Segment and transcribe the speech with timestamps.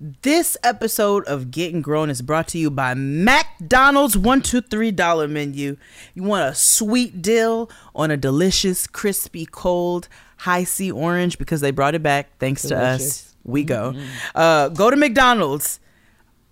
[0.00, 5.26] This episode of Getting Grown is brought to you by McDonald's one two three dollar
[5.26, 5.76] menu.
[6.14, 11.96] You want a sweet deal on a delicious, crispy, cold Hi-C orange because they brought
[11.96, 13.34] it back thanks to us.
[13.42, 13.94] We go.
[14.36, 15.80] Uh, go to McDonald's.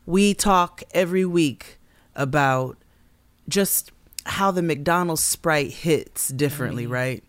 [0.06, 1.78] We talk every week
[2.16, 2.76] about
[3.48, 3.92] just
[4.24, 7.22] how the McDonald's Sprite hits differently, right?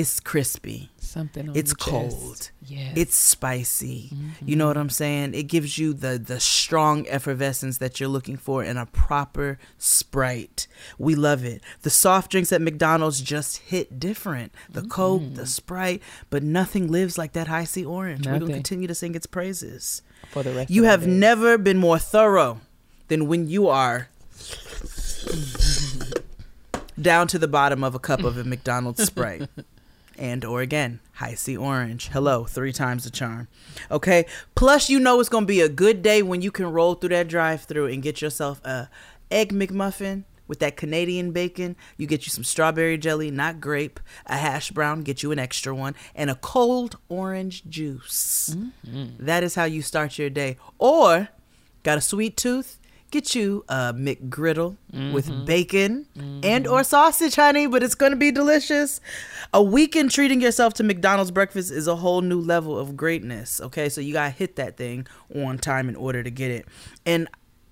[0.00, 0.88] It's crispy.
[0.96, 2.50] Something It's cold.
[2.64, 2.94] Yes.
[2.96, 4.08] It's spicy.
[4.14, 4.48] Mm-hmm.
[4.48, 5.34] You know what I'm saying?
[5.34, 10.66] It gives you the the strong effervescence that you're looking for in a proper Sprite.
[10.98, 11.62] We love it.
[11.82, 14.52] The soft drinks at McDonald's just hit different.
[14.70, 14.88] The mm-hmm.
[14.88, 18.26] Coke, the Sprite, but nothing lives like that Hi-C orange.
[18.26, 20.00] We're gonna continue to sing its praises.
[20.30, 22.62] for the rest You have never been more thorough
[23.08, 24.08] than when you are
[26.98, 29.46] down to the bottom of a cup of a McDonald's Sprite.
[30.20, 32.08] And or again, Hi-C orange.
[32.08, 33.48] Hello, three times the charm.
[33.90, 34.26] Okay.
[34.54, 37.28] Plus, you know it's gonna be a good day when you can roll through that
[37.28, 38.90] drive-through and get yourself a
[39.30, 41.76] egg McMuffin with that Canadian bacon.
[41.96, 45.74] You get you some strawberry jelly, not grape, a hash brown, get you an extra
[45.74, 48.56] one, and a cold orange juice.
[48.56, 49.24] Mm-hmm.
[49.24, 50.56] That is how you start your day.
[50.78, 51.28] Or
[51.82, 52.79] got a sweet tooth?
[53.10, 54.76] Get you a McGriddle
[55.12, 55.44] with mm-hmm.
[55.44, 56.40] bacon mm-hmm.
[56.44, 59.00] and or sausage, honey, but it's going to be delicious.
[59.52, 63.88] A weekend treating yourself to McDonald's breakfast is a whole new level of greatness, okay?
[63.88, 66.66] So you got to hit that thing on time in order to get it.
[67.04, 67.28] And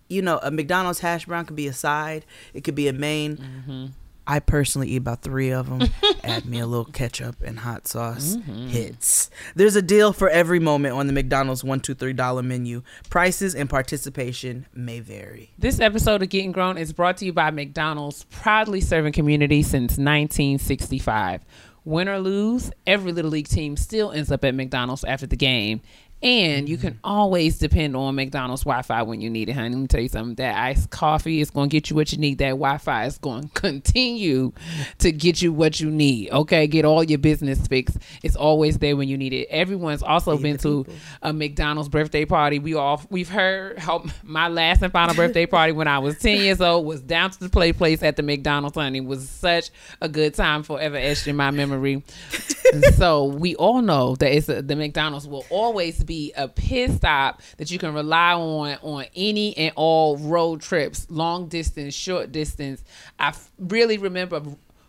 [0.08, 3.36] you know, a McDonald's hash brown could be a side, it could be a main.
[3.36, 3.86] Mm-hmm.
[4.30, 5.88] I personally eat about three of them.
[6.22, 8.36] Add me a little ketchup and hot sauce.
[8.36, 8.68] Mm-hmm.
[8.68, 9.30] Hits.
[9.54, 12.82] There's a deal for every moment on the McDonald's one, two, three dollar menu.
[13.08, 15.54] Prices and participation may vary.
[15.58, 19.92] This episode of Getting Grown is brought to you by McDonald's, proudly serving community since
[19.92, 21.46] 1965.
[21.86, 25.80] Win or lose, every Little League team still ends up at McDonald's after the game.
[26.20, 27.06] And you can mm-hmm.
[27.06, 29.70] always depend on McDonald's Wi Fi when you need it, honey.
[29.70, 30.34] Let me tell you something.
[30.34, 32.38] That iced coffee is going to get you what you need.
[32.38, 34.52] That Wi Fi is going to continue
[34.98, 36.30] to get you what you need.
[36.30, 36.66] Okay.
[36.66, 37.98] Get all your business fixed.
[38.24, 39.46] It's always there when you need it.
[39.48, 40.98] Everyone's also been to people.
[41.22, 42.58] a McDonald's birthday party.
[42.58, 46.40] We all we've heard how my last and final birthday party when I was ten
[46.40, 48.76] years old was down to the play place at the McDonald's.
[48.76, 52.02] Honey, it was such a good time, forever etched in my memory.
[52.94, 57.40] So we all know that it's a, the McDonald's will always be a pit stop
[57.58, 62.82] that you can rely on on any and all road trips, long distance, short distance.
[63.18, 64.42] I f- really remember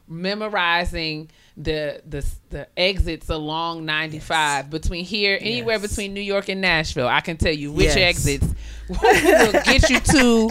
[0.07, 5.89] memorizing the the the exits along 95 between here anywhere Yes.
[5.89, 7.07] between New York and Nashville.
[7.07, 7.97] I can tell you which Yes.
[7.97, 8.47] exits
[8.89, 10.49] will get you to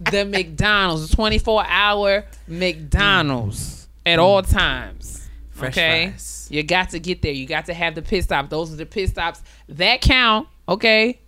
[0.00, 2.58] the McDonald's, 24 hour mm.
[2.58, 5.27] McDonald's at all times.
[5.58, 6.46] Fresh okay, fries.
[6.50, 7.32] you got to get there.
[7.32, 8.48] You got to have the pit stop.
[8.48, 10.48] Those are the pit stops that count.
[10.68, 11.18] Okay,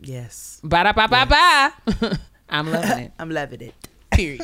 [0.00, 0.60] Yes.
[0.64, 2.18] ba da ba ba ba.
[2.48, 3.12] I'm loving it.
[3.18, 3.74] I'm loving it.
[4.10, 4.40] Period.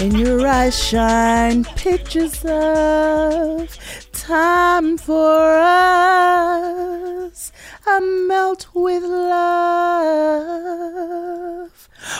[0.00, 3.68] In your eyes shine pictures of
[4.12, 7.52] time for us.
[7.86, 9.90] I melt with love.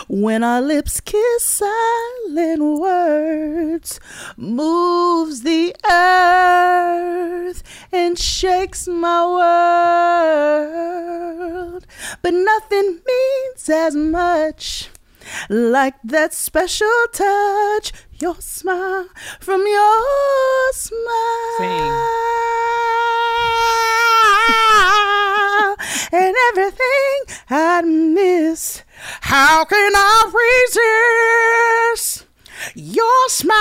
[0.08, 3.98] When our lips kiss, silent words
[4.36, 9.24] moves the earth and shakes my
[11.64, 11.86] world.
[12.20, 14.91] But nothing means as much
[15.48, 19.08] like that special touch, your smile
[19.41, 21.06] from your smile,
[26.12, 28.82] and everything I'd miss.
[29.22, 30.30] How can I
[31.94, 32.26] resist
[32.74, 33.56] your smile?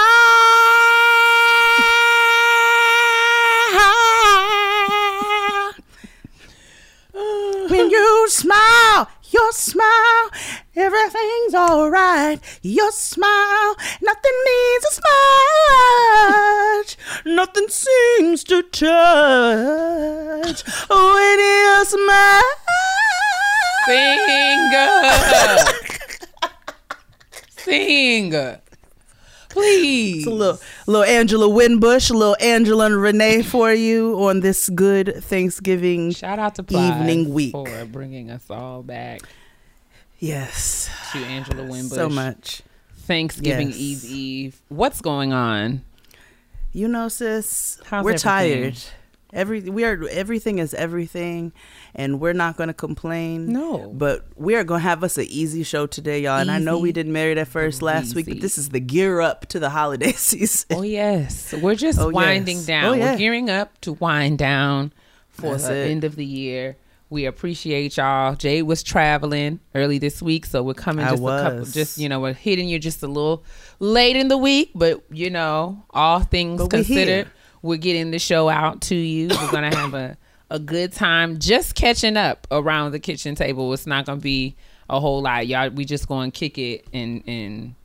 [7.69, 9.07] When you smile,
[9.39, 10.29] your smile,
[10.75, 12.39] everything's alright.
[12.61, 14.99] Your smile, nothing means as
[16.75, 16.97] much.
[17.25, 22.41] Nothing seems to touch when you smile.
[23.85, 24.71] Sing.
[27.57, 28.57] Sing.
[29.49, 30.17] Please.
[30.19, 34.69] It's a little, little Angela Winbush, a little Angela and Renee for you on this
[34.69, 36.11] good Thanksgiving.
[36.11, 37.51] Shout out to Plies Evening week.
[37.51, 39.21] for bringing us all back
[40.19, 41.89] Yes, to Angela Winbush.
[41.95, 42.61] so much.
[43.07, 43.77] Thanksgiving Yes.
[43.77, 44.61] Eve Eve.
[44.69, 45.81] What's going on?
[46.73, 48.71] You know, sis, How's we're everything?
[48.71, 48.77] tired.
[49.31, 51.53] Every we are everything is everything,
[51.93, 53.53] and we're not gonna complain.
[53.53, 53.89] No.
[53.93, 56.39] but we are gonna have us an easy show today, y'all.
[56.39, 56.93] And I know we Easy.
[56.93, 60.11] did married at first last week, but this is the gear up to the holiday
[60.13, 60.67] season.
[60.71, 62.15] Oh yes, we're just Oh, yes.
[62.15, 62.85] winding down.
[62.85, 63.11] Oh, yeah.
[63.11, 64.93] We're gearing up to wind down
[65.29, 65.91] for That's the it.
[65.91, 66.77] end of the year.
[67.11, 68.35] We appreciate y'all.
[68.35, 71.65] Jay was traveling early this week, so we're coming just a couple.
[71.65, 73.43] Just you know, we're hitting you just a little
[73.79, 77.27] late in the week, but you know, all things But considered.
[77.61, 79.29] We're getting the show out to you.
[79.29, 80.17] We're gonna have a
[80.49, 83.71] a good time just catching up around the kitchen table.
[83.73, 84.55] It's not gonna be
[84.89, 85.69] a whole lot, y'all.
[85.69, 87.75] We just gonna kick it and and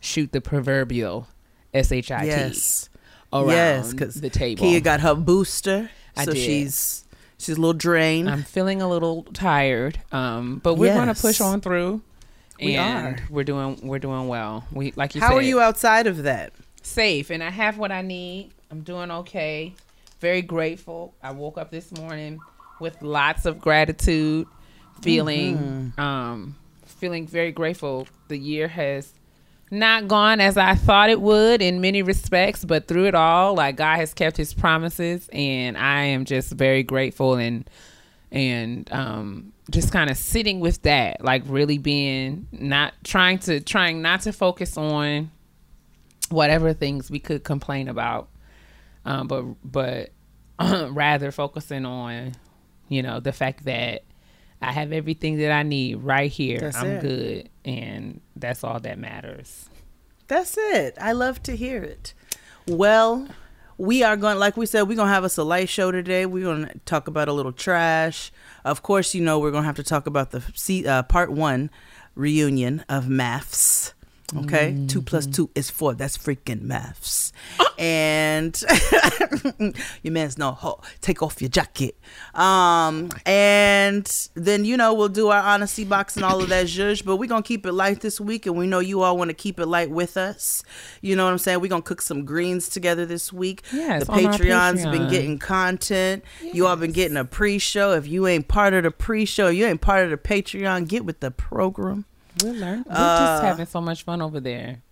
[0.00, 1.28] shoot the proverbial
[1.74, 2.88] shit Yes,
[3.32, 4.62] around yes, the table.
[4.62, 6.40] Kia got her booster, I so did.
[6.40, 7.04] she's
[7.38, 8.30] she's a little drained.
[8.30, 12.02] I'm feeling a little tired, um, but we're gonna push on through.
[12.60, 13.22] We and are.
[13.28, 13.78] We're doing.
[13.82, 14.64] We're doing well.
[14.72, 15.36] We like you How said.
[15.36, 16.52] are you outside of that?
[16.82, 18.52] Safe, and I have what I need.
[18.70, 19.74] I'm doing okay.
[20.20, 21.14] Very grateful.
[21.22, 22.40] I woke up this morning
[22.80, 24.46] with lots of gratitude,
[25.02, 25.56] feeling,
[25.96, 26.00] Mm-hmm.
[26.00, 28.06] um, feeling very grateful.
[28.28, 29.12] The year has
[29.70, 33.76] not gone as I thought it would in many respects, but through it all, like
[33.76, 37.68] God has kept His promises, and I am just very grateful and
[38.32, 44.02] and um, just kind of sitting with that, like really being not trying to trying
[44.02, 45.30] not to focus on
[46.30, 48.28] whatever things we could complain about,
[49.06, 50.10] um, but but
[50.90, 52.32] rather focusing on
[52.88, 54.02] you know the fact that
[54.60, 56.58] I have everything that I need right here.
[56.60, 57.00] That's I'm it.
[57.00, 59.68] good, and that's all that matters.
[60.28, 60.96] That's it.
[61.00, 62.12] I love to hear it.
[62.66, 63.28] Well,
[63.78, 66.26] we are going, like we said, we're going to have us a light show today.
[66.26, 68.32] We're going to talk about a little trash.
[68.64, 71.70] Of course, you know, we're going to have to talk about the uh, part one
[72.16, 73.92] reunion of MAFS.
[74.34, 75.94] Okay, two plus two is four.
[75.94, 77.32] That's freaking maths.
[77.78, 78.58] And
[80.02, 80.80] your man's no ho.
[81.02, 81.94] Take off your jacket.
[82.32, 87.04] Um, and then you know we'll do our honesty box and all of that zhuzh.
[87.04, 89.34] But we're gonna keep it light this week, and we know you all want to
[89.34, 90.62] keep it light with us.
[91.02, 91.60] You know what I'm saying?
[91.60, 93.62] We're gonna cook some greens together this week.
[93.70, 96.24] Yes, the Patreon's been getting content.
[96.40, 97.92] You all been getting a pre-show.
[97.92, 100.88] If you ain't part of the pre-show, you ain't part of the Patreon.
[100.88, 102.06] Get with the program.
[102.42, 102.84] We're learning.
[102.88, 104.82] We're Uh, just having so much fun over there,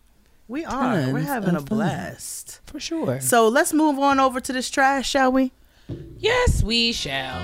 [0.49, 1.11] We are.
[1.12, 1.64] We're having a fun.
[1.64, 2.61] blast.
[2.67, 3.20] for sure.
[3.20, 5.52] So let's move on over to this trash, shall we?
[6.19, 7.41] Yes, we shall.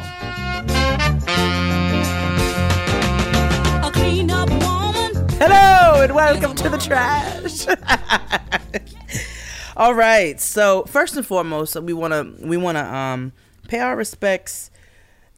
[3.85, 5.29] A clean up woman.
[5.38, 7.67] Hello and welcome to the trash.
[9.76, 10.41] All right.
[10.41, 13.32] So first and foremost, we want to we want to um
[13.69, 14.70] pay our respects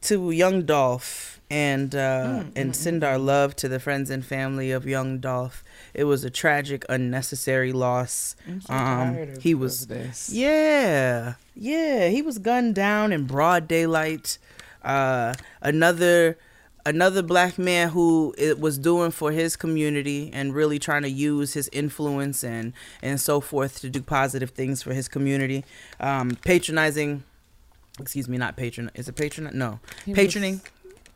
[0.02, 4.86] to Young Dolph and uh, and send our love to the friends and family of
[4.86, 5.62] Young Dolph.
[5.92, 8.34] It was a tragic, unnecessary loss.
[8.70, 10.30] Um, he was this.
[10.32, 12.08] yeah, yeah.
[12.08, 14.38] He was gunned down in broad daylight.
[14.82, 16.38] Uh, another
[16.86, 21.52] another black man who it was doing for his community and really trying to use
[21.52, 22.72] his influence and
[23.02, 25.64] and so forth to do positive things for his community.
[26.00, 27.24] Um, patronizing,
[28.00, 28.90] excuse me, not patron.
[28.94, 29.50] Is it patron?
[29.52, 30.60] No, He patroning.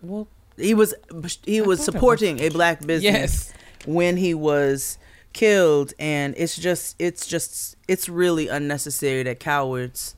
[0.08, 3.52] Well, he was he was it was supporting a black business yes.
[3.84, 4.98] when he was
[5.32, 10.16] killed and it's just it's just it's really unnecessary that cowards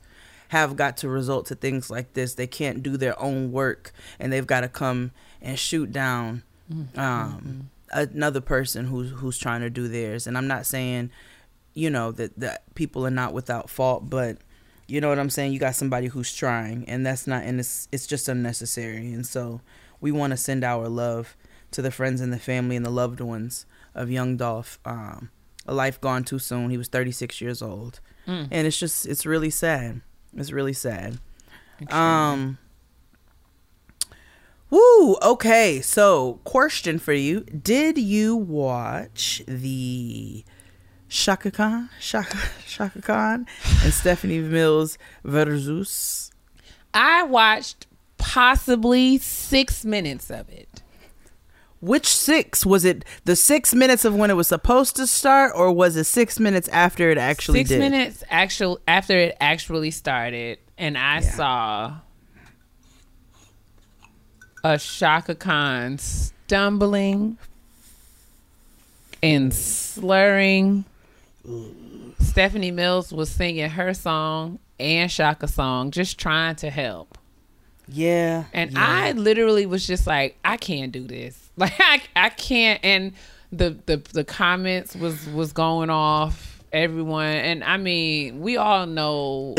[0.49, 2.35] have got to result to things like this.
[2.35, 6.43] They can't do their own work and they've got to come and shoot down
[6.95, 10.27] um another person who's who's trying to do theirs.
[10.27, 11.09] And i'm not saying
[11.73, 14.37] you know that that people are not without fault but
[14.89, 17.87] you know what i'm saying you got somebody who's trying and that's not and it's
[17.91, 19.61] it's just unnecessary and so
[20.01, 21.35] we want to send our love
[21.71, 24.79] to the friends and the family and the loved ones of young Dolph.
[24.85, 25.29] Um,
[25.67, 26.69] a life gone too soon.
[26.71, 28.47] He was 36 years old, Mm.
[28.49, 30.01] and it's just it's really sad.
[30.35, 31.19] It's really sad.
[31.91, 32.57] Um.
[34.69, 35.15] Woo.
[35.21, 35.81] Okay.
[35.81, 40.43] So, question for you: Did you watch the
[41.09, 42.37] Chaka Khan, Chaka
[42.67, 43.47] Chaka Khan,
[43.83, 46.31] and Stephanie Mills versus?
[46.93, 47.87] I watched
[48.17, 50.81] possibly six minutes of it.
[51.81, 53.05] Which six was it?
[53.23, 56.67] The six minutes of when it was supposed to start, or was it six minutes
[56.69, 57.79] after it actually six did?
[57.79, 61.31] minutes actual after it actually started, and I Yeah.
[61.31, 61.93] saw
[64.63, 67.37] a Chaka Khan stumbling
[69.23, 70.83] and slurring.
[72.19, 77.17] Stephanie Mills was singing her song and Chaka song, just trying to help.
[77.87, 78.45] Yeah.
[78.53, 78.85] And yeah.
[78.87, 81.45] I literally was just like, I can't do this.
[81.59, 82.79] Like I, I can't.
[82.85, 83.11] And
[83.51, 89.55] the, the the comments was was going off everyone, and I mean, we all know.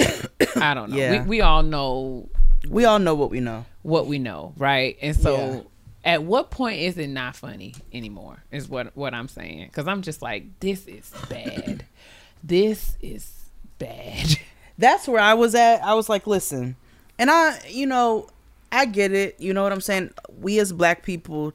[0.57, 0.97] I don't know.
[1.01, 1.23] Yeah.
[1.25, 2.27] We we all know
[2.67, 3.67] We all know what we know.
[3.83, 4.97] what we know, right?
[5.03, 5.61] And so, Yeah.
[6.05, 8.43] At what point is it not funny anymore?
[8.51, 9.67] Is what what I'm saying?
[9.67, 11.85] Because I'm just like, this is bad.
[12.45, 13.31] this is
[13.79, 14.37] bad.
[14.79, 15.83] That's where I was at.
[15.85, 16.77] I was like, listen,
[17.19, 18.29] and I, you know,
[18.73, 19.39] I get it.
[19.39, 20.11] You know what I'm saying?
[20.41, 21.53] We as black people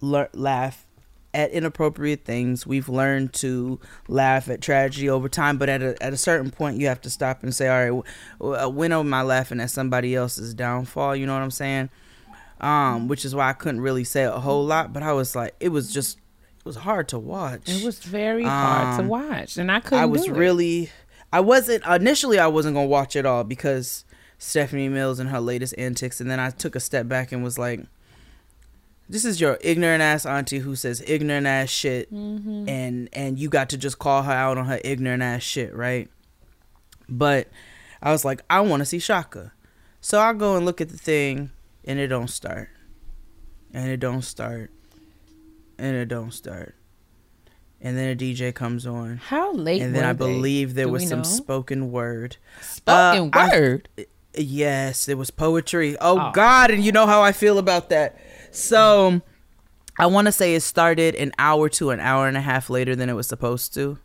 [0.00, 0.86] lear- laugh
[1.34, 2.66] at inappropriate things.
[2.66, 6.78] We've learned to laugh at tragedy over time, but at a, at a certain point,
[6.78, 8.04] you have to stop and say, all right,
[8.38, 11.16] w- uh, when am I laughing at somebody else's downfall?
[11.16, 11.90] You know what I'm saying?
[12.60, 15.54] Um, which is why I couldn't really say a whole lot, but I was like,
[15.60, 16.18] it was just,
[16.58, 17.68] it was hard to watch.
[17.68, 19.98] It was very hard to Um, watch, and I couldn't.
[20.02, 20.90] I was really
[21.32, 24.04] I wasn't initially I wasn't gonna watch it all because
[24.38, 27.58] Stephanie Mills and her latest antics and then I took a step back and was
[27.58, 27.80] like
[29.10, 32.68] this is your ignorant ass auntie who says ignorant ass shit Mm-hmm.
[32.68, 36.08] and and you got to just call her out on her ignorant ass shit, right?
[37.08, 37.48] But
[38.02, 39.52] I was like, I wanna see Chaka.
[40.00, 41.50] So I go and look at the thing
[41.88, 42.68] and it don't start.
[43.74, 44.70] And it don't start.
[45.78, 46.74] And it don't start.
[47.80, 49.80] And then a DJ comes on How late?
[49.82, 50.18] and then I they?
[50.18, 51.24] believe there Do was some know?
[51.24, 52.36] spoken word.
[52.60, 53.88] spoken Uh, I- word.
[54.34, 55.96] Yes, there was poetry.
[56.00, 56.30] Oh, Oh.
[56.32, 58.16] God, and you know how I feel about that.
[58.52, 59.20] So
[59.98, 62.94] I want to say it started an hour to an hour and a half later
[62.94, 63.98] than it was supposed to.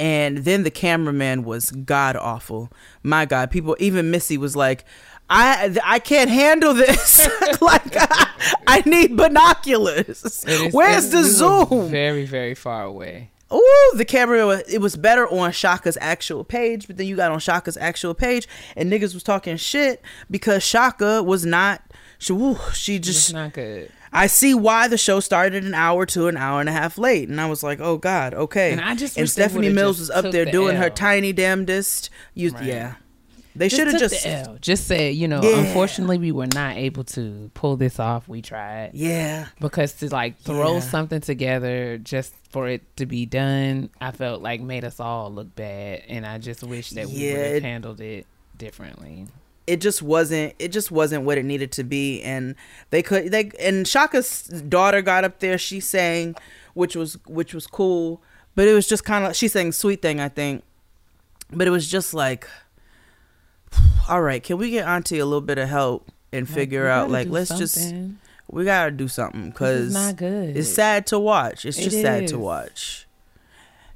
[0.00, 2.70] And then the cameraman was god awful.
[3.02, 4.84] My God, people, even Missy was like,
[5.34, 7.26] I I can't handle this.
[7.60, 10.24] like I, I need binoculars.
[10.24, 11.88] Is- Where's the zoom?
[11.88, 13.30] Very, very far away.
[13.52, 17.38] Ooh, the camera it was better on Chaka's actual page, but then you got on
[17.38, 21.82] Chaka's actual page and niggas was talking shit because Chaka was not
[22.18, 23.90] she woo, she It's just not good.
[24.12, 27.28] I see why the show started an hour to an hour and a half late.
[27.30, 28.72] And I was like, oh God, okay.
[28.72, 32.10] And I just and Stephanie Mills was up there the doing her tiny damnedest.
[32.34, 32.64] You Right.
[32.64, 32.94] yeah.
[33.54, 35.58] They should have took just just said, you know, Yeah.
[35.60, 38.26] unfortunately, we were not able to pull this off.
[38.28, 39.46] We tried Yeah.
[39.60, 40.80] because to like throw Yeah.
[40.80, 45.54] something together just for it to be done, I felt like made us all look
[45.54, 49.26] bad, and I just wish that we would have handled it differently.
[49.66, 52.56] it just wasn't it just wasn't what it needed to be and
[52.90, 56.34] they could they and Chaka's daughter got up there she sang
[56.74, 58.20] which was which was cool
[58.56, 60.64] but it was just kind of she sang sweet thing I think
[61.52, 62.48] but it was just like
[64.08, 67.28] all right can we get auntie a little bit of help and figure out like
[67.28, 67.94] let's just
[68.50, 70.56] we got to do something cuz is not good.
[70.56, 73.06] it's sad to watch it's It just sad to watch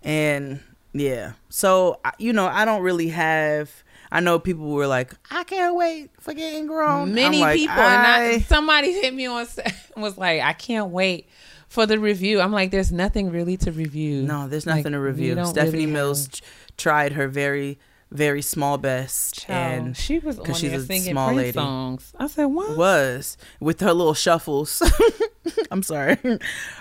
[0.02, 0.60] and
[0.92, 5.74] yeah so you know I don't really have I know people were like, I can't
[5.74, 7.12] wait for getting grown.
[7.12, 9.44] Many like, people, and I, I- somebody hit me on
[9.96, 11.28] was like, "I can't wait
[11.68, 15.00] for the review." I'm like, "There's nothing really to review." No, there's Like, nothing to
[15.00, 15.32] review.
[15.46, 16.40] Stephanie really Mills have-
[16.76, 17.80] tried her very,
[18.12, 21.52] very small best, Child, and she was on 'cause she's a singing small Prince lady.
[21.52, 22.12] songs.
[22.18, 24.80] I said, "What?" was with her little shuffles.
[25.70, 26.16] I'm sorry,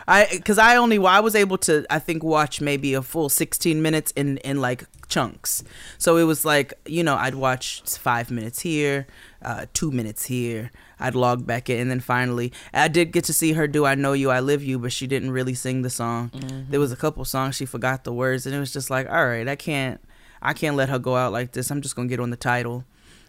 [0.08, 3.82] I because I only I was able to I think watch maybe a full 16
[3.82, 5.63] minutes in in like chunks.
[5.98, 9.08] So it was like you know I'd watch five minutes here,
[9.41, 10.72] uh, two minutes here.
[11.00, 13.96] I'd log back in, and then finally I did get to see her do "I
[13.96, 16.32] Know You, I Live You," but she didn't really sing the song.
[16.70, 19.25] There was a couple songs she forgot the words, and it was just like, all
[19.27, 20.00] right, I can't
[20.48, 21.70] I can't let her go out like this.
[21.72, 22.84] I'm just gonna get on the Tidal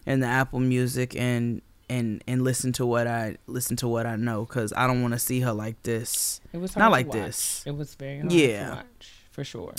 [0.06, 4.16] and the Apple Music and and and listen to what I listen to what I
[4.16, 6.40] know because I don't want to see her like this.
[6.52, 7.14] It was Not like watch.
[7.16, 7.62] this.
[7.66, 8.64] It was very hard Yeah.
[8.70, 9.75] to watch for sure.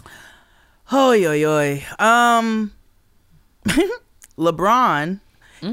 [0.85, 1.85] Hoy oy oy.
[1.99, 2.71] Um,
[4.37, 5.19] LeBron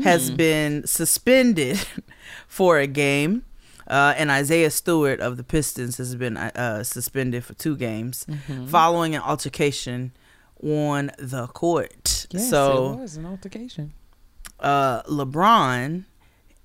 [0.02, 0.36] has Mm.
[0.36, 1.86] been suspended
[2.48, 3.44] for a game.
[3.86, 8.66] Uh, and Isaiah Stewart of the Pistons has been uh, suspended for two games Mm-hmm.
[8.68, 10.12] following an altercation
[10.64, 12.26] on the court.
[12.30, 13.92] Yes, so it was an altercation.
[14.60, 16.04] uh LeBron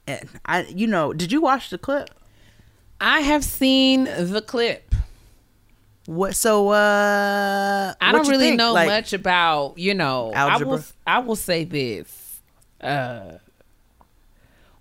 [0.08, 2.10] and I you know, did you watch the clip?
[3.02, 4.96] I have seen the clip.
[6.06, 8.58] What so uh I don't really think?
[8.58, 12.42] know Like, much about, you know, I will I will say this.
[12.82, 13.38] Uh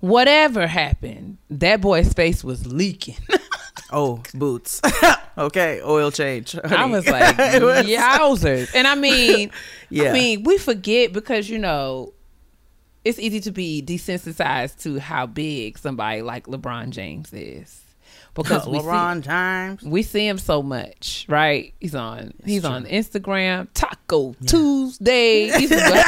[0.01, 3.17] whatever happened, that boy's face was leaking.
[3.91, 4.81] Oh, boots.
[5.39, 6.57] okay, oil change.
[6.63, 8.75] I was like, yowzers.
[8.75, 9.51] And I mean,
[9.91, 10.11] Yeah.
[10.11, 12.13] I mean, we forget because, you know,
[13.05, 17.83] it's easy to be desensitized to how big somebody like LeBron James is.
[18.35, 19.83] Because we see, LeBron James.
[19.83, 21.75] we see him so much, right?
[21.81, 22.71] He's on he's true.
[22.71, 26.05] on Instagram, Taco Tuesday, he's on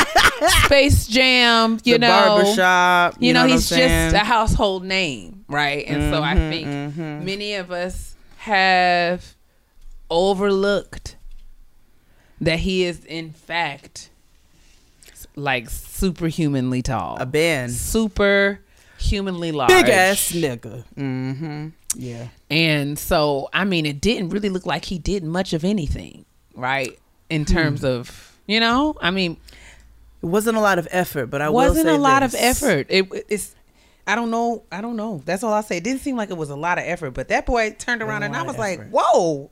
[0.65, 2.09] Space Jam, you the know.
[2.09, 3.17] barbershop.
[3.19, 5.85] You, know, what I'm he's just a household name, right?
[5.87, 7.25] And so I Mhm, think mhm.
[7.25, 9.35] many of us have
[10.09, 11.17] overlooked
[12.41, 14.11] that he is in fact
[15.37, 17.73] like superhumanly tall, A band.
[17.73, 18.61] super
[18.99, 20.85] humanly large, Big ass nigga.
[20.97, 21.69] Mm-hmm.
[21.97, 22.29] Yeah.
[22.51, 26.99] And so, I mean, it didn't really look like he did much of anything, right?
[27.29, 27.53] In Hmm.
[27.53, 29.37] terms of, you know, I mean,
[30.23, 32.87] It wasn't a lot of effort, but I wasn't say a lot of effort.
[32.91, 33.55] It, it's,
[34.11, 35.23] I don't know, I don't know.
[35.25, 35.77] That's all I say.
[35.77, 38.25] It didn't seem like it was a lot of effort, but that boy turned around
[38.25, 39.51] and I was like, whoa,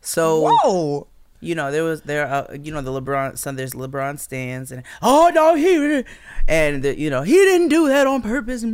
[0.00, 1.06] So whoa.
[1.40, 4.82] you know there was there uh, you know the LeBron son there's LeBron stands and
[5.02, 6.04] oh no he
[6.48, 8.64] and the, you know he didn't do that on purpose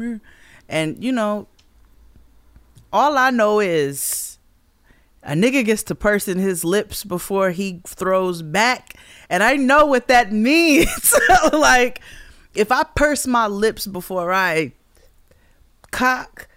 [0.69, 1.49] and you know
[2.93, 4.39] all I know is
[5.23, 8.95] a nigga gets to pursing his lips before he throws back
[9.29, 11.15] and I know what that means
[11.53, 12.01] like
[12.57, 14.73] if I purse my lips before I
[15.91, 16.49] cock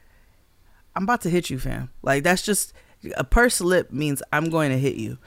[0.95, 2.73] I'm about to hit you fam like that's just
[3.15, 5.17] a purse lip means I'm going to hit you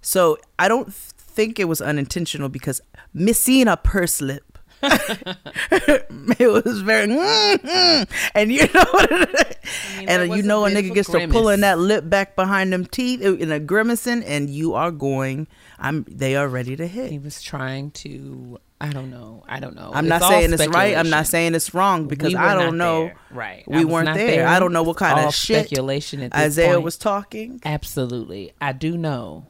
[0.00, 0.92] so I don't
[1.34, 2.80] think it was unintentional because
[3.12, 4.53] missing a purse lip.
[4.82, 8.02] it was very, mm-hmm.
[8.34, 9.54] and you know, what it-
[9.98, 13.20] mean, and you know, a nigga gets to pulling that lip back behind them teeth
[13.22, 15.46] in a grimacing, and you are going.
[15.78, 16.04] I'm.
[16.08, 17.10] They are ready to hit.
[17.10, 19.90] He was trying to, I don't know, I don't know.
[19.92, 20.96] I'm It's not saying it's right.
[20.96, 23.04] I'm not saying it's wrong because We I don't know.
[23.04, 23.16] there.
[23.30, 23.64] Right.
[23.66, 24.46] We weren't not there.
[24.46, 26.84] I don't know what kind of all shit speculation Isaiah point.
[26.84, 27.60] was talking.
[27.64, 28.52] Absolutely.
[28.60, 29.46] I do know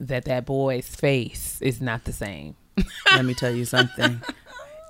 [0.00, 2.56] that that boy's face is not the same.
[3.12, 4.20] Let me tell you something.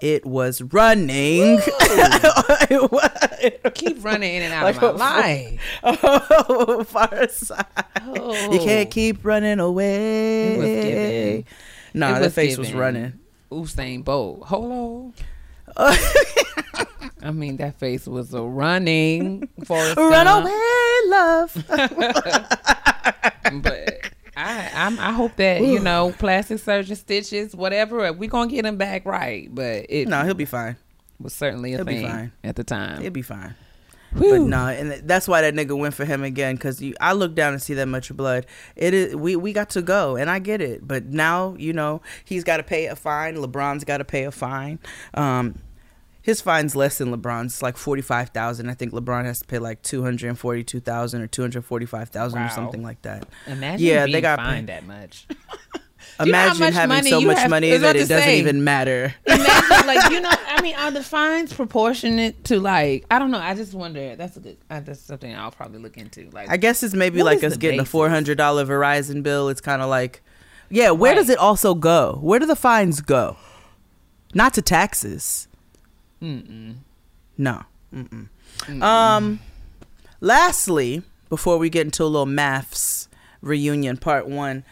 [0.00, 1.60] It was running.
[2.70, 5.60] It was- Keep running in and out Like of my life.
[5.84, 7.64] oh, far side.
[8.02, 8.52] Oh.
[8.52, 10.54] You can't keep running away.
[10.54, 11.44] It was giving.
[11.94, 13.18] Nah, was face was running.
[13.50, 14.42] Usain Bolt.
[14.46, 15.12] Hello.
[15.76, 19.48] I mean, that face was a running.
[19.64, 21.64] Forrest Run away, love.
[23.62, 23.97] But
[24.38, 28.12] I, I'm, I hope that you know, plastic surgeon stitches, whatever.
[28.12, 29.52] We gonna get him back right.
[29.52, 30.76] But it no, he'll be fine.
[31.20, 32.32] was certainly a He'll be thing fine.
[32.44, 33.02] at the time.
[33.02, 33.54] He'll be fine.
[34.10, 36.56] But no, and that's why that nigga went for him again.
[36.56, 38.46] Cause you, I look down and see that much blood.
[38.74, 40.86] It is we we got to go, and I get it.
[40.86, 43.36] But now you know he's got to pay a fine.
[43.36, 44.78] LeBron's got to pay a fine.
[45.12, 45.56] Um,
[46.28, 47.62] his fine's less than LeBron's.
[47.62, 48.68] Like forty five thousand.
[48.68, 51.40] I think LeBron has to pay like two hundred and forty two thousand or two
[51.40, 53.26] hundred forty five thousand or something like that.
[53.46, 55.26] Imagine Yeah, they got fined that much.
[56.24, 58.38] You know how Imagine having so much have- money that it doesn't say.
[58.40, 59.14] even matter.
[59.26, 63.04] Imagine, like you know, I mean, are the fines proportionate to like?
[63.10, 63.38] I don't know.
[63.38, 64.16] I just wonder.
[64.16, 64.56] That's a good.
[64.68, 66.28] Uh, that's something I'll probably look into.
[66.30, 69.48] Like, I guess it's maybe like us getting a four hundred dollar Verizon bill.
[69.48, 70.22] It's kind of like,
[70.70, 70.90] yeah.
[70.90, 72.18] Where does it also go?
[72.20, 73.36] Where do the fines go?
[74.34, 75.47] Not to taxes.
[76.22, 76.76] Mm-mm.
[77.36, 77.62] No.
[77.94, 78.28] Mm-mm.
[78.82, 79.40] Um.
[80.20, 83.06] Lastly, before we get into a little MAFS
[83.40, 84.64] reunion part one,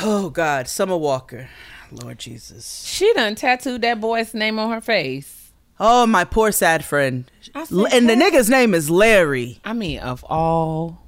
[0.00, 1.48] oh God, Summer Walker,
[1.90, 2.84] Lord Jesus.
[2.84, 5.52] she done tattooed that boy's name on her face.
[5.80, 9.58] Oh my poor sad friend, said, and the nigga's name is Larry.
[9.64, 11.02] I mean, of all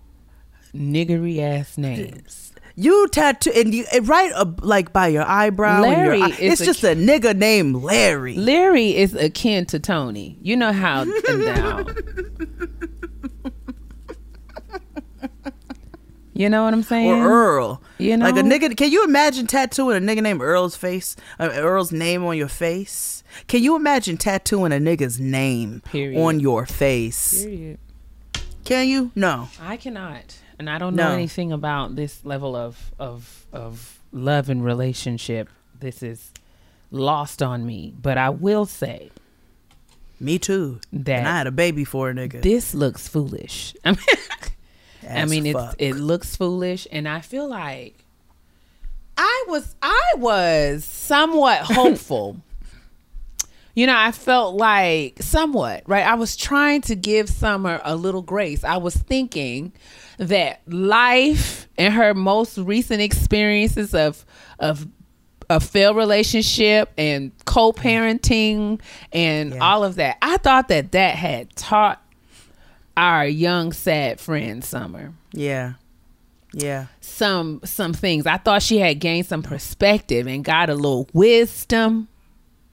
[0.74, 5.82] niggery ass names, You tattoo and you and right uh, like by your eyebrow.
[5.82, 8.34] and your Larry eye- it's just a nigga named Larry.
[8.37, 10.38] Larry is akin to Tony.
[10.42, 11.04] You know how.
[16.37, 17.10] You know what I'm saying?
[17.12, 17.82] or Earl.
[17.98, 21.50] You know, Like a nigga, can you imagine tattooing a nigga named Earl's face, uh,
[21.54, 23.22] Earl's name on your face?
[23.46, 26.20] Can you imagine tattooing a nigga's name Period.
[26.20, 27.44] on your face?
[27.44, 27.78] Period.
[28.64, 29.12] Can you?
[29.14, 29.48] No.
[29.62, 31.14] I cannot, and I don't know No.
[31.14, 35.48] anything about this level of of of love and relationship.
[35.78, 36.30] This is
[36.90, 39.10] lost on me, but I will say
[40.20, 40.80] Me too.
[40.92, 42.40] That- and I had a baby for a nigga.
[42.42, 43.74] this looks foolish.
[43.84, 43.98] I mean,
[45.10, 48.04] I mean, it it looks foolish, and I feel like
[49.18, 52.36] I was I was somewhat hopeful.
[53.74, 56.06] You know, I felt like somewhat right.
[56.06, 58.62] I was trying to give Summer a little grace.
[58.64, 59.72] I was thinking
[60.18, 64.24] that life and her most recent experiences of
[64.58, 64.87] of
[65.50, 68.80] a failed relationship and co-parenting
[69.12, 69.58] and Yeah.
[69.58, 70.16] all of that.
[70.22, 72.00] I thought that that had taught
[72.96, 75.72] our young sad friend Summer yeah.
[76.52, 76.87] Yeah.
[77.00, 78.24] some some things.
[78.26, 82.06] I thought she had gained some perspective and got a little wisdom.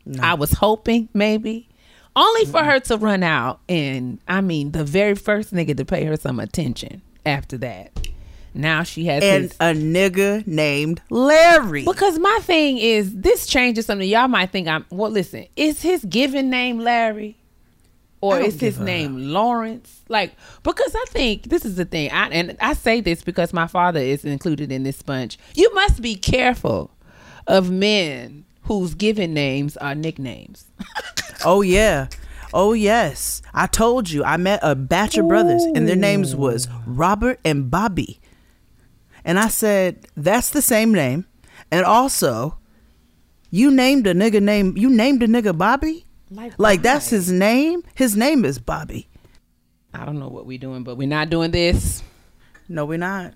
[0.05, 0.21] No.
[0.23, 1.67] I was hoping maybe
[2.15, 6.03] only for her to run out and I mean the very first nigga to pay
[6.05, 8.07] her some attention after that.
[8.53, 11.85] Now she has and his- a nigga named Larry.
[11.85, 16.03] because my thing is this changes something y'all might think I'm well listen, is his
[16.05, 17.37] given name Larry?
[18.23, 20.01] or is his name Lawrence?
[20.07, 23.65] Like, because I think this is the thing, I, and I say this because my
[23.65, 25.39] father is included in this bunch.
[25.55, 26.91] You must be careful
[27.47, 30.65] of men whose given names are nicknames.
[31.43, 32.07] Oh yeah.
[32.53, 33.41] Oh yes.
[33.51, 37.71] I told you I met a batch of brothers and their names was Robert and
[37.71, 38.19] Bobby.
[39.25, 41.25] And I said, that's the same name.
[41.71, 42.59] And also,
[43.49, 46.05] you named a nigga name you named a nigga Bobby?
[46.29, 47.81] Like, Like that's his name?
[47.95, 49.07] His name is Bobby.
[49.95, 52.03] I don't know what we're doing, but we're not doing this.
[52.69, 53.33] No, we're not.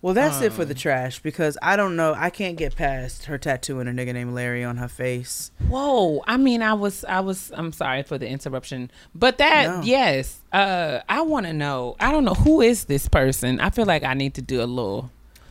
[0.00, 0.68] Well, that's it for Um.
[0.68, 2.14] the trash because I don't know.
[2.16, 5.50] I can't get past her tattooing a nigga named Larry on her face.
[5.68, 6.22] Whoa!
[6.26, 7.50] I mean, I was, I was.
[7.54, 9.82] I'm sorry for the interruption, but that, No.
[9.82, 11.96] yes, uh, I want to know.
[11.98, 13.58] I don't know who is this person.
[13.58, 15.10] I feel like I need to do a little.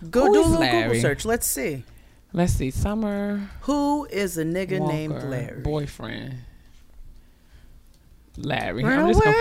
[0.10, 0.84] Go Who do a little Larry?
[0.90, 1.26] Google search.
[1.26, 1.84] Let's see.
[2.34, 5.62] Let's see, Summer Who is a nigga named Larry?
[5.62, 6.36] boyfriend.
[8.38, 8.84] Larry.
[8.84, 9.38] Run I'm just gonna,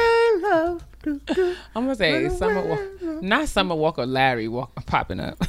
[0.49, 0.85] love.
[1.03, 1.57] Do, do.
[1.75, 3.23] I'm gonna say Run Summer away, Walker, love.
[3.23, 4.07] not Summer Walker.
[4.07, 5.43] Larry Walker popping up.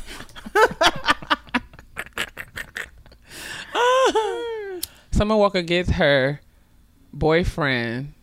[5.12, 6.40] Summer Walker gets her
[7.12, 8.14] boyfriend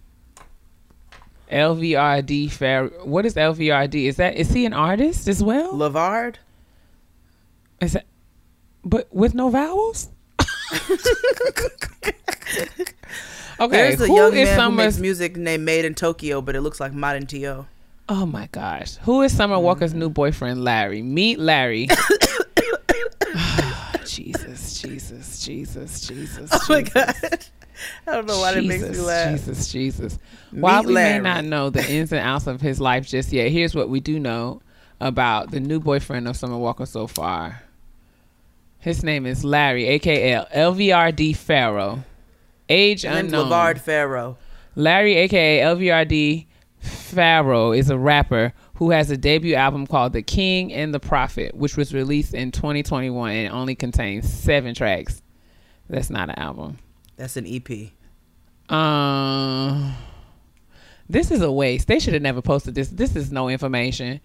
[1.51, 2.87] LVRD Fair.
[3.05, 4.05] What is LVRD?
[4.05, 5.73] Is that is he an artist as well?
[5.73, 6.37] Lavard.
[7.81, 8.07] Is that
[8.85, 10.09] but with no vowels?
[13.61, 16.41] okay, There's a who young is man who Summer's makes music named Made in Tokyo,
[16.41, 17.67] but it looks like Modern To.
[18.09, 18.97] Oh my gosh.
[18.99, 20.15] Who is Summer Walker's new mm.
[20.15, 21.03] boyfriend, Larry?
[21.03, 21.89] Meet Larry.
[24.05, 26.51] Jesus, Jesus, Jesus, Jesus.
[26.53, 27.47] Oh my Jesus, god!
[28.07, 29.33] I don't know why that makes me laugh.
[29.33, 30.19] Jesus, Jesus.
[30.53, 31.15] Meet While we Larry.
[31.15, 34.01] may not know the ins and outs of his life just yet, here's what we
[34.01, 34.61] do know
[35.01, 37.63] about the new boyfriend of Summer Walker so far.
[38.79, 42.05] His name is Larry, aka LVRD Pharaoh.
[42.69, 43.49] Age unknown.
[43.51, 44.37] Lavard Pharaoh.
[44.77, 46.47] Larry, aka LVRD
[46.79, 51.55] Pharaoh, is a rapper who has a debut album called The King and the Prophet,
[51.55, 55.23] which was released in 2021 and only contains seven tracks.
[55.89, 56.79] That's not an album.
[57.17, 57.91] That's an EP.
[58.75, 59.95] Um,
[61.09, 61.87] this is a waste.
[61.87, 62.89] They should have never posted this.
[62.89, 64.21] This is no information.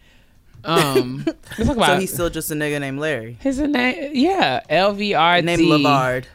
[0.63, 1.23] Um,
[1.57, 3.37] let's talk about So he's still just a nigga named Larry.
[3.41, 4.11] his name.
[4.13, 5.43] Yeah, LVRD.
[5.43, 6.25] Named Lavard.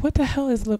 [0.00, 0.66] What the hell is?
[0.66, 0.76] La-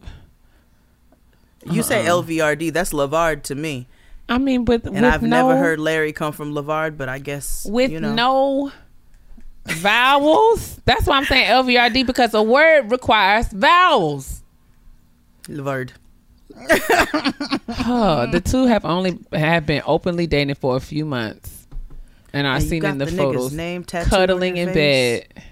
[1.70, 2.22] You say Uh-uh.
[2.22, 3.86] LVRD, that's Lavard to me.
[4.28, 7.66] I mean, but And I've no, never heard Larry come from Lavard, but I guess
[7.68, 8.14] with you know.
[8.14, 8.72] no
[9.66, 10.80] vowels.
[10.84, 14.42] That's why I'm saying LVRD because a word requires vowels.
[15.48, 15.90] Lavard.
[17.86, 21.66] Oh, the two have only have been openly dating for a few months,
[22.32, 24.74] and And seen in the, the photos name cuddling in face?
[25.34, 25.44] bed,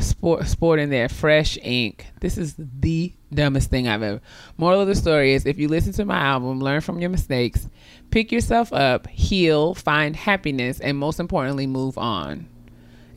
[0.00, 2.06] sport sporting their fresh ink.
[2.20, 4.20] This is the dumbest thing I've ever.
[4.56, 7.68] Moral of the story is: if you listen to my album, learn from your mistakes,
[8.10, 12.48] pick yourself up, heal, find happiness, and most importantly, move on.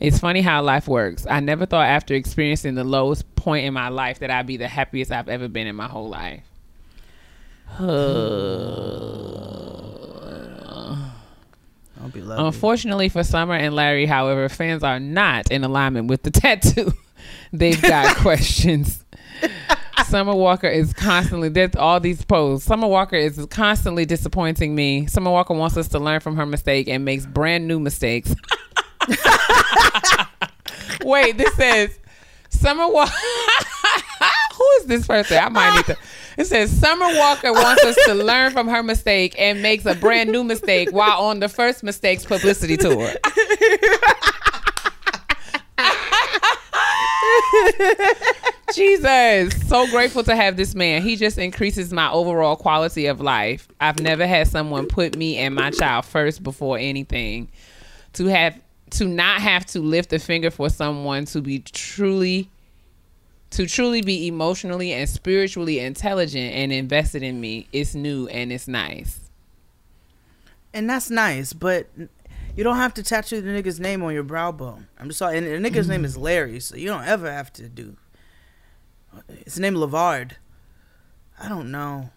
[0.00, 1.26] It's funny how life works.
[1.28, 4.68] I never thought after experiencing the lowest point in my life that I'd be the
[4.68, 6.42] happiest I've ever been in my whole life.
[12.02, 12.46] I'll be lovely.
[12.46, 16.92] Unfortunately for Summer and Larry, however, fans are not in alignment with the tattoo.
[17.52, 19.04] They've got questions.
[20.06, 22.66] Summer Walker is constantly there's all these posts.
[22.66, 25.06] Summer Walker is constantly disappointing me.
[25.06, 28.34] Summer Walker wants us to learn from her mistake and makes brand new mistakes.
[31.04, 31.98] Wait, this says
[32.48, 33.12] Summer Walker.
[34.54, 35.38] Who is this person?
[35.38, 35.96] I might need to.
[36.36, 40.30] It says Summer Walker wants us to learn from her mistake and makes a brand
[40.30, 43.12] new mistake while on the first mistakes publicity tour.
[48.74, 51.02] Jesus, so grateful to have this man.
[51.02, 53.68] He just increases my overall quality of life.
[53.80, 57.48] I've never had someone put me and my child first before anything.
[58.14, 58.58] To have
[58.90, 62.50] to not have to lift a finger for someone to be truly
[63.50, 68.68] to truly be emotionally and spiritually intelligent and invested in me it's new and it's
[68.68, 69.18] nice
[70.72, 71.88] and that's nice, but
[72.56, 74.86] you don't have to tattoo the nigga's name on your brow bone.
[74.98, 75.36] I'm just sorry.
[75.38, 77.96] And the nigga's name is Larry, so you don't ever have to do.
[79.44, 80.32] His name Lavard.
[81.40, 82.10] I don't know.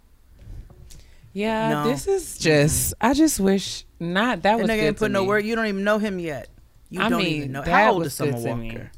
[1.34, 1.88] yeah No.
[1.88, 5.12] this is just i just wish not that That was nigga good ain't to put
[5.12, 5.46] no word.
[5.46, 6.50] You don't even know him yet.
[6.92, 7.64] You I don't mean, even know.
[7.64, 8.34] How old is Summer.
[8.34, 8.92] Walker?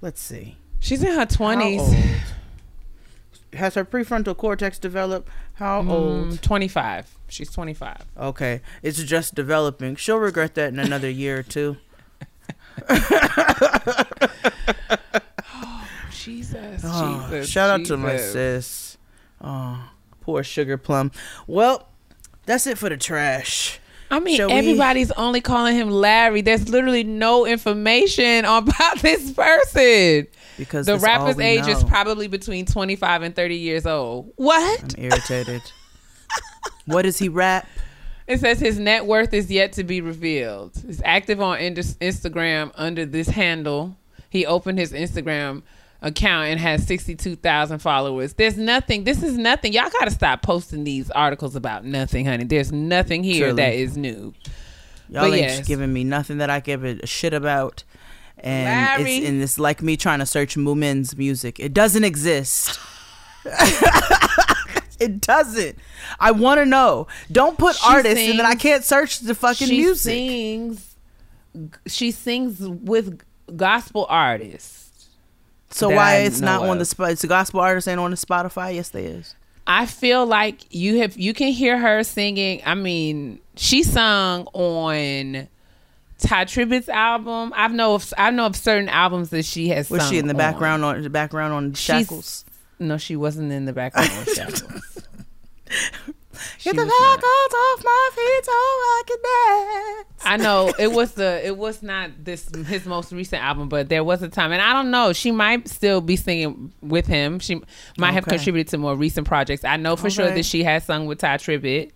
[0.00, 0.56] Let's see.
[0.80, 1.94] She's in her 20s?
[3.54, 5.28] Has her prefrontal cortex developed?
[5.54, 6.42] How Mm, old?
[6.42, 9.94] 25 she's 25 Okay, it's just developing.
[9.96, 11.76] She'll regret that in another year or two.
[16.12, 18.96] jesus Oh, jesus shout out to my sis.
[19.42, 19.90] Oh,
[20.20, 21.10] Poor Sugar Plum.
[21.46, 21.88] Well,
[22.46, 23.80] that's it for the trash.
[24.10, 26.42] I mean, Shall we- everybody's only calling him Larry.
[26.42, 30.26] There's literally no information about this person.
[30.60, 34.30] Because The rapper's age is probably between 25 and 30 years old.
[34.36, 34.94] What?
[34.98, 35.62] I'm irritated.
[36.84, 37.66] what does he rap?
[38.26, 40.72] It says his net worth is yet to be revealed.
[40.86, 43.96] He's active on Instagram under this handle.
[44.28, 45.62] He opened his Instagram
[46.02, 48.34] account and has 62,000 followers.
[48.34, 49.04] There's nothing.
[49.04, 49.72] This is nothing.
[49.72, 52.44] Y'all got to stop posting these articles about nothing, honey.
[52.44, 53.56] There's nothing here Truly.
[53.62, 54.34] that is new.
[55.08, 55.66] Y'all But ain't yes.
[55.66, 57.82] giving me nothing that I give a shit about.
[58.42, 59.16] And Larry.
[59.16, 61.60] it's and it's like me trying to search Moomin's music.
[61.60, 62.78] It doesn't exist.
[65.00, 65.78] it doesn't.
[66.18, 67.06] I want to know.
[67.30, 70.12] Don't put She artists and then I can't search the fucking she music.
[70.12, 70.96] sings
[71.86, 73.20] she sings with
[73.56, 75.08] gospel artists.
[75.70, 77.10] so why I it's not know on the spot?
[77.10, 78.74] It's a gospel artist ain't on the Spotify.
[78.74, 79.34] Yes, they is.
[79.66, 82.62] I feel like you have you can hear her singing.
[82.64, 85.48] I mean, she sung on
[86.20, 87.52] Tye Tribbett's album.
[87.56, 89.90] I know of I know of certain albums that she has.
[89.90, 90.38] Was she in the on.
[90.38, 92.44] background on the background on She's- Shackles?
[92.78, 94.10] No, she wasn't in the background.
[94.10, 94.62] on Shackles.
[96.62, 99.16] Get the shackles off my feet so I can
[99.96, 100.08] dance.
[100.24, 104.02] I know it was the it was not this his most recent album, but there
[104.02, 105.12] was a time, and I don't know.
[105.12, 107.40] She might still be singing with him.
[107.40, 107.60] She
[107.98, 109.64] might have contributed to more recent projects.
[109.64, 111.90] I know for sure that she has sung with Tye Tribbett,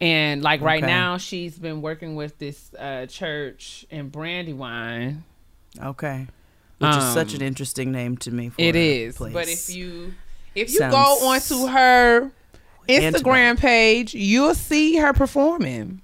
[0.00, 0.90] and like right Okay.
[0.92, 5.24] now she's been working with this uh, church in Brandywine.
[5.80, 6.26] Okay.
[6.78, 8.48] Which is such Um, an interesting name to me.
[8.48, 9.32] For It place.
[9.34, 10.14] but if you
[10.54, 12.30] if you Sounds go onto her
[12.88, 13.58] Instagram intimate.
[13.60, 16.00] page, you'll see her performing.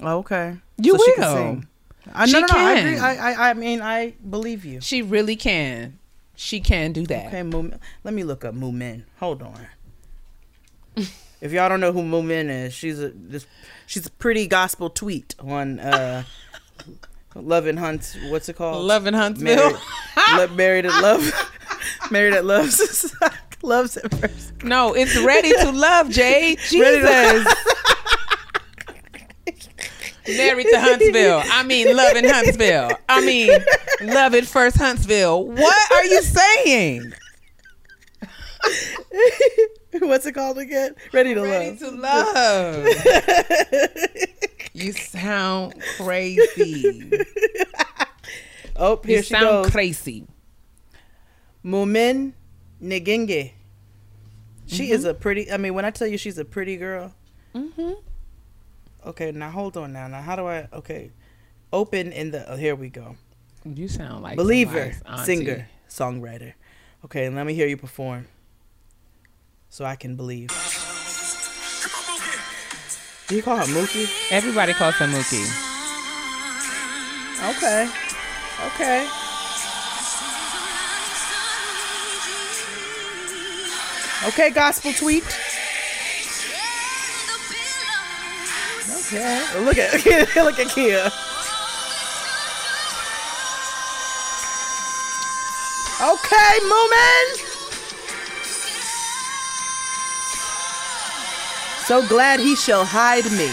[0.00, 1.62] Okay, You can will.
[2.12, 2.98] I, She no, no, no, I agree.
[2.98, 4.80] I, I, I mean, I believe you.
[4.80, 5.98] She really can.
[6.34, 7.26] She can do that.
[7.28, 7.78] Okay, Moomin.
[8.02, 9.04] Let me look up Moomin.
[9.20, 9.66] Hold on.
[11.40, 13.46] if y'all don't know who Moomin is, she's a this,
[13.86, 16.24] she's a pretty gospel tweet on uh,
[17.34, 18.16] Love and Hunt.
[18.28, 18.84] What's it called?
[18.84, 19.78] Love in Huntsville.
[20.16, 21.50] Married, married at love.
[22.10, 23.14] married at loves.
[23.62, 24.62] loves at first.
[24.62, 26.56] No, it's ready to love, Jay.
[26.68, 27.46] Jesus.
[30.26, 31.42] Married to Huntsville.
[31.44, 32.90] I mean, love in Huntsville.
[33.08, 33.50] I mean,
[34.02, 35.44] love at first Huntsville.
[35.44, 37.12] What are you saying?
[40.00, 40.94] What's it called again?
[41.12, 41.78] Ready to Ready love.
[41.78, 42.86] to love.
[44.72, 47.10] You sound crazy.
[48.76, 49.70] oh, here You she sound goes.
[49.70, 50.26] crazy.
[51.64, 52.32] Mumin
[52.82, 53.52] Ngenge.
[54.66, 54.92] She Mm-hmm.
[54.94, 55.50] is a pretty.
[55.52, 57.12] I mean, when I tell you she's a pretty girl.
[57.54, 57.92] Mm-hmm.
[59.06, 59.92] Okay, now hold on.
[59.92, 60.66] Now, now, how do I?
[60.72, 61.10] Okay,
[61.72, 62.50] open in the.
[62.50, 63.16] Oh, here we go.
[63.64, 64.92] You sound like Believer,
[65.24, 66.54] singer, songwriter.
[67.04, 68.26] Okay, let me hear you perform,
[69.74, 70.50] so I can believe.
[73.26, 74.08] Do you call her Mookie?
[74.30, 75.42] Everybody calls her Mookie.
[77.50, 77.90] Okay,
[78.66, 79.08] okay.
[84.28, 85.24] Okay, gospel tweet.
[88.94, 91.10] Okay, look at look at Kia.
[96.00, 97.53] Okay, Moomin.
[101.86, 103.50] So glad he shall hide me.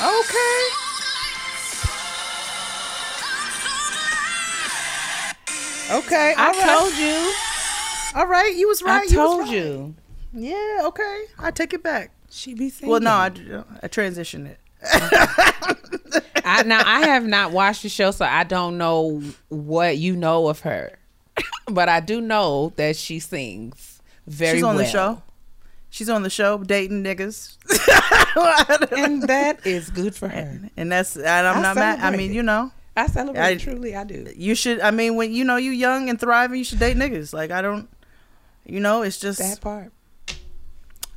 [0.00, 0.78] Okay.
[5.90, 6.34] Okay.
[6.36, 6.78] I all right.
[6.78, 7.34] told you.
[8.20, 8.96] All right, you was right.
[8.96, 9.50] I was told right.
[9.50, 9.94] you.
[10.32, 10.80] Yeah.
[10.86, 11.24] Okay.
[11.38, 12.10] I take it back.
[12.30, 12.90] She be saying.
[12.90, 13.26] Well, no, I,
[13.82, 14.58] I transitioned it.
[16.44, 20.48] I now I have not watched the show, so I don't know what you know
[20.48, 20.97] of her.
[21.70, 24.54] but I do know that she sings very well.
[24.56, 24.84] She's on well.
[24.84, 25.22] the show.
[25.90, 27.56] She's on the show dating niggas,
[28.98, 30.60] and that is good for her.
[30.76, 32.00] and that's and I'm I not mad.
[32.00, 33.42] I mean, you know, I celebrate.
[33.42, 34.30] I- truly, I do.
[34.36, 34.80] you should.
[34.80, 37.32] I mean, when you know you young and thriving, you should date niggas.
[37.32, 37.88] Like I don't,
[38.66, 39.92] you know, it's just That part.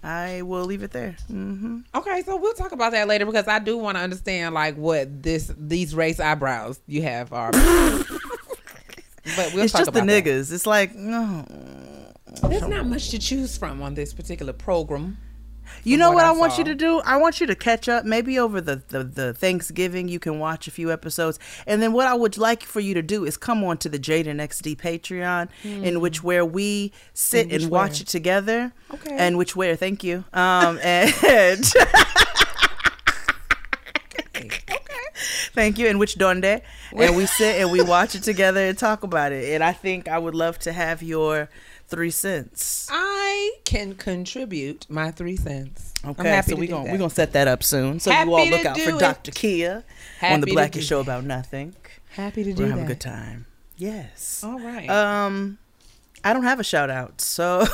[0.04, 1.16] I will leave it there.
[1.28, 4.76] hmm Okay, so we'll talk about that later because I do want to understand like
[4.76, 7.52] what this these race eyebrows you have are.
[9.36, 10.24] but we'll it's talk just the about that.
[10.26, 10.52] niggas.
[10.52, 11.46] It's like no.
[12.44, 15.18] There's not much to choose from on this particular program.
[15.84, 17.00] You know what what I I, want you to do?
[17.06, 18.04] I want you to catch up.
[18.04, 21.40] Maybe over the, the, the Thanksgiving, you can watch a few episodes.
[21.66, 23.98] And then what I would like for you to do is come on to the
[24.00, 27.52] Jaden XD Patreon, in which where we sit Hmm.
[27.54, 28.02] In and watch where?
[28.02, 28.74] it together.
[28.94, 29.16] Okay.
[29.18, 29.76] And which where?
[29.78, 30.26] Thank you.
[30.34, 31.64] Um, and
[35.54, 35.88] Thank you.
[35.88, 36.46] And which donde?
[36.46, 39.54] And we sit and we watch it together and talk about it.
[39.54, 41.50] And I think I would love to have your
[41.88, 42.88] three cents.
[42.90, 45.94] I can contribute my three cents.
[46.06, 46.92] Okay, so we're gonna that.
[46.94, 48.00] we gonna set that up soon.
[48.00, 49.00] So Happy you all look out for it.
[49.00, 49.32] Dr.
[49.32, 49.84] Kia
[50.22, 51.00] on the Blackest Show.
[51.02, 51.76] About Nothing.
[52.12, 52.64] happy to do.
[52.64, 52.86] We're do have that.
[52.86, 53.46] a good time.
[53.78, 54.44] Yes.
[54.44, 54.90] All right.
[54.90, 55.58] Um,
[56.24, 57.66] I don't have a shout out, so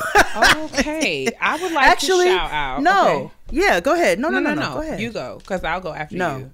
[0.63, 1.27] okay.
[1.39, 2.81] I would like actually, to shout out.
[2.81, 3.31] no, Okay.
[3.51, 4.19] yeah, go ahead.
[4.19, 4.73] No, No, no, no, no.
[4.75, 4.99] Go ahead.
[5.01, 6.37] You go, because I'll go after No.
[6.37, 6.51] you.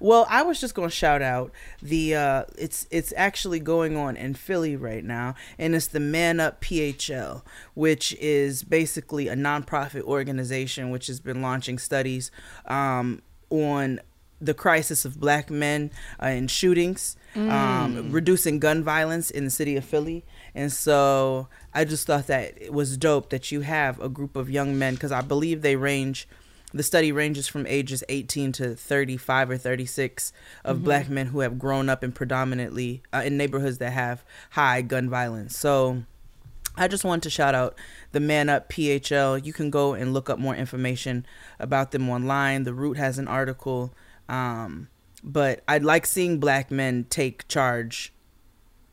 [0.00, 4.34] Well, I was just gonna shout out the uh it's it's actually going on in
[4.34, 7.42] Philly right now, and it's the Man Up PHL,
[7.74, 12.30] which is basically a nonprofit organization which has been launching studies
[12.66, 14.00] um on
[14.42, 15.90] the crisis of black men
[16.22, 20.24] uh, in shootings, um, reducing gun violence in the city of Philly.
[20.54, 24.48] And so I just thought that it was dope that you have a group of
[24.48, 26.26] young men, because I believe they range,
[26.72, 30.32] the study ranges from ages 18 to 35 or 36
[30.64, 34.82] of black men who have grown up in predominantly uh, in neighborhoods that have high
[34.82, 35.56] gun violence.
[35.58, 36.04] So
[36.76, 37.74] I just wanted to shout out
[38.12, 39.44] the Man Up PHL.
[39.44, 41.26] You can go and look up more information
[41.58, 42.64] about them online.
[42.64, 43.92] The Root has an article.
[44.28, 44.88] Um,
[45.22, 48.12] but I'd like seeing black men take charge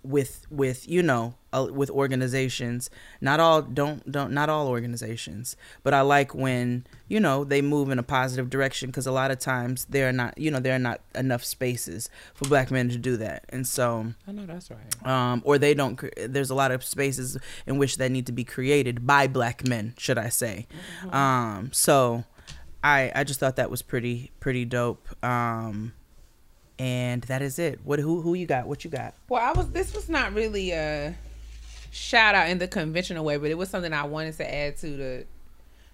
[0.03, 2.89] with with you know uh, with organizations
[3.21, 7.89] not all don't don't not all organizations but i like when you know they move
[7.89, 10.75] in a positive direction because a lot of times there are not you know there
[10.75, 14.69] are not enough spaces for black men to do that and so I know that's
[14.69, 15.07] right.
[15.07, 15.95] um, or they don't.
[15.95, 19.65] cre- There's a lot of spaces in which that need to be created by black
[19.67, 20.67] men, should I say?
[21.11, 22.25] Um, so,
[22.83, 25.07] I I just thought that was pretty pretty dope.
[25.23, 25.93] Um,
[26.79, 27.79] and that is it.
[27.83, 28.67] What who who you got?
[28.67, 29.13] What you got?
[29.29, 29.69] Well, I was.
[29.71, 31.15] This was not really a
[31.97, 34.87] shout out in the conventional way, but it was something I wanted to add to
[34.87, 35.25] the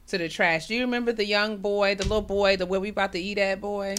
[0.07, 0.67] to the trash.
[0.67, 3.37] Do you remember the young boy, the little boy, the where we about to eat
[3.37, 3.95] at boy?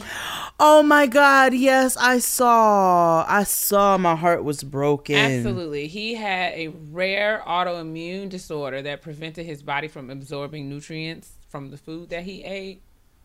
[0.61, 1.55] Oh my God!
[1.55, 3.25] Yes, I saw.
[3.27, 3.97] I saw.
[3.97, 5.17] My heart was broken.
[5.17, 5.89] Absolutely.
[5.89, 11.77] He had a rare autoimmune disorder that prevented his body from absorbing nutrients from the
[11.77, 12.83] food that he ate.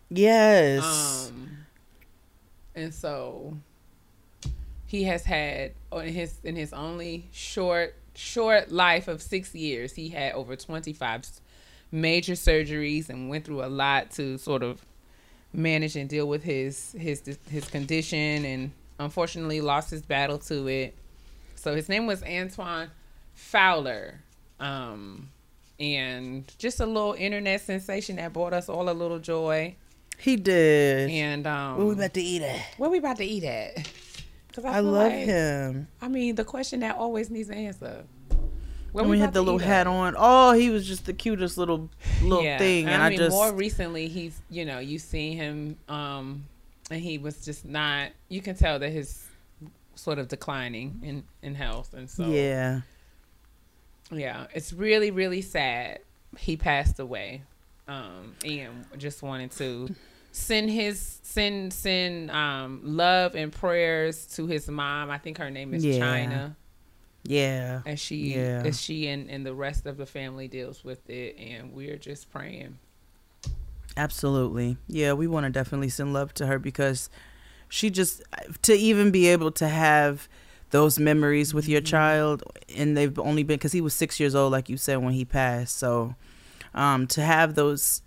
[0.09, 1.29] Yes.
[1.29, 1.49] Um,
[2.75, 3.57] and so
[4.85, 10.09] he has had in his in his only short short life of six years, he
[10.09, 11.23] had over twenty five
[11.91, 14.85] major surgeries and went through a lot to sort of
[15.53, 20.95] manage and deal with his his his condition and unfortunately lost his battle to it.
[21.55, 22.89] So his name was Antoine
[23.33, 24.19] Fowler.
[24.59, 25.29] Um
[25.79, 29.75] and just a little internet sensation that brought us all a little joy.
[30.17, 31.09] he did.
[31.09, 32.65] And um What we about to eat at?
[32.77, 33.89] where we about to eat at?
[34.61, 35.87] Cause I feel love like- him.
[36.01, 38.03] I mean, the question that always needs an answer.
[38.91, 39.87] Where And we had the little hat at?
[39.87, 40.15] on.
[40.17, 41.89] Oh, he was just the cutest little
[42.23, 45.77] little Yeah, thing, and I, mean, just more recently, he's you know you seen him,
[45.87, 46.45] um,
[46.89, 48.09] and he was just not.
[48.29, 49.27] You can tell that his
[49.93, 52.81] sort of declining in in health, and so yeah.
[54.11, 55.99] yeah, it's really really sad.
[56.37, 57.43] He passed away,
[57.87, 59.93] um, and just wanted to
[60.39, 65.09] send his send send um love and prayers to his mom.
[65.11, 65.99] I think her name is Yeah.
[65.99, 66.55] China.
[67.23, 67.81] Yeah.
[67.85, 68.63] And she Yeah.
[68.65, 72.31] as she and, and the rest of the family deals with it and we're just
[72.31, 72.77] praying
[73.97, 74.77] Absolutely.
[74.87, 77.09] Yeah, we want to definitely send love to her because
[77.67, 78.23] she just
[78.61, 80.27] to even be able to have
[80.71, 82.43] those memories with your child
[82.75, 85.25] and they've only been cuz he was 6 years old like you said when he
[85.25, 85.77] passed.
[85.77, 86.15] So
[86.73, 88.01] um to have those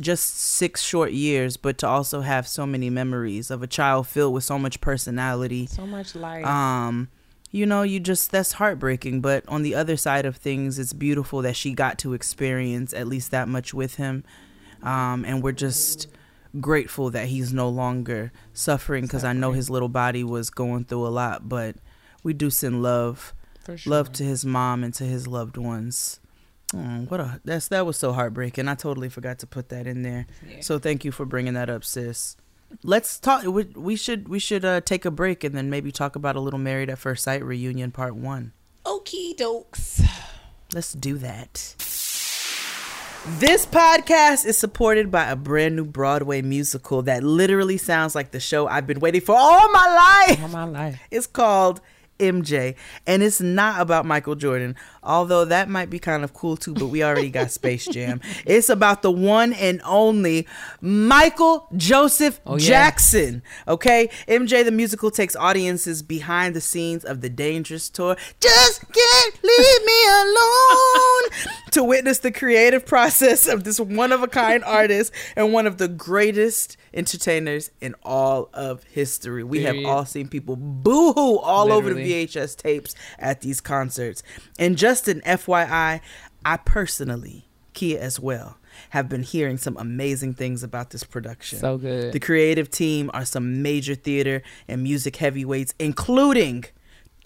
[0.00, 4.34] just 6 short years but to also have so many memories of a child filled
[4.34, 5.66] with so much personality.
[5.66, 7.08] So much light um
[7.50, 11.42] you know you just that's heartbreaking but on the other side of things it's beautiful
[11.42, 14.24] that she got to experience at least that much with him.
[14.82, 16.08] Um and we're just
[16.60, 21.06] grateful that he's no longer suffering because i know his little body was going through
[21.06, 21.76] a lot but
[22.22, 23.90] we do send love for sure.
[23.90, 26.18] love to his mom and to his loved ones
[26.74, 30.02] oh, what a that's that was so heartbreaking i totally forgot to put that in
[30.02, 30.60] there Yeah.
[30.60, 32.36] so thank you for bringing that up, sis.
[32.82, 33.44] Let's talk.
[33.44, 36.40] We, we should we should uh, take a break and then maybe talk about a
[36.40, 38.52] little Married at First Sight reunion part one.
[38.84, 40.02] okie dokes
[40.74, 41.74] Let's do that.
[43.38, 48.38] This podcast is supported by a brand new Broadway musical that literally sounds like the
[48.40, 50.42] show I've been waiting for all my life.
[50.42, 51.80] all my life It's called
[52.18, 52.74] MJ.
[53.06, 56.86] And it's not about Michael Jordan, although that might be kind of cool too, but
[56.86, 58.20] we already got Space Jam.
[58.46, 60.46] It's about the one and only
[60.80, 62.66] Michael Joseph Oh, yeah.
[62.68, 63.42] Jackson.
[63.66, 64.08] Okay?
[64.28, 68.16] MJ the musical takes audiences behind the scenes of the Dangerous Tour.
[68.40, 71.30] Just can't leave me alone
[71.72, 75.78] to witness the creative process of this one of a kind artist and one of
[75.78, 79.44] the greatest entertainers in all of history.
[79.44, 82.05] We have all seen people boo hoo all over the Literally.
[82.06, 84.22] VHS tapes at these concerts.
[84.58, 86.00] And just an FYI,
[86.44, 88.58] I personally, Kia as well,
[88.90, 91.58] have been hearing some amazing things about this production.
[91.58, 92.12] So good.
[92.12, 96.66] The creative team are some major theater and music heavyweights, including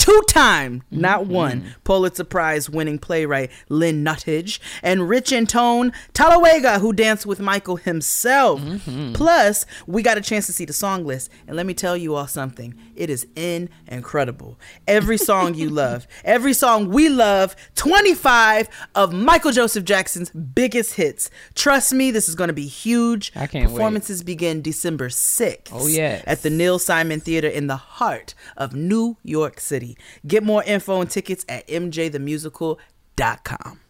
[0.01, 1.33] two time, not Mm-hmm.
[1.33, 7.41] one, Pulitzer Prize winning playwright Lynn Nottage and Rich and Tone Talauega, who danced with
[7.41, 8.61] Michael himself.
[8.61, 9.13] Mm-hmm.
[9.13, 11.31] Plus, we got a chance to see the song list.
[11.47, 14.59] And let me tell you all something it is in incredible.
[14.87, 21.31] Every song you love, every song we love, 25 of Michael Joseph Jackson's biggest hits.
[21.55, 23.33] Trust me, this is going to be huge.
[23.37, 23.73] I can't wait.
[23.75, 26.23] Performances begin December 6th Oh, yes.
[26.27, 29.90] at the Neil Simon Theater in the heart of New York City.
[30.27, 33.81] Get more info and tickets at mjthemusical.com.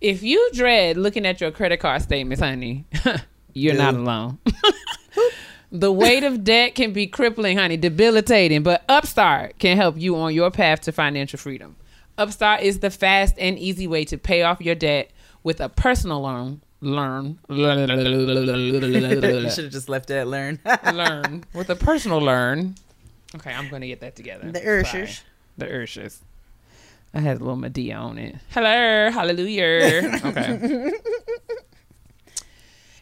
[0.00, 2.84] If you dread looking at your credit card statements, honey,
[3.54, 4.38] you're not alone.
[5.72, 10.34] the weight of debt can be crippling, honey, debilitating, but Upstart can help you on
[10.34, 11.76] your path to financial freedom.
[12.18, 15.10] Upstart is the fast and easy way to pay off your debt
[15.42, 16.62] with a personal loan.
[16.82, 20.60] Learn, you should have just left that learn.
[20.92, 22.74] learn with a personal learn.
[23.34, 24.52] Okay, I'm gonna get that together.
[24.52, 24.60] The.
[24.60, 25.22] Urshers.
[25.58, 26.18] The Urshers.
[27.14, 28.36] I had a little Madea on it.
[28.50, 30.20] Hello, hallelujah.
[30.24, 30.90] Okay.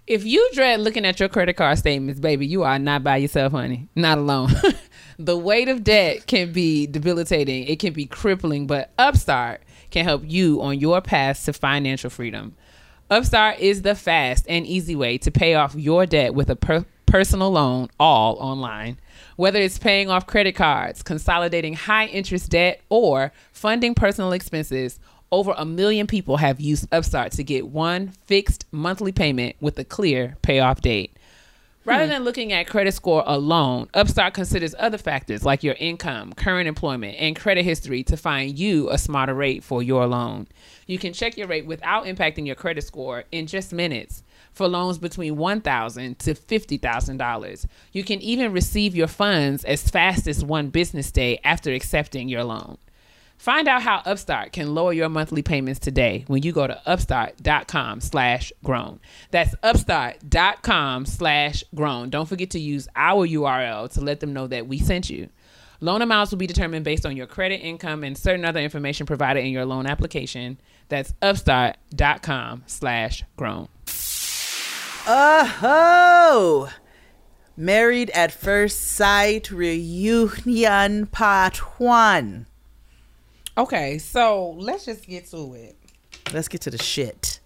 [0.07, 3.53] if you dread looking at your credit card statements, baby, you are not by yourself,
[3.53, 3.89] honey.
[3.97, 4.51] Not alone.
[5.19, 7.65] the weight of debt can be debilitating.
[7.65, 12.55] It can be crippling, but Upstart can help you on your path to financial freedom.
[13.11, 16.87] Upstart is the fast and easy way to pay off your debt with a per-
[17.07, 18.99] personal loan all online.
[19.37, 25.01] Whether it's paying off credit cards, consolidating high interest debt, or funding personal expenses,
[25.33, 29.85] over a million people have used Upstart to get one fixed monthly payment with a
[29.85, 31.17] clear payoff date.
[31.85, 32.11] Rather hmm.
[32.11, 37.17] than looking at credit score alone, Upstart considers other factors like your income, current employment,
[37.19, 40.47] and credit history to find you a smarter rate for your loan.
[40.87, 44.23] You can check your rate without impacting your credit score in just minutes
[44.55, 47.67] for loans between 1,000 to $50,000.
[47.93, 52.45] You can even receive your funds as fast as one business day after accepting your
[52.45, 52.79] loan.
[53.37, 58.01] Find out how Upstart can lower your monthly payments today when you go to upstart.com
[58.01, 59.01] slash grown.
[59.33, 62.11] That's upstart.com slash grown.
[62.11, 65.29] Don't forget to use our URL to let them know that we sent you.
[65.81, 69.45] Loan amounts will be determined based on your credit, income, and certain other information provided
[69.45, 70.59] in your loan application.
[70.89, 73.69] That's upstart.com slash grown.
[75.07, 76.71] Oh,
[77.57, 82.47] Married at First Sight Reunion Part 1.
[83.57, 85.77] Okay, so let's just get to it.
[86.33, 87.39] Let's get to the shit.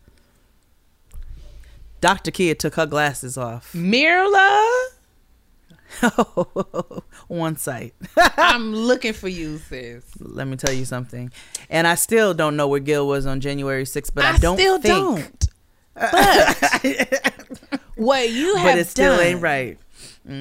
[2.01, 2.31] Dr.
[2.31, 3.73] Kia took her glasses off.
[3.73, 4.65] Mirla,
[7.29, 7.95] One sight.
[8.17, 10.05] I'm looking for you, sis.
[10.21, 11.33] Let me tell you something.
[11.69, 14.57] And I still don't know where Gil was on January 6th, but I, I don't
[14.59, 14.95] still think.
[14.95, 15.49] don't.
[16.01, 19.79] But what you have But it still done ain't right.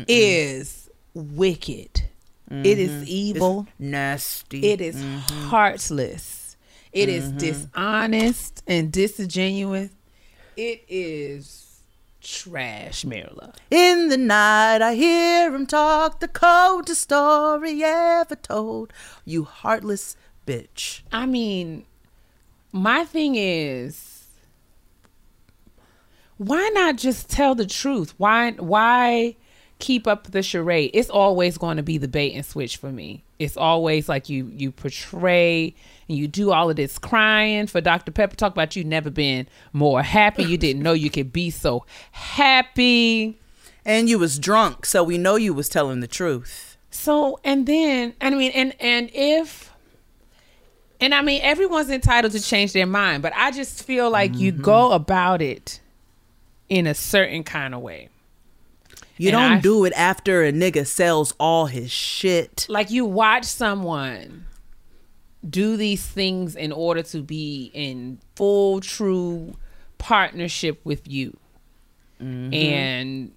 [0.07, 2.03] is wicked.
[2.49, 3.03] It is mm-hmm.
[3.07, 3.67] evil.
[3.67, 4.65] It's nasty.
[4.65, 5.49] It is mm-hmm.
[5.49, 6.55] heartless.
[6.93, 7.37] It is mm-hmm.
[7.37, 9.89] dishonest and disingenuous.
[10.55, 11.81] It is
[12.21, 13.53] trash, Marilla.
[13.69, 18.93] In the night, I hear him talk the coldest story ever told.
[19.25, 21.01] You heartless bitch.
[21.11, 21.85] I mean,
[22.71, 24.16] my thing is
[26.37, 28.13] why not just tell the truth?
[28.17, 29.35] Why why
[29.79, 30.91] keep up the charade?
[30.93, 33.23] It's always going to be the bait and switch for me.
[33.39, 35.73] It's always like you you portray
[36.07, 38.11] and you do all of this crying for Dr.
[38.11, 38.35] Pepper.
[38.35, 40.43] Talk about you never been more happy.
[40.43, 43.39] You didn't know you could be so happy.
[43.83, 46.77] And you was drunk, so we know you was telling the truth.
[46.91, 49.71] So and then I mean and and if
[50.99, 54.51] and I mean everyone's entitled to change their mind, but I just feel like you
[54.51, 54.95] go mm-hmm.
[54.95, 55.79] about it
[56.69, 58.09] in a certain kind of way.
[59.17, 62.65] You And don't I- do it after a nigga sells all his shit.
[62.69, 64.45] Like you watch someone
[65.47, 69.55] do these things in order to be in full true
[69.97, 71.37] partnership with you.
[72.21, 72.53] Mm-hmm.
[72.53, 73.31] And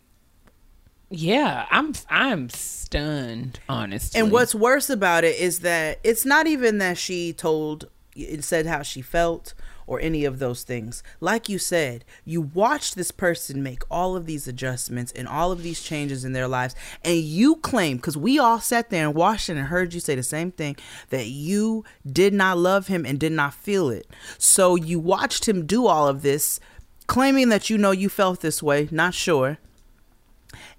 [1.10, 4.20] Yeah, I'm I'm stunned, honestly.
[4.20, 8.66] And what's worse about it is that it's not even that she told it said
[8.66, 9.54] how she felt
[9.90, 11.02] or any of those things.
[11.18, 15.64] Like you said, you watched this person make all of these adjustments and all of
[15.64, 19.48] these changes in their lives and you claim cuz we all sat there and watched
[19.48, 20.76] and heard you say the same thing
[21.08, 24.06] that you did not love him and did not feel it.
[24.38, 26.60] So you watched him do all of this
[27.08, 29.58] claiming that you know you felt this way, not sure.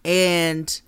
[0.05, 0.81] And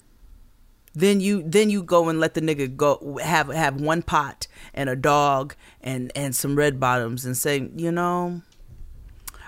[0.93, 4.89] then you then you go and let the nigga go have have one pot and
[4.89, 8.41] a dog and and some red bottoms and say you know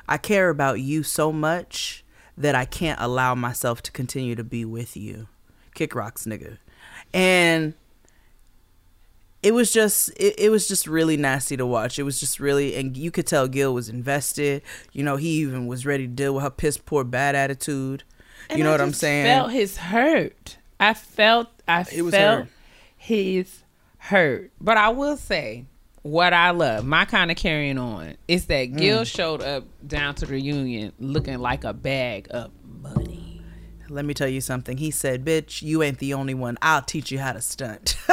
[0.07, 2.03] i care about you so much
[2.37, 5.27] that i can't allow myself to continue to be with you.
[5.73, 6.57] Kick rocks nigga.
[7.13, 7.73] And
[9.43, 11.99] it was just it, it was just really nasty to watch.
[11.99, 14.63] It was just really and you could tell gil was invested.
[14.91, 18.03] You know he even was ready to deal with her piss poor bad attitude.
[18.49, 19.25] And you know I what i'm saying?
[19.25, 20.57] Felt his hurt.
[20.79, 22.47] I felt I It was felt
[22.97, 23.63] his
[23.97, 24.51] hurt.
[24.59, 25.65] But I will say
[26.01, 28.77] what I love, my kind of carrying on, is that Mm.
[28.77, 32.51] Gil showed up down to the reunion looking like a bag of
[32.81, 33.41] money.
[33.89, 34.77] Let me tell you something.
[34.77, 36.57] He said, "Bitch, you ain't the only one.
[36.61, 37.95] I'll teach you how to stunt."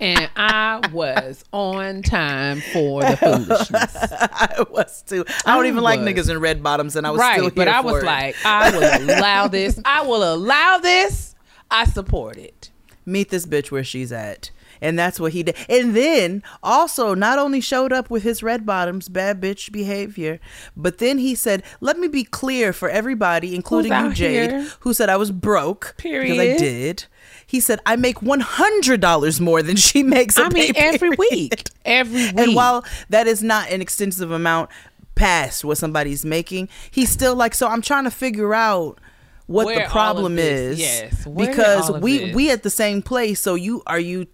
[0.00, 3.96] And I was on time for the foolishness.
[3.96, 5.24] I was too.
[5.46, 7.68] I don't I even like niggas in red bottoms, and I was still right, but
[7.68, 8.06] I was it.
[8.06, 9.80] like, I will allow this.
[9.84, 11.34] I will allow this.
[11.70, 12.70] I support it.
[13.06, 14.50] "Meet this bitch where she's at,"
[14.82, 15.56] and that's what he did.
[15.68, 20.40] And then also not only showed up with his red bottoms, bad bitch behavior,
[20.76, 24.68] but then he said, "Let me be clear for everybody, including you, Jade, here?
[24.80, 26.36] who said I was broke Period.
[26.36, 27.04] because I did."
[27.46, 31.10] He said, "I make one hundred dollars more than she makes." a I mean, every
[31.16, 32.34] period." week, every week.
[32.38, 34.70] And while that is not an extensive amount
[35.14, 38.98] past what somebody's making, he's still like, so I'm trying to figure out
[39.46, 40.78] what Where the problem is.
[40.78, 43.40] yes, where because we this- we at the same place.
[43.40, 44.26] So you are you,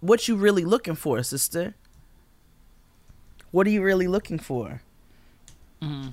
[0.00, 1.74] what you really looking for, sister?
[3.52, 4.82] What are you really looking for?
[5.82, 6.12] Mm.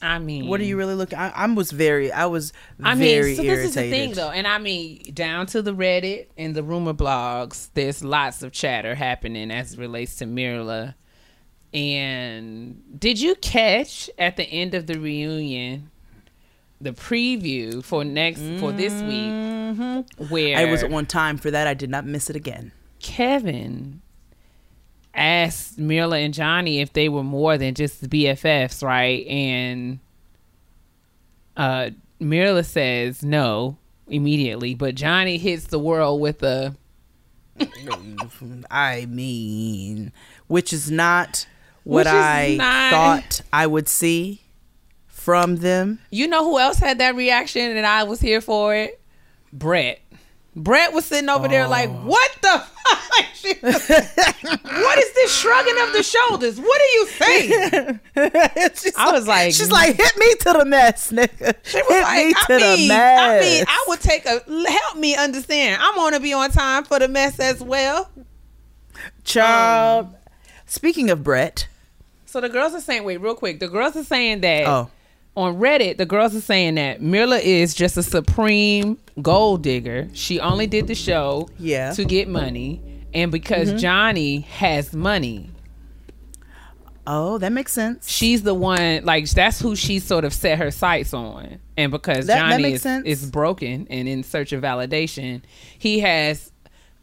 [0.00, 1.18] I mean, What are you really looking?
[1.18, 3.58] I, I was very, I was I very mean, so irritated.
[3.58, 6.94] this is the thing, though, and I mean, down to the Reddit and the rumor
[6.94, 10.94] blogs, there's lots of chatter happening as it relates to Mirla.
[11.74, 15.90] And did you catch at the end of the reunion
[16.80, 21.66] the preview for next for this week, where I was on time for that.
[21.66, 22.72] I did not miss it again.
[23.00, 24.00] Kevin
[25.18, 29.26] asked Mirla and Johnny if they were more than just BFFs, right?
[29.26, 29.98] And
[31.56, 31.90] uh
[32.20, 33.76] Mirla says no
[34.08, 36.74] immediately, but Johnny hits the world with a
[38.70, 40.12] I mean,
[40.46, 41.46] which is not
[41.84, 44.42] what I not- thought I would see
[45.06, 45.98] from them.
[46.10, 49.00] You know who else had that reaction and I was here for it?
[49.52, 50.00] Brett.
[50.56, 53.24] Brett was sitting over there like, what the fuck?
[54.64, 56.58] What is this shrugging of the shoulders?
[56.60, 58.00] What are you saying?
[58.96, 61.54] I was like- she's like, hit me to the mess, nigga.
[61.62, 63.20] She was hit like, me I to the mean, mess.
[63.20, 64.40] I mean, I would take a
[64.70, 65.80] help me understand.
[65.82, 68.10] I'm gonna be on time for the mess as well.
[69.24, 70.06] Child.
[70.06, 70.14] Um,
[70.66, 71.68] Speaking of Brett,
[72.26, 73.60] So the girls are saying, wait, real quick.
[73.60, 74.90] The girls are saying that Oh.
[75.38, 80.08] On Reddit, the girls are saying that Mirla is just a supreme gold digger.
[80.12, 81.92] She only did the show Yeah.
[81.92, 82.82] to get money,
[83.14, 83.78] and because Mm-hmm.
[83.78, 85.50] Johnny has money,
[87.06, 88.08] oh, that makes sense.
[88.10, 89.04] she's the one.
[89.04, 92.76] Like that's who she sort of set her sights on, and because That- Johnny makes
[92.76, 93.06] is, sense.
[93.06, 95.42] is broken and in search of validation,
[95.78, 96.52] he has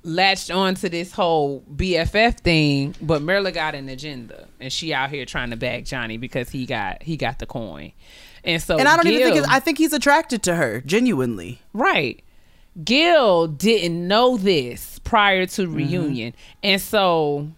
[0.05, 2.95] latched on to this whole BFF thing.
[3.01, 6.65] But Mirla got an agenda, and she out here trying to back Johnny because he
[6.65, 7.91] got he got the coin,
[8.43, 11.59] and so and I don't even think it's, I think he's attracted to her genuinely.
[11.73, 12.21] Right.
[12.83, 15.75] Gil didn't know this prior to mm-hmm.
[15.75, 16.33] reunion.
[16.61, 17.49] And so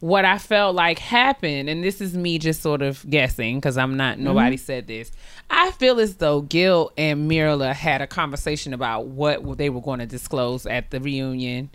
[0.00, 3.96] what I felt like happened, and this is me just sort of guessing because I'm
[3.96, 4.24] not, mm-hmm.
[4.24, 5.12] nobody said this.
[5.50, 10.00] I feel as though Gil and Mirla had a conversation about what they were going
[10.00, 11.70] to disclose at the reunion,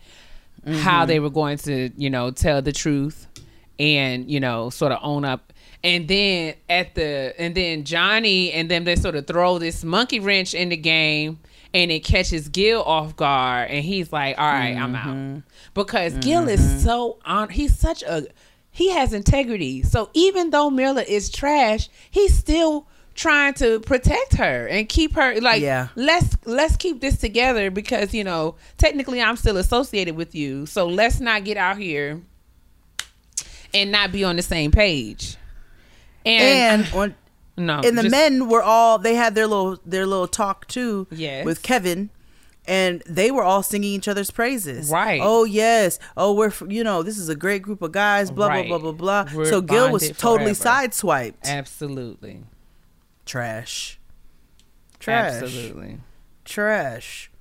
[0.66, 0.72] how
[1.02, 1.08] mm-hmm.
[1.08, 3.28] they were going to, you know, tell the truth
[3.80, 5.54] and, you know, sort of own up.
[5.84, 10.20] And then at the, and then Johnny and them, they sort of throw this monkey
[10.20, 11.38] wrench in the game
[11.76, 15.08] and it catches Gil off guard and he's like, all right, I'm out.
[15.08, 15.40] Mm-hmm.
[15.76, 16.22] Because mm-hmm.
[16.22, 18.26] Gil is so on, he's such a,
[18.72, 19.84] he has integrity.
[19.84, 25.40] So even though Mirla is trash, he's still trying to protect her and keep her
[25.40, 25.88] like Yeah.
[25.96, 30.86] let's let's keep this together because you know technically I'm still associated with you so
[30.88, 32.22] let's not get out here
[33.74, 35.38] and not be on the same page
[36.26, 37.16] and, And on
[37.58, 41.08] No, and the just- men were all they had their little their little talk too
[41.10, 41.46] Yes.
[41.46, 42.10] with Kevin
[42.68, 44.90] and they were all singing each other's praises.
[44.90, 45.22] Right.
[45.24, 46.00] Oh yes.
[46.18, 48.32] Oh, we're you know this is a great group of guys.
[48.32, 48.68] Blah Right.
[48.68, 49.34] blah blah blah blah.
[49.36, 50.88] We're so Gil was totally forever.
[50.88, 51.44] sideswiped.
[51.44, 52.44] Absolutely.
[53.26, 54.00] Trash.
[55.00, 55.42] Trash.
[55.44, 55.98] Absolutely.
[56.44, 57.32] Trash.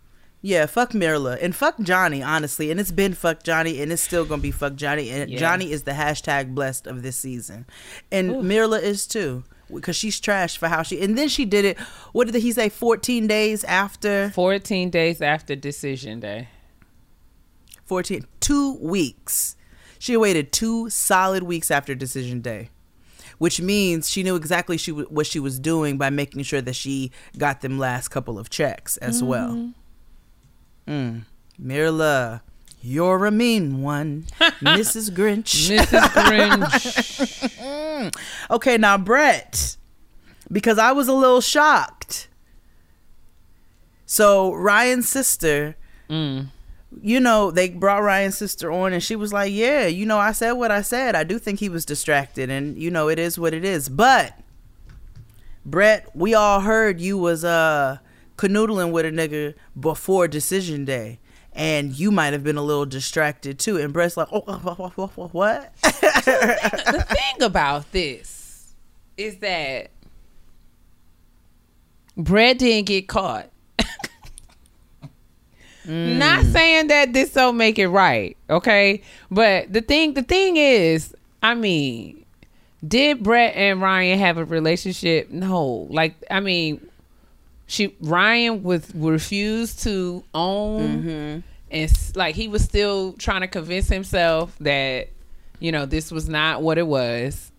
[0.41, 2.71] Yeah, fuck Mirla and fuck Johnny, honestly.
[2.71, 5.09] And it's been fuck Johnny and it's still gonna be fuck Johnny.
[5.11, 5.39] And Yeah.
[5.39, 7.65] Johnny is the hashtag blessed of this season.
[8.13, 9.45] And Mirla is too.
[9.73, 11.79] Because she's trash for how she and then she did it
[12.13, 16.49] what did he say, fourteen days after 14 days after decision day.
[17.85, 19.57] 14 two weeks.
[19.99, 22.71] She waited two solid weeks after decision day.
[23.39, 26.77] Which means she knew exactly she w- what she was doing by making sure that
[26.77, 29.73] she got them last couple of checks as well.
[30.87, 31.25] Mm.
[31.61, 32.43] Mirla,
[32.85, 34.27] you're a mean one,
[34.61, 35.11] Mrs.
[35.11, 35.71] Grinch.
[35.71, 36.09] Mrs.
[36.11, 38.11] Grinch.
[38.51, 39.77] Okay, now Brett,
[40.53, 42.29] because I was a little shocked.
[44.07, 45.77] So Ryan's sister,
[46.11, 46.49] Mm.
[47.01, 50.33] you know, they brought Ryan's sister on, and she was like, "Yeah, you know, I
[50.33, 51.15] said what I said.
[51.17, 54.39] I do think he was distracted, and you know, it is what it is." But
[55.65, 57.97] Brett, we all heard you was uh
[58.37, 61.19] canoodling with a nigga before decision day.
[61.55, 63.77] And you might have been a little distracted too.
[63.77, 64.41] And Brett's like, oh,
[65.33, 65.73] what?
[65.83, 68.75] the thing about this
[69.17, 69.91] is that
[72.17, 73.51] Brett didn't get caught.
[75.87, 76.17] Mm.
[76.17, 79.03] Not saying that this don't make it right, okay?
[79.31, 82.25] But the thing the thing is, I mean,
[82.87, 85.31] did Brett and Ryan have a relationship?
[85.31, 85.87] No.
[85.91, 86.87] Like, I mean,
[87.75, 94.57] she Ryan was refused to own and like he was still trying to convince himself
[94.61, 95.09] that
[95.59, 97.51] you know this was not what it was.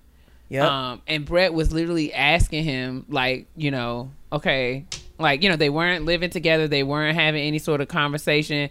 [0.48, 0.64] Yep.
[0.64, 4.86] um and brett was literally asking him like you know okay
[5.18, 6.68] like you know they weren't living together.
[6.68, 8.70] They weren't having any sort of conversation.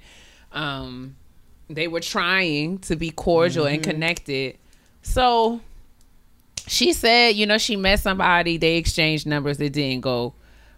[0.53, 1.16] Um
[1.68, 4.57] they were trying to be cordial and connected.
[5.03, 5.61] So
[6.66, 8.57] she said you know she met somebody.
[8.57, 9.61] They exchanged numbers.
[9.61, 10.32] It didn't go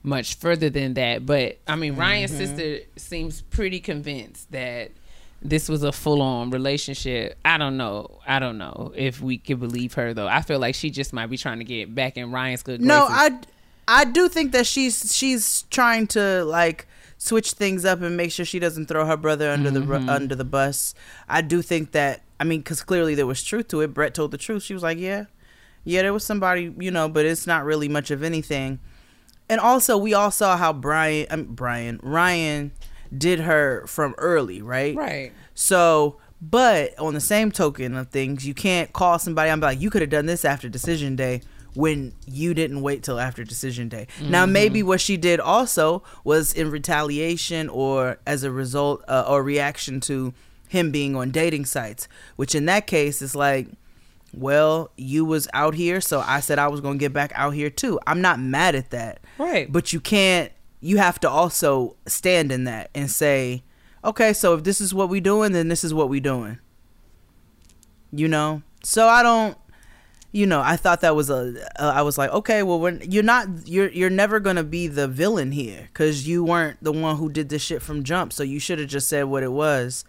[0.07, 4.91] much further than that but i mean ryan's sister seems pretty convinced that
[5.43, 9.95] this was a full-on relationship i don't know i don't know if we can believe
[9.95, 12.63] her though i feel like she just might be trying to get back in ryan's
[12.63, 13.07] good No.
[13.09, 13.39] I
[13.89, 16.89] I do think that she's she's trying to like
[17.19, 19.91] switch things up and make sure she doesn't throw her brother under the Mm-hmm.
[20.09, 20.93] ru- under the bus.
[21.29, 23.95] I do think that I mean cuz clearly there was truth to it.
[23.95, 24.65] Brett told the truth.
[24.65, 25.27] She was like, "Yeah.
[25.85, 28.81] Yeah, there was somebody, you know, but it's not really much of anything."
[29.49, 32.73] And also, we all saw how Brian um, Brian Ryan
[33.17, 34.97] did her from early, right?
[34.97, 39.67] right So, but on the same token of things, you can't call somebody and be
[39.67, 41.43] like, you could have done this after decision day
[41.75, 44.07] when you didn't wait till after decision day.
[44.23, 49.43] Now, maybe what she did also was in retaliation or as a result uh, or
[49.43, 50.33] reaction to
[50.69, 53.69] him being on dating sites, which in that case is like,
[54.37, 57.55] well, you was out here, so I said I was going to get back out
[57.55, 57.99] here too.
[58.07, 59.21] I'm not mad at that.
[59.39, 59.71] Right.
[59.71, 63.65] But you can't you have to also stand in that and say,
[64.05, 66.59] okay, so if this is what we doing, then this is what we doing.
[68.13, 68.63] You know?
[68.85, 69.57] So I don't
[70.33, 73.23] you know, I thought that was a uh, I was like, okay, well when you're
[73.23, 77.17] not you're you're never going to be the villain here cuz you weren't the one
[77.17, 80.05] who did this shit from jump, so you should have just said what it was.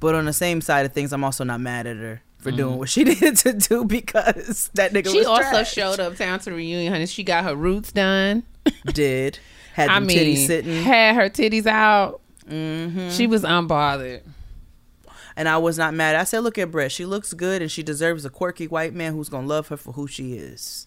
[0.00, 2.78] But on the same side of things, I'm also not mad at her for doing
[2.78, 5.72] what she needed to do because that nigga she was also trash.
[5.72, 8.42] showed up down to the reunion honey she got her roots done
[8.92, 9.38] did
[9.74, 10.82] had i mean titties sitting.
[10.82, 13.10] had her titties out Mm-hmm.
[13.10, 14.22] she was unbothered
[15.36, 16.14] And I was not mad.
[16.16, 16.90] I said, look at Brett.
[16.92, 19.76] She looks good and she deserves a quirky white man who's going to love her
[19.76, 20.86] for who she is.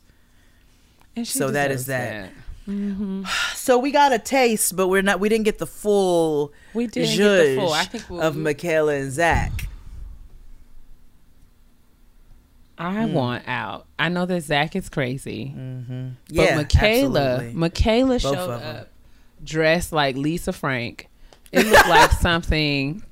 [1.16, 2.30] and she So that is deserves
[2.66, 3.26] that.
[3.56, 7.18] So we got a taste, but we're not, we didn't get the full We didn't
[7.18, 7.74] get the full.
[7.74, 9.68] I think we'll- of Michaela and Zach.
[12.80, 13.14] I Hmm.
[13.14, 13.86] want out.
[14.00, 17.54] I know that Zach is crazy, but Mm, Yeah, Michaela, absolutely.
[17.60, 18.88] Michaela Both showed up
[19.44, 21.08] dressed like Lisa Frank.
[21.52, 23.04] It looked like something.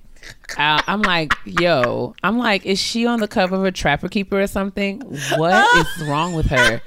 [0.58, 4.48] I'm like, yo, I'm like, is she on the cover of a Trapper Keeper or
[4.48, 5.00] something?
[5.38, 6.82] What is wrong with her?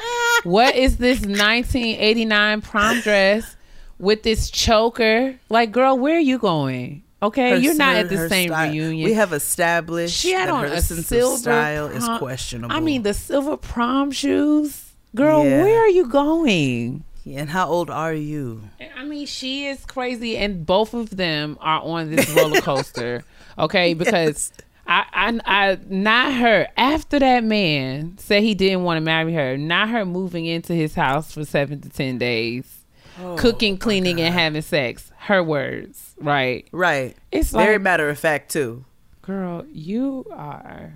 [0.45, 3.57] What is this 1989 prom dress
[3.99, 5.37] with this choker?
[5.49, 7.03] Like, girl, where are you going?
[7.23, 9.05] Okay, Her- you're not her- at the same style- reunion.
[9.05, 12.75] We have established She had that on her a sense silver of style is questionable.
[12.75, 14.87] I mean, the silver prom shoes.
[15.15, 15.63] Girl, Yeah.
[15.65, 17.05] where are you going?
[17.27, 18.63] and how old are you?
[18.97, 23.23] I mean, she is crazy, and both of them are on this roller coaster.
[23.59, 24.53] Okay, because
[24.87, 26.67] I, I, I, not her.
[26.77, 30.95] After that man said he didn't want to marry her, not her moving into his
[30.95, 32.79] house for seven to ten days,
[33.23, 35.11] Oh, cooking, cleaning, and having sex.
[35.19, 36.67] Her words, right?
[36.73, 37.17] Right.
[37.31, 38.85] It's Very like, matter of fact too.
[39.23, 40.95] girl, you are.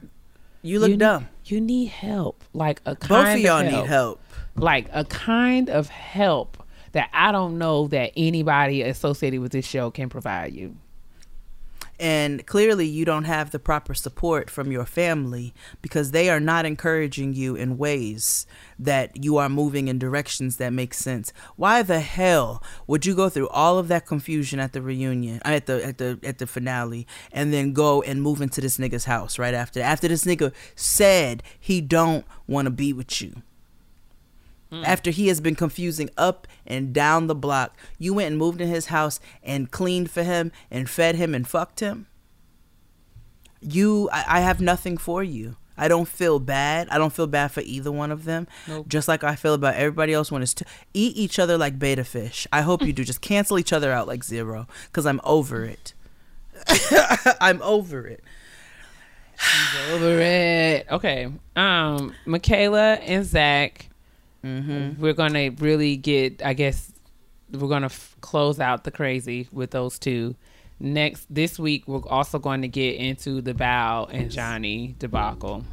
[0.62, 1.28] You look you, dumb.
[1.44, 3.82] You need help, like a kind Both of y'all help.
[3.82, 4.20] need help.
[4.56, 6.56] like a kind of help
[6.92, 10.76] that I don't know that anybody associated with this show can provide you.
[11.98, 16.66] And clearly, you don't have the proper support from your family because they are not
[16.66, 18.46] encouraging you in ways
[18.78, 21.32] that you are moving in directions that make sense.
[21.56, 25.66] Why the hell would you go through all of that confusion at the reunion, at
[25.66, 29.38] the at the at the finale, and then go and move into this nigga's house
[29.38, 29.80] right after?
[29.80, 33.42] After this nigga said he don't want to be with you.
[34.82, 38.68] After he has been confusing up and down the block, you went and moved in
[38.68, 42.06] his house and cleaned for him and fed him and fucked him.
[43.60, 45.56] You, I, I have nothing for you.
[45.76, 46.88] I don't feel bad.
[46.88, 48.46] I don't feel bad for either one of them.
[48.68, 48.88] Nope.
[48.88, 52.04] Just like I feel about everybody else when it's t- eat each other like betta
[52.04, 52.46] fish.
[52.52, 53.04] I hope you do.
[53.04, 55.94] Just cancel each other out like zero because I'm over it.
[57.40, 58.22] I'm over it.
[59.36, 60.86] She's Over it.
[60.90, 61.32] Okay.
[61.56, 63.88] Um, Michaela and Zach.
[64.44, 65.00] Mm-hmm.
[65.00, 66.44] We're gonna really get.
[66.44, 66.92] I guess
[67.50, 70.36] we're gonna f- close out the crazy with those two.
[70.80, 75.64] Next this week, we're also going to get into the Bao and Johnny debacle.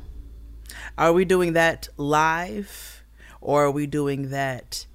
[0.98, 3.04] Are we doing that live
[3.42, 4.86] or are we doing that?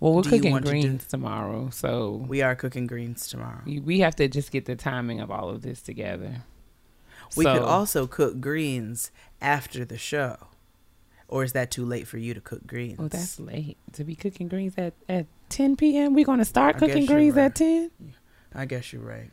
[0.00, 3.62] Well, we're Do cooking want to greens tomorrow, so We are cooking greens tomorrow.
[3.64, 6.42] we we have to just get the timing of all of this together.
[7.36, 10.36] We could also cook greens after the show.
[11.28, 12.98] Or is that too late for you to cook greens?
[13.00, 16.14] Oh, that's late to be cooking greens at, at 10 p.m.
[16.14, 17.46] We're going to start I cooking greens right.
[17.46, 17.90] at 10.
[18.54, 19.30] I guess you're right.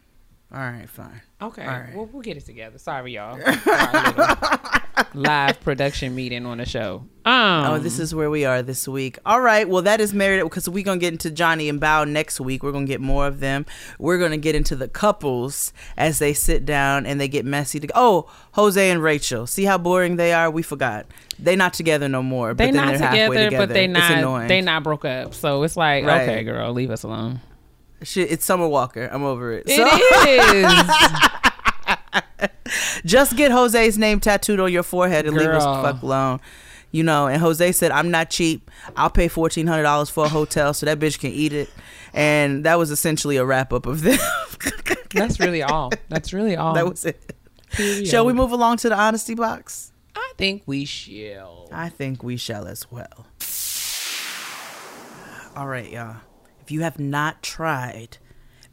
[0.51, 1.21] All right, fine.
[1.41, 1.63] Okay.
[1.63, 1.95] All right.
[1.95, 2.77] Well, we'll get it together.
[2.77, 3.37] Sorry, y'all.
[3.37, 4.79] For our little
[5.13, 7.03] live production meeting on the show.
[7.25, 9.17] Um, Oh, this is where we are this week.
[9.25, 9.67] All right.
[9.67, 12.63] Well, that is married because we're going to get into Johnny and Bao next week.
[12.63, 13.65] We're going to get more of them.
[13.97, 17.79] We're going to get into the couples as they sit down and they get messy.
[17.79, 19.47] To- oh, Jose and Rachel.
[19.47, 20.51] See how boring they are?
[20.51, 21.05] We forgot.
[21.39, 22.53] They're not together no more.
[22.53, 23.67] they but then not they're together, together.
[23.67, 24.47] but they It's not annoying.
[24.49, 25.33] they not broke up.
[25.33, 26.21] So it's like, Right.
[26.29, 27.39] okay, girl, leave us alone.
[28.03, 29.09] Shit, it's Summer Walker.
[29.11, 29.63] I'm over it.
[29.67, 29.87] It So-
[30.27, 31.39] is.
[33.05, 36.39] Just get Jose's name tattooed on your forehead and leave us the fuck alone.
[36.91, 38.69] You know, and Jose said, I'm not cheap.
[38.95, 41.69] I'll pay fourteen hundred dollars for a hotel so that bitch can eat it.
[42.13, 44.21] And that was essentially a wrap up of this.
[45.13, 45.91] That's really all.
[46.09, 46.73] That's really all.
[46.75, 47.35] that was it.
[47.71, 48.07] Period.
[48.07, 49.91] Shall we move along to the honesty box?
[50.15, 51.67] I think we shall.
[51.71, 53.25] I think we shall as well.
[55.55, 56.17] All right, y'all.
[56.61, 58.17] If you have not tried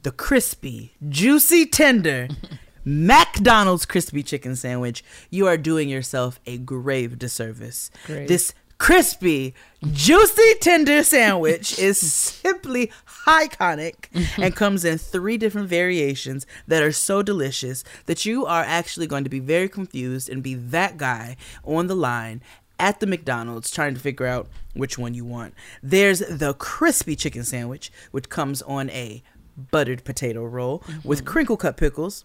[0.03, 2.29] the crispy, juicy, tender
[2.85, 7.91] McDonald's crispy chicken sandwich, you are doing yourself a grave disservice.
[8.07, 8.29] Great.
[8.29, 9.55] This crispy,
[9.93, 12.91] juicy, tender sandwich is simply
[13.27, 14.07] iconic
[14.39, 19.23] and comes in three different variations that are so delicious that you are actually going
[19.23, 22.41] to be very confused and be that guy on the line
[22.79, 25.55] at the McDonald's trying to figure out which one you want.
[25.83, 29.23] There's the crispy chicken sandwich, which comes on a
[29.71, 31.29] buttered potato roll with mm-hmm.
[31.29, 32.25] crinkle cut pickles.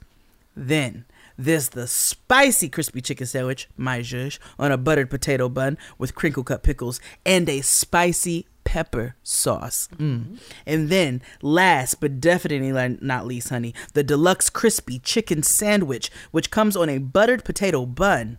[0.55, 1.05] Then
[1.37, 6.43] there's the spicy crispy chicken sandwich, my zhuzh, on a buttered potato bun with crinkle
[6.43, 9.89] cut pickles and a spicy pepper sauce.
[9.97, 10.39] Mm.
[10.65, 16.75] And then, last but definitely not least, honey, the deluxe crispy chicken sandwich, which comes
[16.75, 18.37] on a buttered potato bun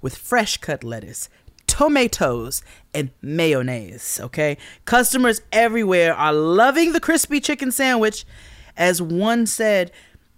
[0.00, 1.28] with fresh cut lettuce,
[1.66, 4.20] tomatoes, and mayonnaise.
[4.22, 4.58] Okay?
[4.84, 8.24] Customers everywhere are loving the crispy chicken sandwich.
[8.76, 9.90] As one said,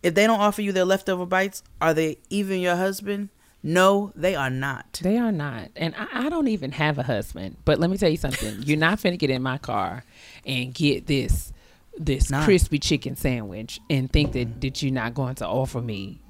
[0.05, 3.31] if they don't offer you their leftover bites, are they even your husband?
[3.63, 5.01] No, they are not.
[5.03, 5.71] They are not.
[5.75, 7.57] And I, I don't even have a husband.
[7.65, 8.63] But let me tell you something.
[8.63, 10.05] You're not finna get in my car
[10.47, 11.51] and get this
[11.97, 12.45] this Nah.
[12.45, 16.21] crispy chicken sandwich and think that, that you're not going to offer me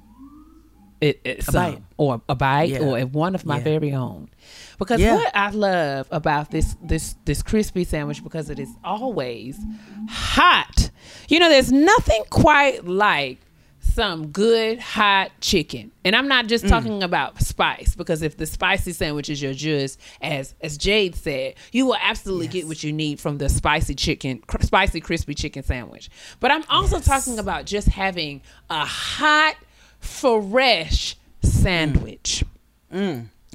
[1.01, 1.81] it, it some, bite.
[1.97, 2.79] or a bite Yeah.
[2.79, 3.63] or one of my Yeah.
[3.63, 4.29] very own.
[4.79, 5.15] Because Yeah.
[5.15, 9.57] what I love about this this this crispy sandwich because it is always
[10.07, 10.89] hot.
[11.27, 13.39] You know, there's nothing quite like
[13.93, 15.91] some good hot chicken.
[16.03, 16.49] And I'm not Mm.
[16.49, 21.15] just talking about spice because if the spicy sandwich is your juice, as as Jade
[21.15, 25.33] said, you will absolutely get what you need from the spicy chicken, cr- spicy crispy
[25.33, 26.09] chicken sandwich.
[26.39, 29.55] But I'm also talking about just having a hot,
[29.99, 32.43] fresh sandwich.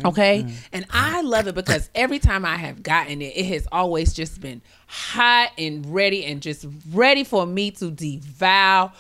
[0.05, 0.47] Okay.
[0.73, 4.41] And I love it because every time I have gotten it, it has always just
[4.41, 8.93] been hot and ready and just ready for me to devour.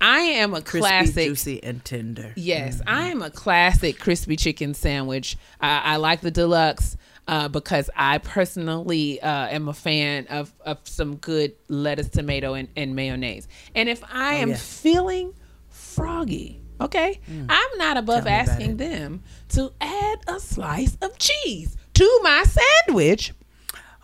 [0.00, 1.28] I am a Crispy, classic.
[1.28, 2.32] juicy, and tender.
[2.36, 5.36] Yes, I am a classic crispy chicken sandwich.
[5.60, 6.96] I, I like the deluxe
[7.28, 12.68] uh, because I personally uh, am a fan of, of some good lettuce, tomato, and,
[12.76, 13.48] and mayonnaise.
[13.74, 14.56] And if I am yeah.
[14.56, 15.34] feeling
[15.68, 17.46] froggy, okay, mm.
[17.48, 22.20] I'm not above Tell me about asking them to add a slice of cheese to
[22.22, 23.32] my sandwich.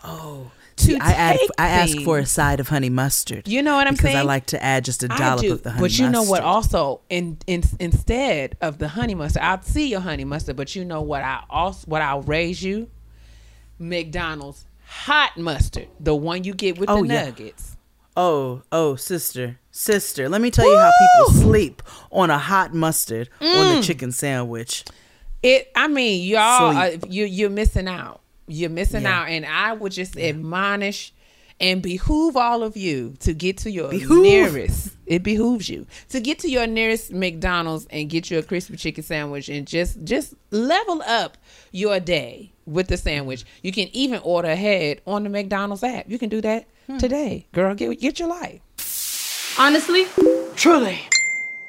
[0.04, 3.46] Oh, To see, I add, I ask for a side of honey mustard.
[3.46, 4.14] You know what I'm because saying?
[4.16, 6.00] Because I like to add just a dollop do, of the honey mustard.
[6.00, 6.42] but you know what?
[6.42, 10.56] Also, in, in instead of the honey mustard, I'll see your honey mustard.
[10.56, 11.22] But you know what?
[11.22, 12.88] I also what I'll raise you,
[13.78, 17.24] McDonald's hot mustard, the one you get with Oh, the yeah.
[18.16, 20.28] Oh, oh, sister, sister.
[20.28, 23.76] Let me tell you how people sleep on a hot mustard on Mm.
[23.76, 24.84] the chicken sandwich.
[25.42, 25.70] It.
[25.74, 28.20] I mean, y'all, uh, you you're missing out.
[28.46, 29.22] You're missing Yeah.
[29.22, 31.12] out, and I would just admonish
[31.60, 34.22] and behoove all of you to get to your Behoove.
[34.22, 34.96] nearest.
[35.06, 39.04] It behooves you to get to your nearest McDonald's and get you a crispy chicken
[39.04, 41.36] sandwich and just just level up
[41.72, 43.44] your day with the sandwich.
[43.62, 46.08] You can even order ahead on the McDonald's app.
[46.08, 46.98] You can do that Hmm.
[46.98, 47.74] today, girl.
[47.74, 48.60] Get get your life.
[49.58, 50.06] Honestly,
[50.56, 50.98] Truly.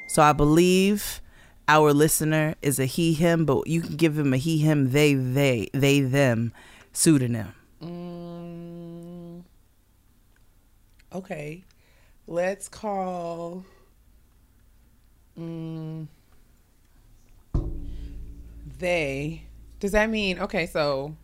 [0.08, 1.20] So I believe
[1.68, 5.14] our listener is a he him, but you can give him a he him they
[5.14, 6.52] they they them
[6.92, 7.52] pseudonym.
[11.14, 11.64] Okay.
[12.26, 13.64] Let's call.
[15.38, 16.06] Mm,
[18.78, 19.42] they.
[19.80, 20.66] Does that mean okay?
[20.66, 21.16] So,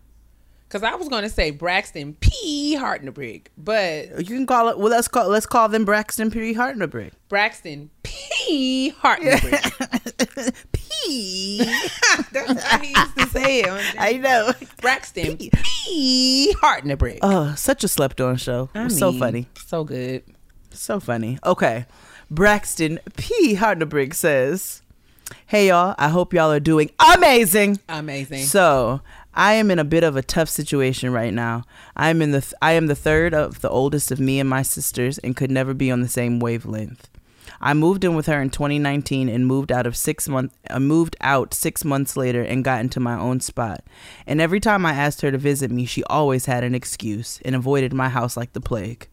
[0.71, 2.77] because I was going to say Braxton P.
[2.79, 4.79] Hartnebrig, but You can call it.
[4.79, 6.55] Well, let's call let's call them Braxton P.
[6.55, 7.11] Hartnebrig.
[7.29, 8.95] Braxton P.
[9.03, 10.55] Hartnebrig.
[10.73, 11.59] P.
[12.33, 13.95] That's how he used to say it.
[13.99, 14.53] I know.
[14.81, 16.55] Braxton P.
[16.63, 17.19] Hartnebrig.
[17.23, 18.71] Oh, such a slept on show.
[18.73, 19.49] I was so funny.
[19.67, 20.23] So good.
[20.71, 21.39] So funny.
[21.45, 21.87] Okay.
[22.31, 23.57] Braxton P.
[23.57, 24.83] Hartnebrig says,
[25.47, 27.81] Hey y'all, I hope y'all are doing amazing.
[27.89, 28.45] Amazing.
[28.45, 29.01] So
[29.35, 31.65] I am in a bit of a tough situation right now.
[31.97, 34.49] I am in the th- I am the third of the oldest of me and
[34.49, 37.09] my sisters and could never be on the same wavelength.
[37.61, 41.17] I moved in with her in 2019 and moved out of six month uh, moved
[41.21, 43.85] out six months later and got into my own spot.
[44.27, 47.55] And every time I asked her to visit me, she always had an excuse and
[47.55, 49.09] avoided my house like the plague.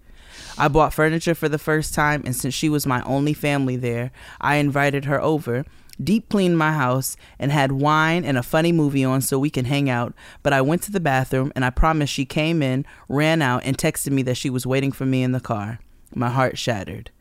[0.58, 4.12] I bought furniture for the first time, and since she was my only family there,
[4.42, 5.66] I invited her over,
[6.04, 9.66] deep cleaned my house, and had wine and a funny movie on so we can
[9.66, 10.14] hang out.
[10.44, 13.78] But I went to the bathroom, and I promised she came in, ran out, and
[13.78, 15.80] texted me that she was waiting for me in the car.
[16.16, 17.12] My heart shattered.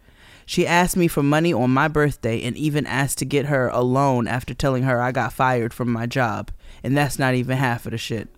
[0.48, 3.80] She asked me for money on my birthday and even asked to get her a
[3.80, 6.52] loan after telling her I got fired from my job.
[6.84, 8.28] And that's not even half of the shit.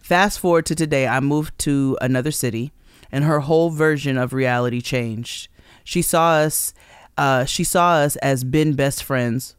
[0.00, 2.72] Fast forward to today, I moved to another city,
[3.10, 5.48] and her whole version of reality changed.
[5.84, 6.74] She saw us,
[7.18, 9.56] uh, she saw us as been best friends,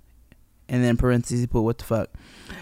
[0.73, 2.09] and then parentheses put what the fuck.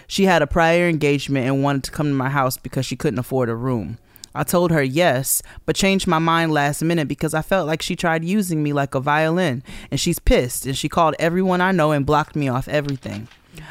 [0.05, 3.19] She had a prior engagement and wanted to come to my house because she couldn't
[3.19, 3.99] afford a room.
[4.35, 7.95] I told her yes, but changed my mind last minute because I felt like she
[7.95, 11.93] tried using me like a violin, and she's pissed, and she called everyone I know
[11.93, 13.29] and blocked me off everything.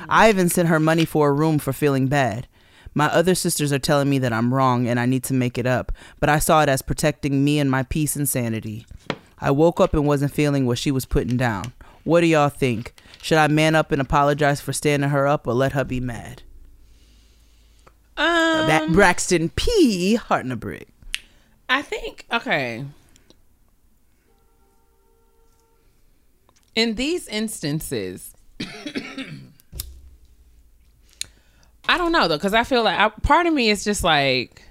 [0.09, 2.49] I even sent her money for a room for feeling bad.
[2.95, 5.66] My other sisters are telling me that I'm wrong and I need to make it
[5.66, 8.86] up, but I saw it as protecting me and my peace and sanity.
[9.38, 11.74] I woke up and wasn't feeling what she was putting down.
[12.05, 12.95] What do y'all think?
[13.22, 16.42] Should I man up and apologize for standing her up or let her be mad?
[18.16, 20.18] Um, that Braxton P.
[20.18, 20.86] Hartnebrig.
[21.68, 22.84] I think okay.
[26.74, 28.34] In these instances,
[31.88, 34.62] I don't know though, because I feel like I, part of me is just like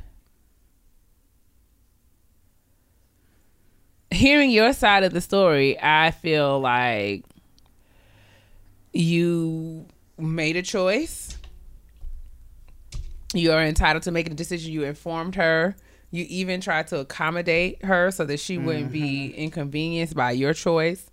[4.11, 5.79] hearing your side of the story.
[5.81, 7.23] I feel like
[8.99, 9.85] you
[10.17, 11.37] made a choice.
[13.33, 14.73] You are entitled to make a decision.
[14.73, 15.75] You informed her.
[16.11, 21.09] You even tried to accommodate her so that she wouldn't be inconvenienced by your choice.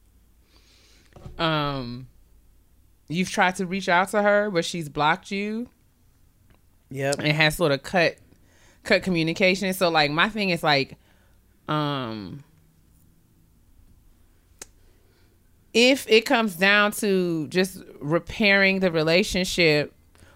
[1.38, 2.08] Um,
[3.08, 5.68] you've tried to reach out to her, but she's blocked you
[6.90, 7.16] Yep.
[7.18, 8.16] and has sort of cut
[8.84, 9.72] cut communication.
[9.74, 10.96] So like my thing is like,
[11.68, 12.42] um,
[15.76, 19.92] if it comes down to just repairing the relationship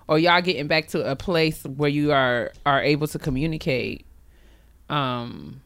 [0.06, 4.04] or y'all getting back to a place where you are are able to communicate
[4.90, 5.62] um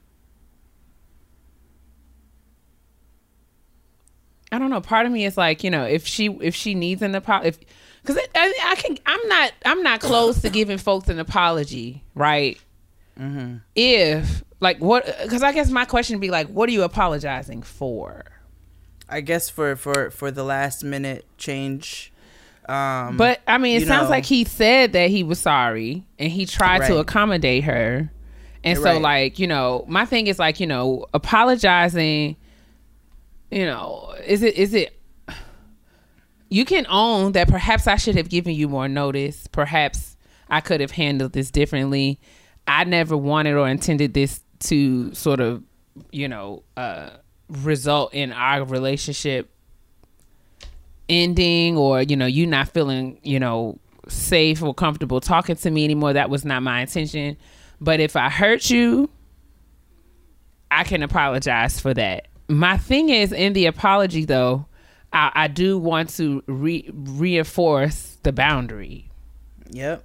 [4.53, 4.81] I don't know.
[4.81, 7.59] Part of me is like, you know, if she if she needs an apology, if
[8.01, 12.61] because I, I can, I'm not I'm not close to giving folks an apology, right?
[13.19, 13.57] Mm-hmm.
[13.75, 15.05] If like what?
[15.25, 18.23] Because I guess my question would be like, what are you apologizing for?
[19.09, 22.13] I guess for for for the last minute change.
[22.69, 26.33] Um, But I mean, it sounds know- like he said that he was sorry and
[26.33, 28.11] he tried to accommodate her.
[28.63, 32.37] And so, like, you know, my thing is like, you know, apologizing.
[33.51, 34.99] You know, is it is it?
[36.49, 37.49] You can own that.
[37.49, 39.47] Perhaps I should have given you more notice.
[39.49, 40.17] Perhaps
[40.49, 42.19] I could have handled this differently.
[42.67, 45.63] I never wanted or intended this to sort of,
[46.11, 47.11] you know, uh,
[47.49, 49.51] result in our relationship
[51.09, 53.79] ending or you know you not feeling you know
[54.09, 56.13] safe or comfortable talking to me anymore.
[56.13, 57.37] That was not my intention.
[57.81, 59.11] But if i hurt you
[60.71, 62.29] i can apologize for that.
[62.49, 64.67] My thing is in the apology though
[65.13, 69.11] i, I do want to re- reinforce the boundary.
[69.71, 70.05] Yep.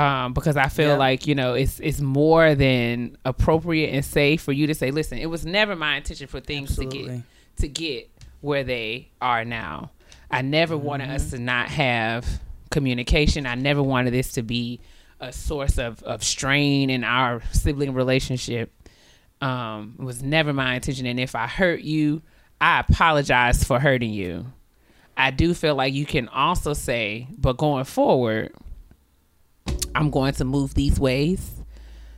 [0.00, 0.96] Um, because I feel Yeah.
[0.96, 5.18] like you know it's it's more than appropriate and safe for you to say, listen,
[5.18, 7.22] it was never my intention for things to get
[7.58, 9.90] to get where they are now.
[10.30, 12.40] I never wanted us to not have
[12.70, 13.46] communication.
[13.46, 14.80] I never wanted this to be
[15.18, 18.72] a source of, of strain in our sibling relationship.
[19.42, 21.04] Um, it was never my intention.
[21.06, 22.22] And if I hurt you,
[22.60, 24.46] I apologize for hurting you.
[25.16, 28.52] I do feel like you can also say, but going forward,
[29.94, 31.52] I'm going to move these ways.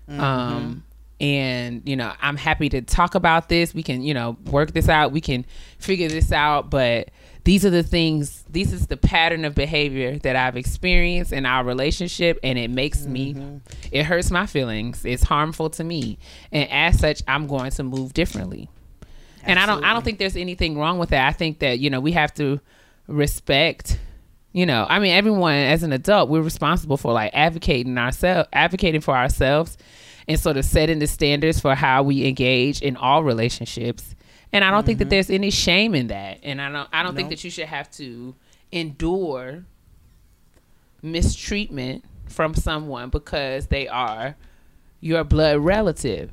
[0.08, 0.84] Um,
[1.20, 3.72] and you know, I'm happy to talk about this.
[3.72, 5.12] We can, you know, work this out.
[5.12, 5.46] We can
[5.78, 6.68] figure this out.
[6.68, 7.10] But
[7.44, 8.44] these are the things.
[8.50, 13.06] This is the pattern of behavior that I've experienced in our relationship, and it makes
[13.06, 15.04] me, it hurts my feelings.
[15.04, 16.18] It's harmful to me,
[16.50, 18.68] and as such, I'm going to move differently.
[19.44, 21.26] And I don't, I don't think there's anything wrong with that.
[21.26, 22.60] I think that you know we have to
[23.08, 23.98] respect
[24.52, 29.00] you know i mean everyone as an adult we're responsible for like advocating ourselves advocating
[29.00, 29.76] for ourselves
[30.28, 34.14] and sort of setting the standards for how we engage in all relationships.
[34.52, 35.10] And i don't think that mm-hmm.
[35.10, 36.40] there's any shame in that.
[36.42, 38.34] And i don't i don't think that you should have to
[38.70, 39.64] endure
[41.02, 44.36] mistreatment from someone because they are
[45.00, 46.30] your blood relative.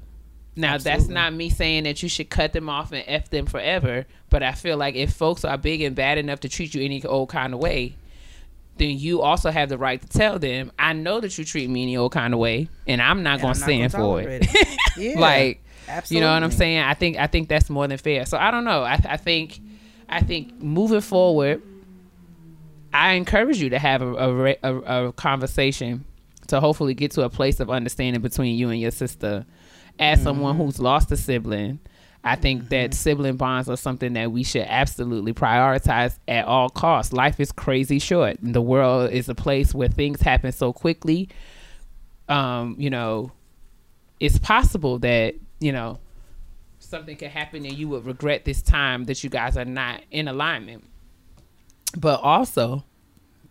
[0.56, 4.06] Now that's not me saying that you should cut them off and f them forever,
[4.30, 7.04] but I feel like if folks are big and bad enough to treat you any
[7.06, 7.96] old kind of way,
[8.80, 11.84] then you also have the right to tell them, I know that you treat me
[11.84, 14.48] any old kind of way, and I'm not going to stand for it.
[14.52, 14.68] it.
[14.98, 15.18] Yeah.
[15.18, 15.64] like,
[16.10, 16.80] you know what I'm saying?
[16.80, 18.26] I think I think that's more than fair.
[18.26, 18.84] So I don't know.
[18.84, 19.62] I, I think
[20.10, 21.62] I think moving forward,
[22.94, 26.04] I encourage you to have a, a, a, a conversation
[26.48, 29.46] to hopefully get to a place of understanding between you and your sister.
[30.00, 31.80] As someone who's lost a sibling,
[32.24, 37.14] I think that sibling bonds are something that we should absolutely prioritize at all costs.
[37.14, 38.38] Life is crazy short.
[38.42, 41.30] The world is a place where things happen so quickly.
[42.28, 43.32] Um, you know,
[44.20, 46.00] it's possible that, you know,
[46.80, 50.28] something could happen and you would regret this time that you guys are not in
[50.28, 50.84] alignment.
[51.98, 52.84] But also,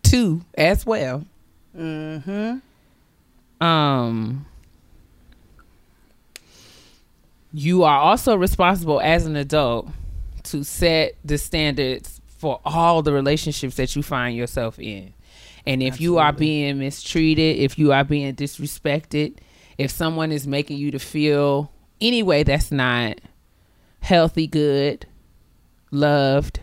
[0.03, 1.25] two as well.
[1.75, 2.57] Mm-hmm.
[3.65, 4.45] Um
[7.51, 9.89] you are also responsible as an adult
[10.43, 15.13] to set the standards for all the relationships that you find yourself in.
[15.65, 19.37] And if you are being mistreated, if you are being disrespected,
[19.77, 21.71] if someone is making you to feel
[22.01, 23.19] any way that's not
[24.01, 25.05] healthy, good,
[25.91, 26.59] loved,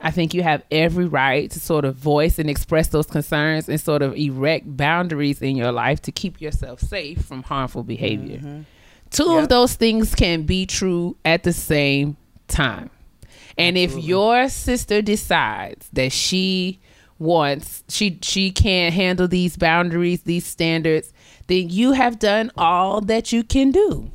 [0.00, 3.80] I think you have every right to sort of voice and express those concerns and
[3.80, 8.38] sort of erect boundaries in your life to keep yourself safe from harmful behavior.
[8.38, 8.60] Mm-hmm.
[9.12, 9.42] Two Yep.
[9.44, 12.16] of those things can be true at the same
[12.48, 12.90] time.
[13.58, 16.80] And if your sister decides that she
[17.18, 21.12] wants she she can't handle these boundaries, these standards,
[21.46, 24.10] then you have done all that you can do.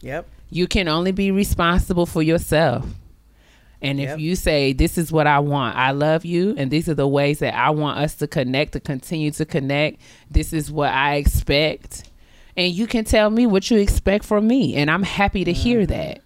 [0.00, 0.26] Yep.
[0.50, 2.84] You can only be responsible for yourself.
[3.80, 4.18] And if Yep.
[4.18, 7.38] you say, This is what I want, I love you, and these are the ways
[7.38, 10.00] that I want us to connect, to continue to connect,
[10.30, 12.07] this is what I expect.
[12.58, 14.74] And you can tell me what you expect from me.
[14.74, 15.92] And I'm happy to hear mm-hmm.
[15.92, 16.22] that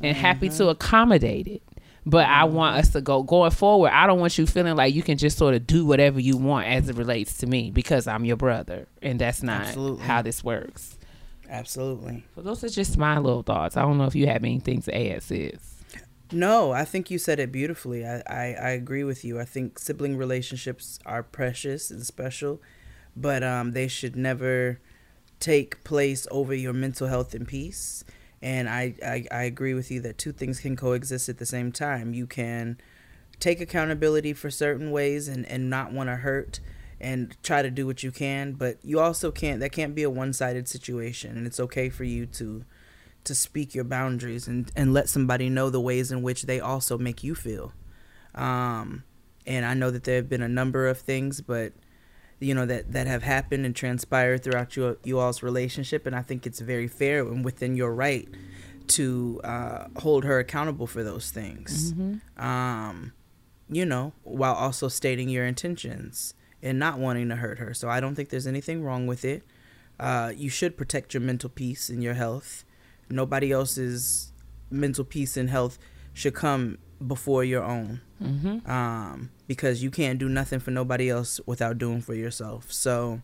[0.00, 0.70] and happy to mm-hmm.
[0.70, 1.62] accommodate it.
[2.04, 2.54] But I mm-hmm.
[2.54, 3.92] want us to go going forward.
[3.92, 6.66] I don't want you feeling like you can just sort of do whatever you want
[6.66, 8.88] as it relates to me because I'm your brother.
[9.02, 10.04] And that's not Absolutely.
[10.04, 10.98] how this works.
[11.48, 12.26] Absolutely.
[12.34, 13.76] So those are just my little thoughts.
[13.76, 15.76] I don't know if you have anything to add, sis.
[16.32, 18.04] No, I think you said it beautifully.
[18.04, 19.38] I, I, I agree with you.
[19.38, 22.60] I think sibling relationships are precious and special,
[23.16, 24.80] but um, they should never
[25.40, 28.04] take place over your mental health and peace.
[28.40, 31.72] And I, I, I agree with you that two things can coexist at the same
[31.72, 32.14] time.
[32.14, 32.78] You can
[33.40, 36.60] take accountability for certain ways and, and not want to hurt
[37.00, 40.10] and try to do what you can, but you also can't that can't be a
[40.10, 42.64] one sided situation and it's okay for you to
[43.24, 46.96] to speak your boundaries and, and let somebody know the ways in which they also
[46.96, 47.72] make you feel.
[48.34, 49.04] Um,
[49.46, 51.72] and I know that there have been a number of things, but
[52.40, 56.22] you know that that have happened and transpired throughout you you all's relationship, and I
[56.22, 58.28] think it's very fair and within your right
[58.88, 61.92] to uh, hold her accountable for those things.
[61.92, 62.44] Mm-hmm.
[62.44, 63.12] Um,
[63.68, 67.74] you know, while also stating your intentions and not wanting to hurt her.
[67.74, 69.42] So I don't think there's anything wrong with it.
[70.00, 72.64] Uh, you should protect your mental peace and your health.
[73.10, 74.32] Nobody else's
[74.70, 75.78] mental peace and health
[76.14, 78.00] should come before your own.
[78.22, 78.70] Mm-hmm.
[78.70, 82.70] Um, because you can't do nothing for nobody else without doing for yourself.
[82.70, 83.22] So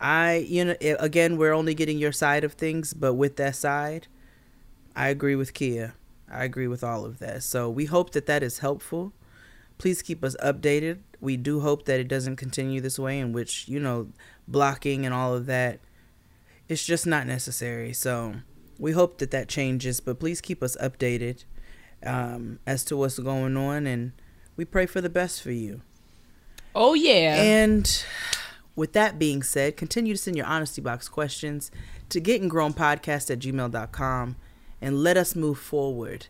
[0.00, 4.06] I, you know, again, we're only getting your side of things, but with that side,
[4.96, 5.94] I agree with Kia.
[6.30, 7.42] I agree with all of that.
[7.42, 9.12] So we hope that that is helpful.
[9.76, 11.00] Please keep us updated.
[11.20, 14.08] We do hope that it doesn't continue this way, in which, you know,
[14.46, 15.80] blocking and all of that,
[16.68, 17.92] it's just not necessary.
[17.92, 18.36] So
[18.78, 21.44] we hope that that changes, but please keep us updated
[22.06, 24.12] um, as to what's going on, and
[24.60, 25.80] we pray for the best for you.
[26.74, 27.40] Oh yeah.
[27.40, 28.04] And
[28.76, 31.70] with that being said, continue to send your honesty box questions
[32.10, 34.36] to gettinggrownpodcast at gmail.com
[34.82, 36.26] and let us move forward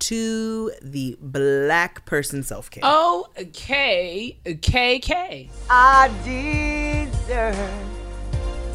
[0.00, 2.80] to the black person self care.
[2.84, 5.48] Oh, okay, KK.
[5.70, 7.56] I deserve.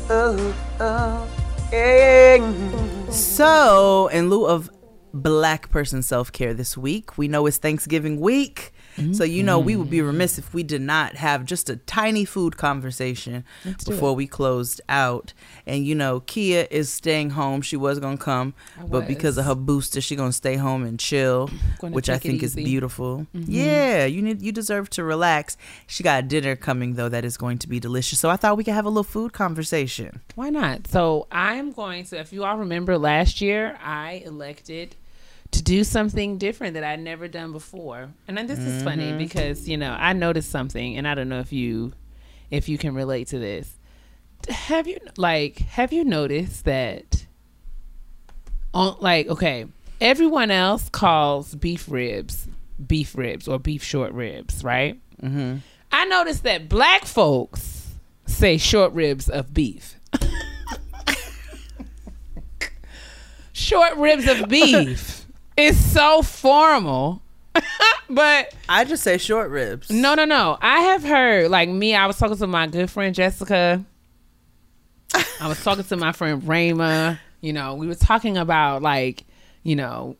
[0.10, 1.28] Oh, oh,
[1.74, 3.10] yeah.
[3.10, 4.70] So, in lieu of
[5.14, 8.73] black person self care this week, we know it's Thanksgiving week.
[9.14, 12.26] So, you know, we would be remiss if we did not have just a tiny
[12.26, 13.44] food conversation
[13.86, 15.34] before we closed out.
[15.66, 17.62] And, you know, Kia is staying home.
[17.62, 18.54] She was going to come,
[18.88, 21.50] but because of her booster, she going to stay home and chill,
[21.82, 22.62] which I think is easy.
[22.62, 22.70] Mm-hmm.
[22.70, 23.28] beautiful.
[23.34, 25.58] Yeah, you need you deserve to relax.
[25.88, 28.20] She got a dinner coming, though, that is going to be delicious.
[28.20, 30.22] So, I thought we could have a little food conversation.
[30.36, 30.88] Why not?
[30.88, 32.20] So I'm going to.
[32.20, 34.96] If you all remember last year, I elected
[35.54, 38.10] to do something different that I'd never done before.
[38.28, 41.40] And then this is funny because you know I noticed something, and I don't know
[41.40, 41.94] if you
[42.52, 43.72] if you can relate to this.
[44.50, 47.26] Have you like have you noticed that
[48.74, 49.66] on like okay
[50.02, 52.48] everyone else calls beef ribs
[52.86, 55.58] beef ribs or beef short ribs right Mm-hmm.
[55.94, 57.94] i noticed that black folks
[58.26, 59.96] say short ribs of beef
[63.54, 65.23] short ribs of beef
[65.58, 67.22] is so formal
[68.10, 69.92] but I just say short ribs.
[69.92, 73.14] no no no i have heard like me i was talking to my good friend
[73.14, 73.86] jessica
[75.40, 77.20] I was talking to my friend Rayma.
[77.42, 79.26] You know, we were talking about like,
[79.64, 80.18] you know,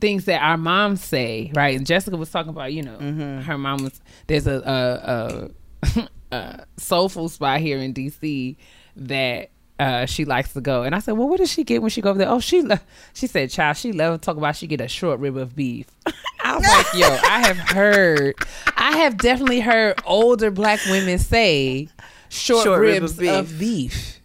[0.00, 1.76] things that our moms say, right?
[1.76, 3.40] And Jessica was talking about, you know, mm-hmm.
[3.40, 5.50] her mom was there's a
[5.84, 8.56] a, a, a soulful spot here in DC
[8.96, 9.50] that
[9.80, 10.82] uh, she likes to go.
[10.84, 12.28] And I said, well, what does she get when she go over there?
[12.28, 12.78] Oh, she lo-
[13.14, 15.86] she said, child, she love to talk about she get a short rib of beef.
[16.44, 18.34] I was like, yo, I have heard,
[18.76, 21.88] I have definitely heard older black women say
[22.28, 23.30] short, Short rib ribs of beef.
[23.32, 24.20] of beef.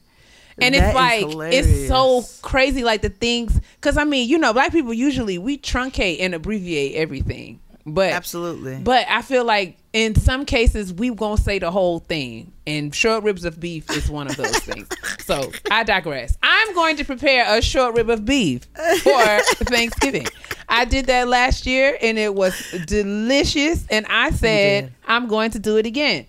[0.58, 3.60] And That it's like it's so crazy, like the things.
[3.76, 8.78] Because I mean, you know, black people usually we truncate and abbreviate everything, but Absolutely.
[8.78, 13.24] But I feel like in some cases we gonna say the whole thing, and short
[13.24, 14.88] ribs of beef is one of those things.
[15.26, 16.38] So I digress.
[16.44, 18.66] I'm going to prepare a short rib of beef
[19.02, 20.28] for Thanksgiving.
[20.70, 22.54] I did that last year, and it was
[22.86, 23.88] delicious.
[23.90, 24.94] And I said.
[25.08, 26.28] I'm going to do it again.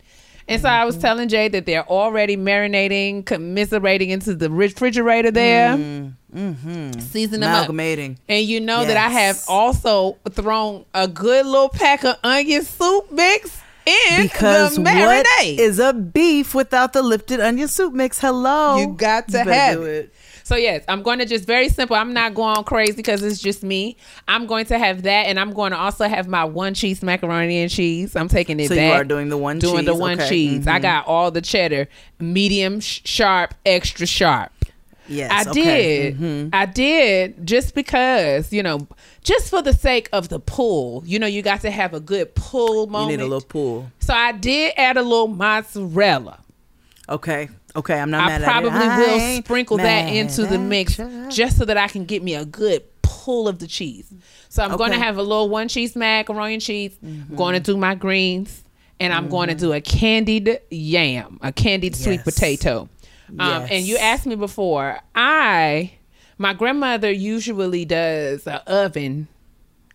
[0.49, 1.03] And so I was mm-hmm.
[1.03, 6.13] telling Jay that they're already marinating, commiserating into the refrigerator there, mm.
[7.01, 7.57] Season them up.
[7.59, 8.19] Amalgamating.
[8.29, 13.11] And you know that I have also thrown a good little pack of onion soup
[13.11, 15.59] mix in Because the what marinade.
[15.59, 18.21] is a beef without the lifted onion soup mix?
[18.21, 18.77] Hello.
[18.79, 20.13] You got to better have do it.
[20.43, 21.95] so yes, I'm going to just very simple.
[21.97, 23.97] I'm not going crazy because it's just me.
[24.27, 27.59] I'm going to have that, and I'm going to also have my one cheese macaroni
[27.59, 28.17] and cheese.
[28.17, 28.89] I'm taking it So back.
[28.93, 30.29] you are doing the one doing the cheese, one okay.
[30.29, 30.67] cheese.
[30.67, 30.83] I Mhm.
[30.83, 34.51] got all the cheddar, medium sharp, extra sharp.
[35.09, 35.31] Yes.
[35.47, 35.63] I okay.
[36.13, 36.19] did.
[36.19, 36.51] Mhm.
[36.53, 38.87] I did just because, you know,
[39.23, 41.03] just for the sake of the pull.
[41.07, 43.11] You know, you got to have a good pull You moment.
[43.19, 43.91] need a little pool.
[44.01, 46.41] so I did add a little mozzarella.
[47.09, 47.49] Okay.
[47.75, 47.99] Okay.
[48.01, 48.87] I'm not I mad probably at it.
[49.05, 50.97] Probably will sprinkle that into the mix
[51.35, 54.13] just so that I can get me a good pull of the cheese.
[54.49, 56.97] So I'm going to have a little one cheese macaroni and cheese.
[57.05, 57.33] Mm-hmm.
[57.33, 58.65] I'm going to do my greens,
[58.99, 62.89] and I'm going to do a candied yam, a candied sweet potato.
[63.29, 65.93] Um, and you asked me before, I
[66.39, 69.29] My grandmother usually does a oven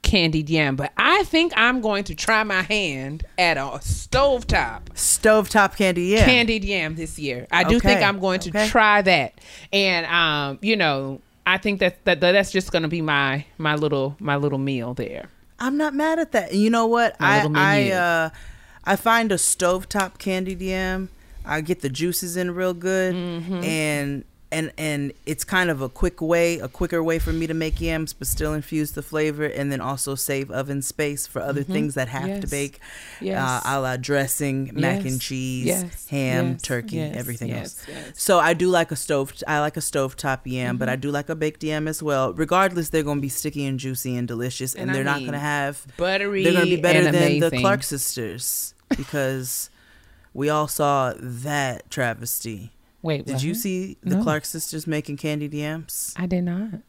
[0.02, 5.78] candied yam, but I think I'm going to try my hand at a stovetop Stovetop
[5.78, 6.26] candy, yeah.
[6.26, 7.48] candied yam this year.
[7.52, 8.68] I do think I'm going to okay.
[8.68, 9.40] try that,
[9.72, 13.46] and um, you know, I think that that, that that's just going to be my
[13.58, 15.30] my little my little meal there.
[15.60, 16.54] I'm not mad at that.
[16.54, 17.20] You know what?
[17.20, 18.30] My I I uh
[18.84, 21.10] I find a stovetop candied yam.
[21.46, 23.64] I get the juices in real good Mm-hmm.
[23.64, 24.24] and
[24.54, 27.80] and and it's kind of a quick way, a quicker way for me to make
[27.80, 31.94] yams but still infuse the flavor and then also save oven space for other things
[31.96, 32.50] that have to Mm-hmm.
[32.50, 32.80] Bake.
[33.22, 33.40] Yes.
[33.40, 36.08] Uh, a la dressing, mac and cheese, Yes.
[36.10, 36.62] ham, Yes.
[36.64, 37.16] turkey, Yes.
[37.16, 37.60] everything Yes.
[37.62, 37.86] else.
[37.88, 38.12] Yes.
[38.16, 39.34] So I do like a stove.
[39.48, 42.34] I like a stovetop yam, but I do like a baked yam as well.
[42.34, 45.28] Regardless, they're going to be sticky and juicy and delicious, and, And they're not mean,
[45.28, 47.52] going to have Buttery, they're going to be better than the.
[47.52, 49.70] Clark sisters because
[50.34, 52.72] we all saw that travesty.
[53.02, 53.44] Wait, Did what?
[53.44, 54.24] you see the No.
[54.24, 56.14] Clark sisters making candy yams?
[56.18, 56.82] I did not.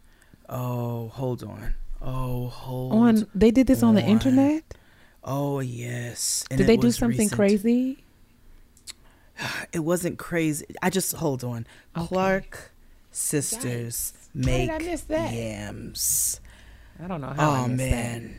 [0.48, 1.74] Oh, hold on.
[2.02, 2.93] Oh, hold.
[2.93, 4.62] On they did this on the internet.
[5.24, 6.44] Oh, yes.
[6.51, 7.32] And Did they do something recent.
[7.39, 8.05] crazy?
[9.73, 10.66] It wasn't crazy.
[10.82, 11.66] I just hold on.
[11.97, 12.06] Okay.
[12.09, 12.73] Clark
[13.10, 15.32] sisters did make I miss that?
[15.32, 16.40] yams.
[17.02, 17.51] I don't know how.
[17.51, 18.36] I Oh man.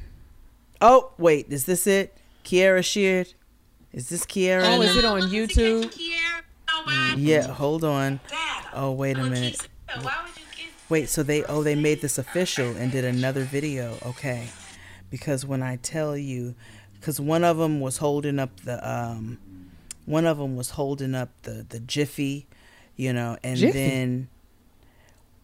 [0.82, 2.16] Oh wait, is this it?
[2.46, 3.34] Kierra Sheard?
[3.94, 4.62] Is this Kierra?
[4.62, 4.80] That.
[4.80, 5.96] Oh, is it on YouTube?
[7.18, 8.20] Yeah, hold on.
[8.74, 9.68] Oh wait a minute.
[10.90, 13.98] Wait, so they oh they made this official and did another video.
[14.06, 14.48] Okay.
[15.10, 16.56] Because when I tell you
[17.02, 19.38] cuz one of them was holding up the um
[20.06, 22.48] one of them was holding up the the Jiffy,
[22.96, 23.78] you know, and Jiffy?
[23.78, 24.30] then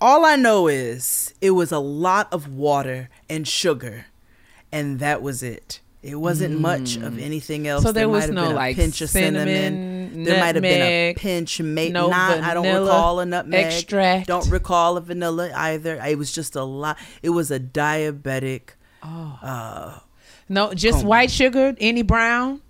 [0.01, 4.07] all I know is it was a lot of water and sugar
[4.71, 5.81] and that was it.
[6.01, 7.83] It wasn't much of anything else.
[7.83, 7.87] Mm.
[7.87, 9.47] So there was might have no, been a like, pinch of cinnamon.
[9.47, 12.39] cinnamon, There might have been a nutmeg, pinch, maybe no not.
[12.39, 14.27] I don't recall a nutmeg extract.
[14.27, 15.99] Don't recall a vanilla either.
[16.01, 16.97] It was just a lot.
[17.21, 18.69] It was a diabetic.
[19.03, 20.01] Oh,
[20.47, 21.75] No, just white sugar.
[21.79, 22.61] Any brown?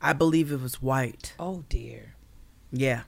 [0.00, 1.34] I believe it was white.
[1.38, 2.14] Oh dear.
[2.72, 3.02] Yeah.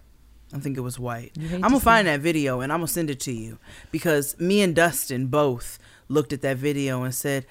[0.52, 1.32] I think it was white.
[1.38, 3.58] I'm gonna find that video and I'm gonna send it to you
[3.92, 5.78] because me and Dustin both
[6.08, 7.46] looked at that video and said,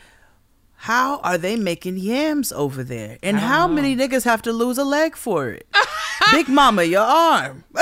[0.80, 3.18] "How are they making yams over there?
[3.22, 3.74] And how know.
[3.74, 5.68] many niggas have to lose a leg for it?
[6.32, 7.64] Big Mama, your arm."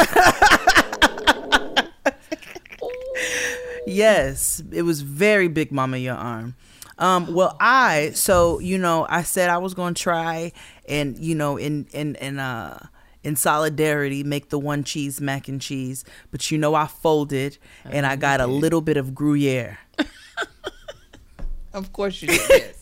[3.87, 6.55] yes, it was very Big Mama, your arm.
[6.99, 10.51] Um, well, I so you know I said I was going to try
[10.89, 12.87] and you know in in in uh
[13.23, 18.05] in solidarity make the one cheese mac and cheese, but you know I folded and
[18.05, 19.77] I got a little bit of Gruyere.
[21.77, 22.73] Of course you did.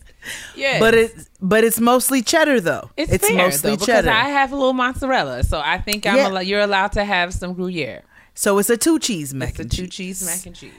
[0.56, 0.80] Yes.
[0.80, 2.90] But it's but it's mostly cheddar though.
[2.96, 4.10] it's, fair, mostly though, because cheddar.
[4.10, 6.26] I have a little mozzarella, so I think I'm Yeah.
[6.28, 8.02] allo- you're allowed to have some Gruyere.
[8.34, 10.20] so it's a two cheese mac It's a and two cheese.
[10.20, 10.72] cheese mac and cheese.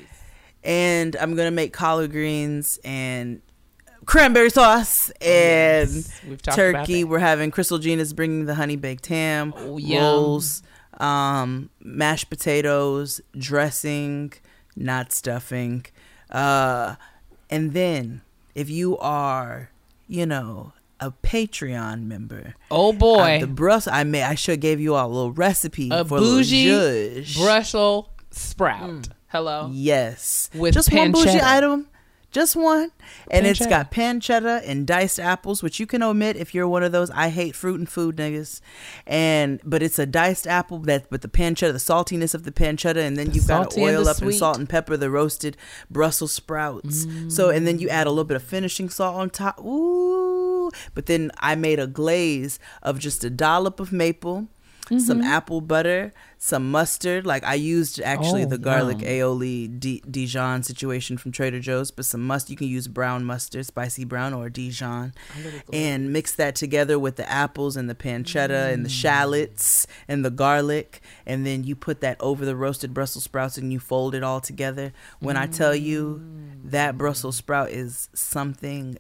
[0.64, 3.42] and I'm gonna make collard greens and
[4.06, 6.22] cranberry sauce and yes.
[6.28, 7.04] We've talked about turkey.
[7.04, 10.64] We're having Crystal Gina's bringing the honey baked ham, Oh, rolls,
[11.00, 14.34] um, mashed potatoes, dressing,
[14.76, 15.86] not stuffing,
[16.32, 16.96] uh,
[17.50, 18.22] and then
[18.58, 19.70] if you are,
[20.08, 22.56] you know, a Patreon member.
[22.72, 23.94] Oh boy, the Brussels.
[23.94, 24.24] I may.
[24.24, 27.24] I should have gave you all a little recipe a for bougie.
[27.38, 28.90] Brussels sprout.
[28.90, 29.12] Mm.
[29.28, 29.70] Hello.
[29.72, 30.50] Yes.
[30.56, 31.88] With just one bougie item.
[32.38, 32.92] Just one.
[33.32, 36.92] And it's got pancetta and diced apples, which you can omit if you're one of
[36.92, 38.62] those I hate fruit and food niggas.
[39.08, 42.98] And but it's a diced apple that with the pancetta, the saltiness of the pancetta,
[42.98, 45.58] and then The you've got to oil up and salt and pepper the roasted
[45.90, 47.08] Brussels sprouts.
[47.28, 49.60] So and then you add a little bit of finishing salt on top.
[49.66, 50.70] Ooh.
[50.94, 54.48] But then I made a glaze of just a dollop of maple.
[54.90, 55.22] Some Mm-hmm.
[55.24, 57.26] apple butter, some mustard.
[57.26, 59.10] Like I used actually Oh, the garlic yum.
[59.10, 62.50] aioli D- Dijon situation from Trader Joe's, but some must.
[62.50, 65.14] You can use brown mustard, spicy brown, or Dijon,
[65.74, 69.02] and mix that together with the apples and the pancetta and the Mm.
[69.02, 73.74] shallots and the garlic, and then you put that over the roasted Brussels sprouts and
[73.74, 74.94] you fold it all together.
[75.20, 76.72] When I tell you Mm.
[76.72, 78.98] that Brussels sprout is something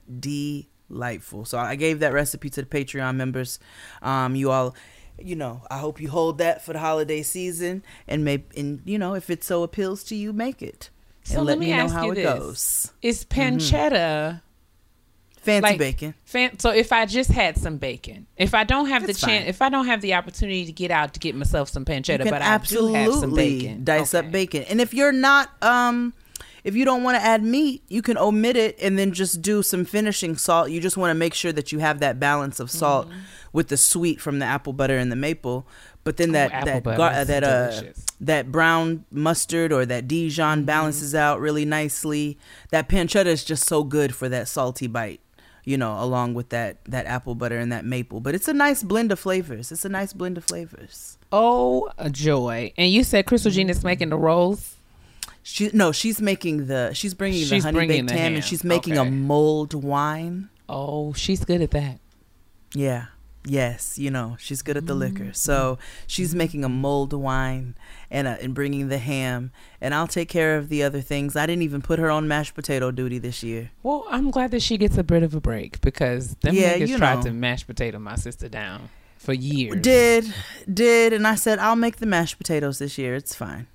[0.89, 3.59] delightful, so I gave that recipe to the Patreon members.
[4.01, 4.76] Um, you all
[5.19, 8.98] you know, I hope you hold that for the holiday season, and maybe, and you
[8.99, 10.89] know, if it so appeals to you, make it,
[11.23, 12.26] So and let let, me me know how you it this.
[12.39, 12.91] goes.
[13.02, 14.41] Is pancetta
[15.41, 16.14] Fancy like bacon.
[16.26, 19.48] Fan- so if I just had some bacon, if I don't have It's the chance,
[19.48, 22.41] if I don't have the opportunity to get out to get myself some pancetta, but
[22.41, 24.27] I do have some absolutely bacon, dice Okay.
[24.27, 26.14] up bacon, and if you're not, um,
[26.65, 29.64] if you don't want to add meat, you can omit it and then just do
[29.64, 30.69] some finishing salt.
[30.69, 33.18] You just want to make sure that you have that balance of salt Mm-hmm.
[33.53, 35.67] With the sweet from the apple butter and the maple.
[36.03, 38.05] But then that apple that gar- that uh delicious.
[38.21, 42.37] that brown mustard or that Dijon balances out really nicely.
[42.69, 45.19] That pancetta is just so good for that salty bite,
[45.65, 48.21] you know, along with that that apple butter and that maple.
[48.21, 49.71] But it's a nice blend of flavors.
[49.71, 51.17] It's a nice blend of flavors.
[51.29, 52.71] Oh, a joy!
[52.77, 54.75] And you said Crystal Jean is making the rolls.
[55.43, 58.35] She no, she's making the she's bringing She's the honey baked ham, ham.
[58.35, 59.09] and she's making a Okay.
[59.09, 60.47] mulled wine.
[60.69, 61.99] Oh, she's good at that.
[62.73, 63.07] Yeah.
[63.49, 67.75] Yes, you know she's good at the liquor, so she's making a mulled wine
[68.11, 69.51] and uh, and bringing the ham,
[69.81, 71.35] and I'll take care of the other things.
[71.35, 73.71] I didn't even put her on mashed potato duty this year.
[73.83, 76.87] Well, I'm glad that she gets a bit of a break because them Yeah, niggas
[76.89, 77.23] you tried know.
[77.23, 79.81] to mash potato my sister down for years.
[79.81, 80.33] Did
[80.71, 83.15] did, and I said I'll make the mashed potatoes this year.
[83.15, 83.67] It's fine.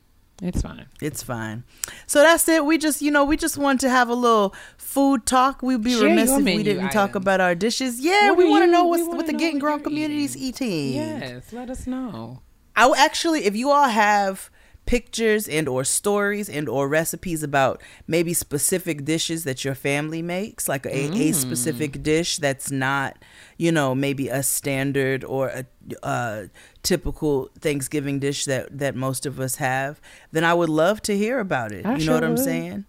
[0.42, 0.86] It's fine.
[1.00, 1.62] It's fine.
[2.08, 2.64] So that's it.
[2.64, 5.62] We just, you know, we just wanted to have a little food talk.
[5.62, 8.00] We'd be Share remiss if we didn't talk about our dishes.
[8.00, 10.94] Yeah, What we want to know what's what the know getting grown community's eating.
[10.94, 12.42] Yes, let us know.
[12.74, 14.50] I actually, if you all have
[14.86, 20.68] pictures and or stories and or recipes about maybe specific dishes that your family makes,
[20.68, 21.34] like a, a Mm.
[21.34, 23.16] specific dish that's not,
[23.56, 25.66] you know, maybe a standard or a,
[26.02, 26.44] uh
[26.82, 30.00] typical Thanksgiving dish that that most of us have,
[30.32, 31.88] then I would love to hear about it.
[31.88, 32.38] I you know sure what I'm would.
[32.38, 32.84] saying?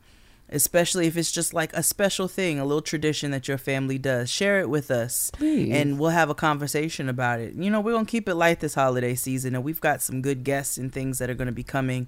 [0.54, 4.30] Especially if it's just like a special thing, a little tradition that your family does.
[4.30, 5.74] Share it with us Please.
[5.74, 7.56] and we'll have a conversation about it.
[7.56, 10.44] You know, we're gonna keep it light this holiday season, and we've got some good
[10.44, 12.08] guests and things that are gonna be coming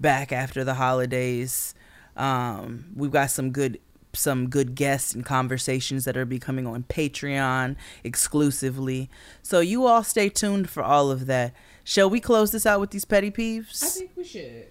[0.00, 1.74] back after the holidays.
[2.16, 3.78] Um, we've got some good
[4.16, 9.10] some good guests and conversations that are becoming on Patreon exclusively.
[9.42, 11.54] So you all stay tuned for all of that.
[11.82, 13.82] Shall we close this out with these petty peeves?
[13.82, 14.66] I think we should.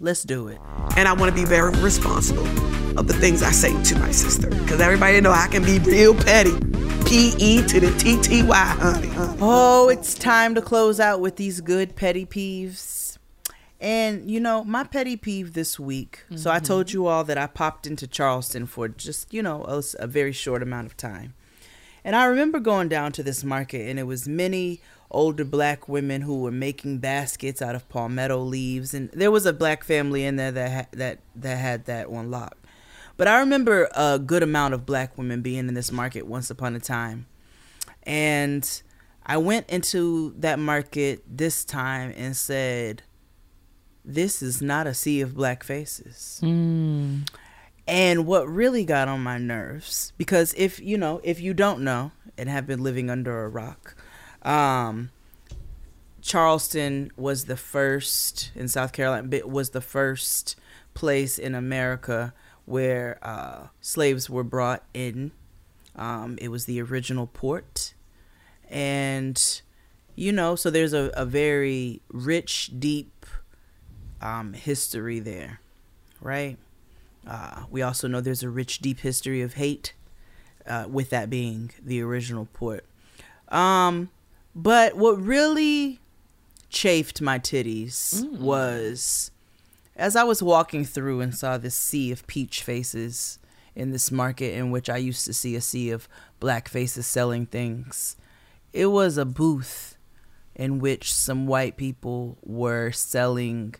[0.00, 0.58] Let's do it.
[0.96, 2.46] and I want to be very responsible
[2.98, 4.50] of the things I say to my sister.
[4.50, 6.52] Because everybody know I can be real petty.
[7.06, 9.08] P E to the T T Y, honey.
[9.08, 9.38] honey.
[9.40, 13.18] Oh, it's time to close out with these good petty peeves.
[13.80, 16.24] And you know, my petty peeve this week.
[16.34, 19.62] So I told you all that I popped into Charleston for just, you know,
[19.98, 21.34] a very short amount of time.
[22.02, 24.80] And I remember going down to this market and it was many
[25.10, 29.52] older black women who were making baskets out of palmetto leaves and there was a
[29.52, 32.56] black family in there that ha- that that had that on lock.
[33.16, 36.74] But I remember a good amount of black women being in this market once upon
[36.74, 37.26] a time.
[38.02, 38.82] And
[39.24, 43.02] I went into that market this time and said,
[44.04, 46.38] This is not a sea of black faces.
[46.40, 47.20] Hmm.
[47.86, 52.12] And what really got on my nerves, because if you know, if you don't know
[52.36, 53.94] and have been living under a rock,
[54.44, 55.10] um,
[56.22, 60.56] Charleston was the first in South Carolina, was the first
[60.94, 62.32] place in America
[62.64, 65.32] where uh, slaves were brought in.
[65.96, 67.94] Um, it was the original port.
[68.70, 69.60] And,
[70.16, 73.26] you know, so there's a, a very rich, deep
[74.20, 75.60] um, history there,
[76.20, 76.56] right?
[77.26, 79.92] Uh, we also know there's a rich, deep history of hate,
[80.66, 82.84] uh, with that being the original port.
[83.48, 84.08] Um,
[84.54, 86.00] but what really
[86.68, 89.30] chafed my titties was
[89.96, 93.38] as I was walking through and saw this sea of peach faces
[93.76, 96.08] in this market in which I used to see a sea of
[96.40, 98.16] black faces selling things.
[98.72, 99.96] It was a booth
[100.54, 103.74] in which some white people were selling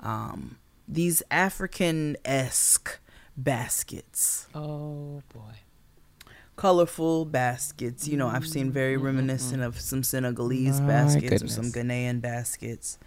[0.00, 0.58] um,
[0.88, 2.98] these African esque
[3.36, 5.54] baskets Oh boy.
[6.60, 8.06] Colorful baskets.
[8.06, 9.06] You know, I've seen very mm-hmm.
[9.06, 11.96] reminiscent of some Senegalese My baskets or some goodness.
[11.96, 12.98] Ghanaian baskets.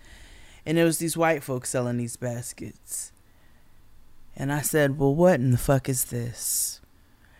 [0.65, 3.11] And there was these white folks selling these baskets.
[4.35, 6.81] And I said, Well, what in the fuck is this?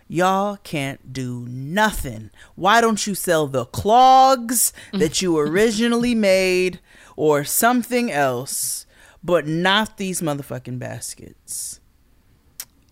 [0.08, 2.30] Y'all can't do nothing.
[2.54, 6.80] Why don't you sell the clogs that you originally made
[7.16, 8.86] or something else,
[9.24, 11.80] but not these motherfucking baskets?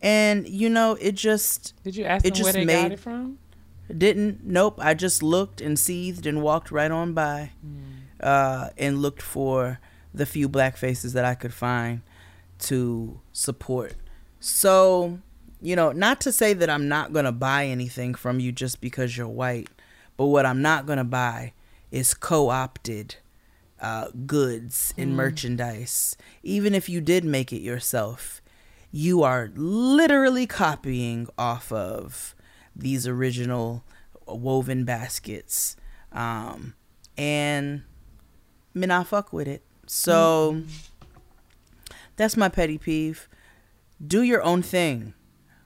[0.01, 2.91] And, you know, it just Did you ask It them where just they made- got
[2.93, 3.37] it from?
[3.95, 4.43] didn't.
[4.45, 4.79] Nope.
[4.81, 7.51] I just looked and seethed and walked right on by,
[8.21, 9.79] uh, and looked for
[10.13, 12.01] the few black faces that I could find
[12.59, 13.95] to support.
[14.39, 15.19] So,
[15.61, 19.17] you know, not to say that I'm not gonna buy anything from you just because
[19.17, 19.69] you're white,
[20.17, 21.53] but what I'm not gonna buy
[21.91, 23.15] is co-opted
[23.79, 26.15] uh, goods and merchandise.
[26.43, 28.40] Even if you did make it yourself,
[28.91, 32.35] you are literally copying off of
[32.75, 33.83] these original
[34.27, 35.75] woven baskets.
[36.11, 36.75] Um,
[37.17, 37.83] and
[38.73, 39.63] me not fuck with it.
[39.87, 40.63] So
[42.15, 43.27] that's my petty peeve.
[44.05, 45.13] Do your own thing.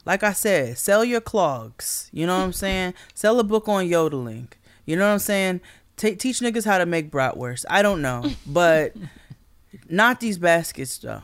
[0.05, 2.09] Like I said, sell your clogs.
[2.13, 2.93] You know what I'm saying?
[3.13, 4.49] Sell a book on yodeling.
[4.85, 5.61] You know what I'm saying?
[5.97, 7.65] Ta teach niggas how to make bratwurst.
[7.69, 8.93] I don't know, but
[9.89, 11.23] not these baskets though.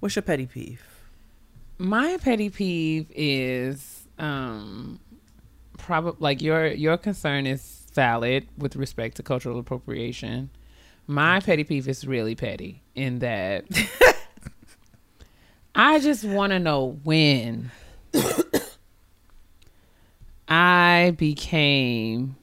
[0.00, 0.82] What's your petty peeve?
[1.78, 4.98] My petty peeve is um
[5.78, 10.50] probably like your your concern is valid with respect to cultural appropriation.
[11.06, 13.64] My petty peeve is really petty in that
[15.74, 17.70] I just want to know when
[20.48, 22.36] I became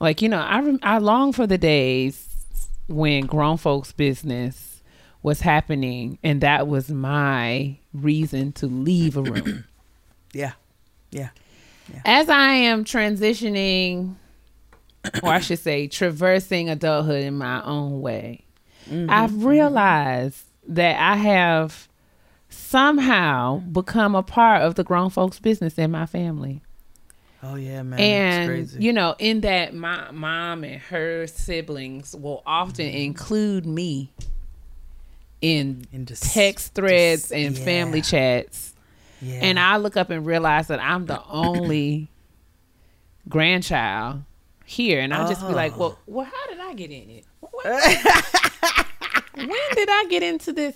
[0.00, 2.28] like you know I rem- I long for the days
[2.86, 4.75] when grown folks business
[5.26, 9.64] was happening and that was my reason to leave a room.
[10.32, 10.52] Yeah,
[11.10, 11.30] yeah,
[12.04, 14.14] As I am transitioning
[15.22, 18.44] or I should say traversing adulthood in my own way,
[19.08, 21.88] I've realized that I have
[22.50, 26.60] somehow become a part of the grown folks business in my family
[27.42, 27.98] oh yeah, man.
[27.98, 28.84] and it's crazy.
[28.84, 32.96] you know in that my mom and her siblings will often Mm-hmm.
[32.98, 34.10] include me
[35.42, 38.74] in dis- text threads dis- and family chats
[39.20, 39.40] yeah.
[39.42, 42.08] and i look up and realize that i'm the only
[43.28, 44.22] grandchild
[44.64, 45.78] here and i'll just be like Oh.
[45.78, 47.24] well well how did i get in it
[49.34, 50.74] when did i get into this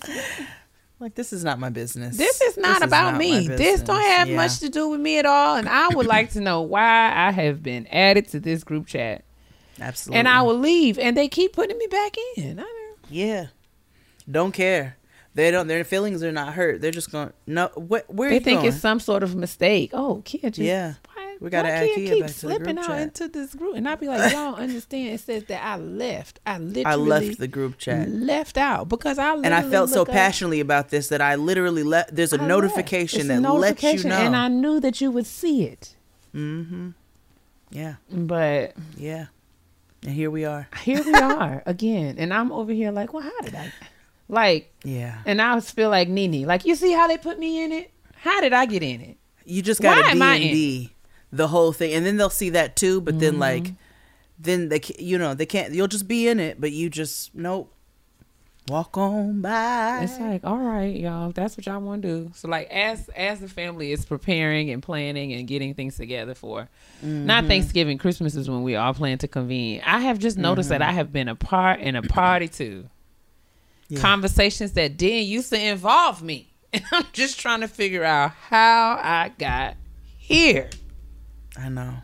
[0.99, 2.15] like this is not my business.
[2.15, 3.47] this is not about my me.
[3.47, 4.35] This don't have Yeah.
[4.35, 5.55] much to do with me at all.
[5.55, 9.23] And I would like to know why I have been added to this group chat.
[9.79, 10.19] Absolutely.
[10.19, 10.99] And I will leave.
[10.99, 12.59] And they keep putting me back in.
[12.59, 13.47] I don't- Yeah.
[14.29, 14.97] Don't care.
[15.33, 15.67] They don't.
[15.67, 16.81] Their feelings are not hurt.
[16.81, 17.31] They're just going.
[17.47, 17.69] No.
[17.75, 18.13] What?
[18.13, 18.67] Where are They you think going?
[18.73, 19.91] it's some sort of mistake.
[19.93, 20.59] Oh, Kia just.
[20.59, 20.95] Yeah.
[21.13, 22.99] Why, We gotta add Kia keep back to the slipping out chat.
[23.01, 23.75] into this group.
[23.77, 25.13] And I'd be like, y'all understand.
[25.13, 26.41] It says that I left.
[26.45, 28.09] I literally I left the group chat.
[28.09, 31.83] left out because I And I felt so up- passionately about this that I literally
[31.83, 32.13] let.
[32.13, 34.17] There's a I notification that a lets you know.
[34.17, 35.95] And I knew that you would see it.
[36.35, 36.89] Mm-hmm.
[37.69, 37.95] Yeah.
[38.11, 39.27] But Yeah.
[40.03, 40.67] And here we are.
[40.83, 43.71] here we are again, and I'm over here like, well, how did I,
[44.27, 45.19] like, Yeah.
[45.25, 47.91] and I feel like Nene, like, you see how they put me in it?
[48.15, 49.17] How did I get in it?
[49.45, 50.51] You just got to am D I and in?
[50.51, 50.95] D
[51.33, 53.01] the whole thing, and then they'll see that too.
[53.01, 53.41] But then Mm-hmm.
[53.41, 53.73] like,
[54.39, 55.73] then they you know they can't.
[55.73, 57.73] You'll just be in it, but you just nope.
[58.67, 60.01] Walk on by.
[60.03, 62.31] It's like, all right, y'all, that's what y'all want to do.
[62.35, 66.69] So, like, as as the family is preparing and planning and getting things together for,
[67.03, 67.25] Mm-hmm.
[67.25, 69.81] not Thanksgiving, Christmas is when we all plan to convene.
[69.83, 72.87] I have just noticed that I have been a part and a party to Mm-hmm.
[73.91, 73.99] Yeah.
[73.99, 78.97] conversations that didn't used to involve me, and I'm just trying to figure out how
[79.01, 79.75] I got
[80.17, 80.69] here.
[81.57, 81.95] I know.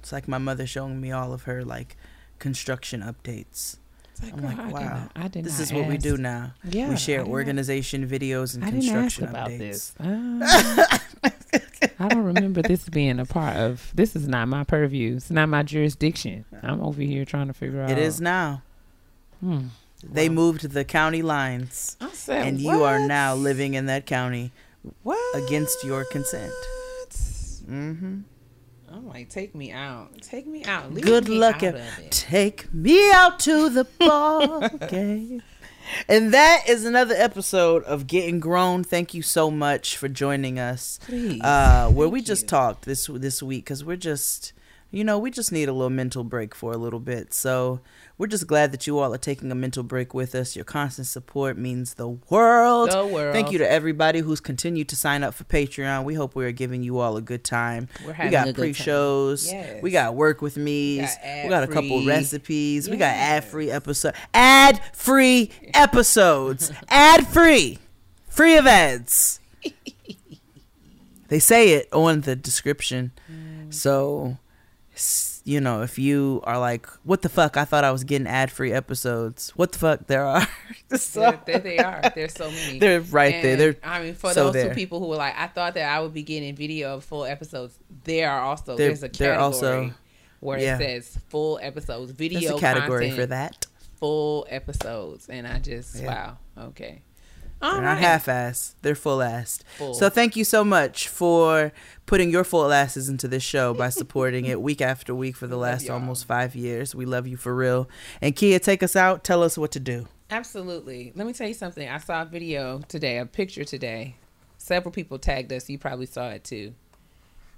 [0.00, 1.96] It's like my mother showing me all of her like
[2.38, 3.76] construction updates.
[4.22, 6.54] Like, I'm like, I did wow, not- I did this is what we do now.
[6.64, 9.58] Yeah, we share organization videos and I didn't ask construction about updates.
[9.58, 9.94] this.
[9.98, 10.98] Uh,
[11.98, 13.90] I don't remember this being a part of.
[13.94, 15.16] This is not my purview.
[15.16, 16.44] It's not my jurisdiction.
[16.62, 17.90] I'm over here trying to figure out.
[17.90, 18.62] It is now.
[19.40, 19.66] Hmm.
[20.02, 24.52] They moved the county lines, I said, and you are now living in that county
[25.02, 26.52] what against your consent.
[27.68, 28.20] Mm-hmm.
[28.92, 30.20] I'm like, take me out.
[30.20, 30.92] Take me out.
[30.92, 32.10] Leave Good me luck out it.
[32.10, 35.42] take me out to the ball game.
[36.08, 38.84] And that is another episode of Getting Grown.
[38.84, 40.98] Thank you so much for joining us.
[41.06, 41.40] Please.
[41.40, 42.48] Uh, where we just you.
[42.48, 44.52] talked this this week because we're just,
[44.90, 47.32] you know, we just need a little mental break for a little bit.
[47.32, 47.80] So
[48.22, 50.54] we're just glad that you all are taking a mental break with us.
[50.54, 52.92] Your constant support means the world.
[52.92, 53.34] The world.
[53.34, 56.04] Thank you to everybody who's continued to sign up for Patreon.
[56.04, 57.88] We hope we are giving you all a good time.
[58.06, 58.74] We're we got a good time.
[58.74, 59.50] pre-shows.
[59.50, 59.82] Yes.
[59.82, 61.00] We got work with me.
[61.00, 62.88] got We got a couple recipes.
[62.88, 64.14] We got ad-free episode.
[64.32, 66.70] Ad-free episodes.
[66.90, 67.80] ad-free.
[68.28, 69.40] Free of ads.
[71.26, 73.10] they say it on the description.
[73.28, 73.74] Mm.
[73.74, 74.38] So,
[75.44, 77.56] you know, if you are like, what the fuck?
[77.56, 79.50] I thought I was getting ad free episodes.
[79.56, 80.06] What the fuck?
[80.06, 80.46] There are.
[80.96, 82.02] So- There, there they are.
[82.14, 82.78] There's so many.
[82.78, 83.52] They're right there.
[83.52, 84.68] And, They're I mean, for so those there.
[84.68, 87.24] two people who were like, I thought that I would be getting video of full
[87.24, 87.78] episodes.
[88.04, 89.92] There are also They're- there's a category also-
[90.40, 90.76] where yeah.
[90.76, 93.66] it says full episodes, video There's a category content, for that.
[94.00, 96.06] full episodes, and I just Yeah.
[96.06, 96.38] wow,
[96.68, 97.02] okay,
[97.62, 98.74] all They're not half assed.
[98.82, 99.62] They're full assed.
[99.78, 99.94] Full.
[99.94, 101.72] So thank you so much for
[102.06, 105.56] putting your full asses into this show by supporting it week after week for the
[105.56, 105.94] last y'all.
[105.94, 106.94] almost five years.
[106.94, 107.88] We love you for real.
[108.20, 109.22] And Kia, take us out.
[109.22, 110.08] Tell us what to do.
[110.30, 111.12] Absolutely.
[111.14, 111.88] Let me tell you something.
[111.88, 114.16] I saw a video today, a picture today.
[114.58, 115.68] Several people tagged us.
[115.70, 116.74] You probably saw it too.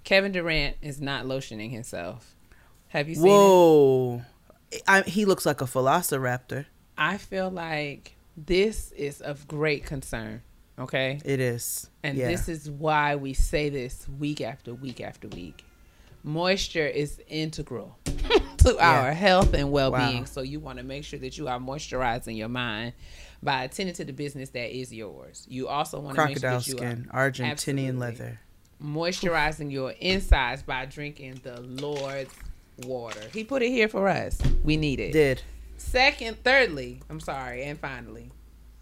[0.05, 2.35] Kevin Durant is not lotioning himself.
[2.89, 3.29] Have you seen it?
[3.29, 4.23] Whoa.
[5.07, 6.67] He looks like a velociraptor.
[6.99, 10.43] I feel like this is of great concern.
[10.79, 11.21] Okay.
[11.25, 11.89] It is.
[12.03, 12.29] And yeah.
[12.29, 15.65] this is why we say this week after week after week.
[16.25, 17.99] Moisture is integral
[18.59, 20.21] to our health and well-being.
[20.21, 20.25] Wow.
[20.25, 22.95] So you want to make sure that you are moisturizing your mind
[23.43, 25.47] by attending to the business that is yours.
[25.49, 28.41] You also want to make sure Crocodile that you skin, are Argentinian leather.
[28.83, 32.35] moisturizing your insides by drinking the Lord's
[32.87, 33.21] water.
[33.33, 34.41] He put it here for us.
[34.65, 35.13] We need it.
[35.13, 35.43] Did
[35.85, 38.31] Second, thirdly, I'm sorry, and finally,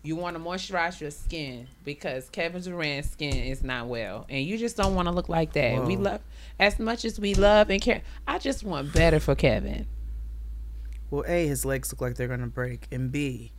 [0.03, 4.57] you want to moisturize your skin because Kevin Durant's skin is not well, and you
[4.59, 5.85] just don't want to look like that.
[5.85, 6.21] We love
[6.59, 8.03] as much as we love and care.
[8.27, 9.87] I just want better for Kevin.
[11.11, 13.53] well, a his legs look like they're gonna break, and b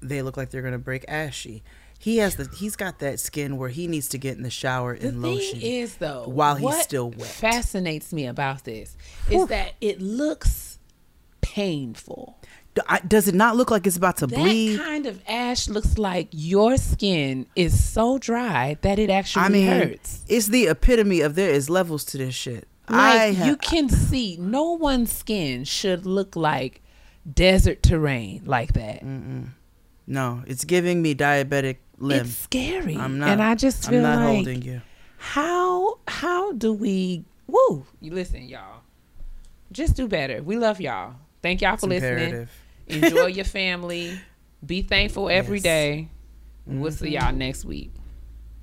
[0.00, 1.62] they look like they're gonna break ashy.
[1.98, 4.98] He has the he's got that skin where he needs to get in the shower
[4.98, 5.60] The and lotion.
[5.62, 7.28] is, though, while he's still wet.
[7.28, 8.96] fascinates me about this
[9.30, 10.78] is that it looks
[11.40, 12.36] painful.
[13.06, 14.78] Does it not look like it's about to That bleed?
[14.80, 19.66] kind of ash looks like your skin is so dry that it actually I mean,
[19.68, 20.24] hurts.
[20.28, 22.66] it's the epitome of there is levels to this shit.
[22.88, 26.82] I Like ha- you can see, no one's skin should look like
[27.32, 29.02] desert terrain like that.
[30.06, 32.26] no, it's giving me diabetic limb.
[32.26, 34.82] It's scary, I'm not, and I just feel I'm not like holding you.
[35.16, 37.24] how how do we?
[37.46, 37.86] Woo!
[38.00, 38.80] You listen, y'all.
[39.72, 40.42] Just do better.
[40.42, 41.14] We love y'all.
[41.42, 42.24] Thank y'all for It's listening.
[42.24, 42.50] imperative.
[42.88, 44.18] Enjoy your family.
[44.64, 45.62] Be thankful every Yes.
[45.62, 46.08] day.
[46.66, 47.24] We'll see mm-hmm.
[47.26, 47.92] y'all next week.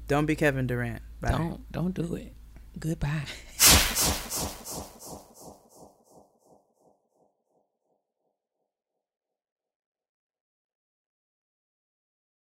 [0.08, 1.02] Don't be Kevin Durant.
[1.22, 1.32] Bye.
[1.32, 2.34] Don't don't do it.
[2.80, 3.24] Goodbye.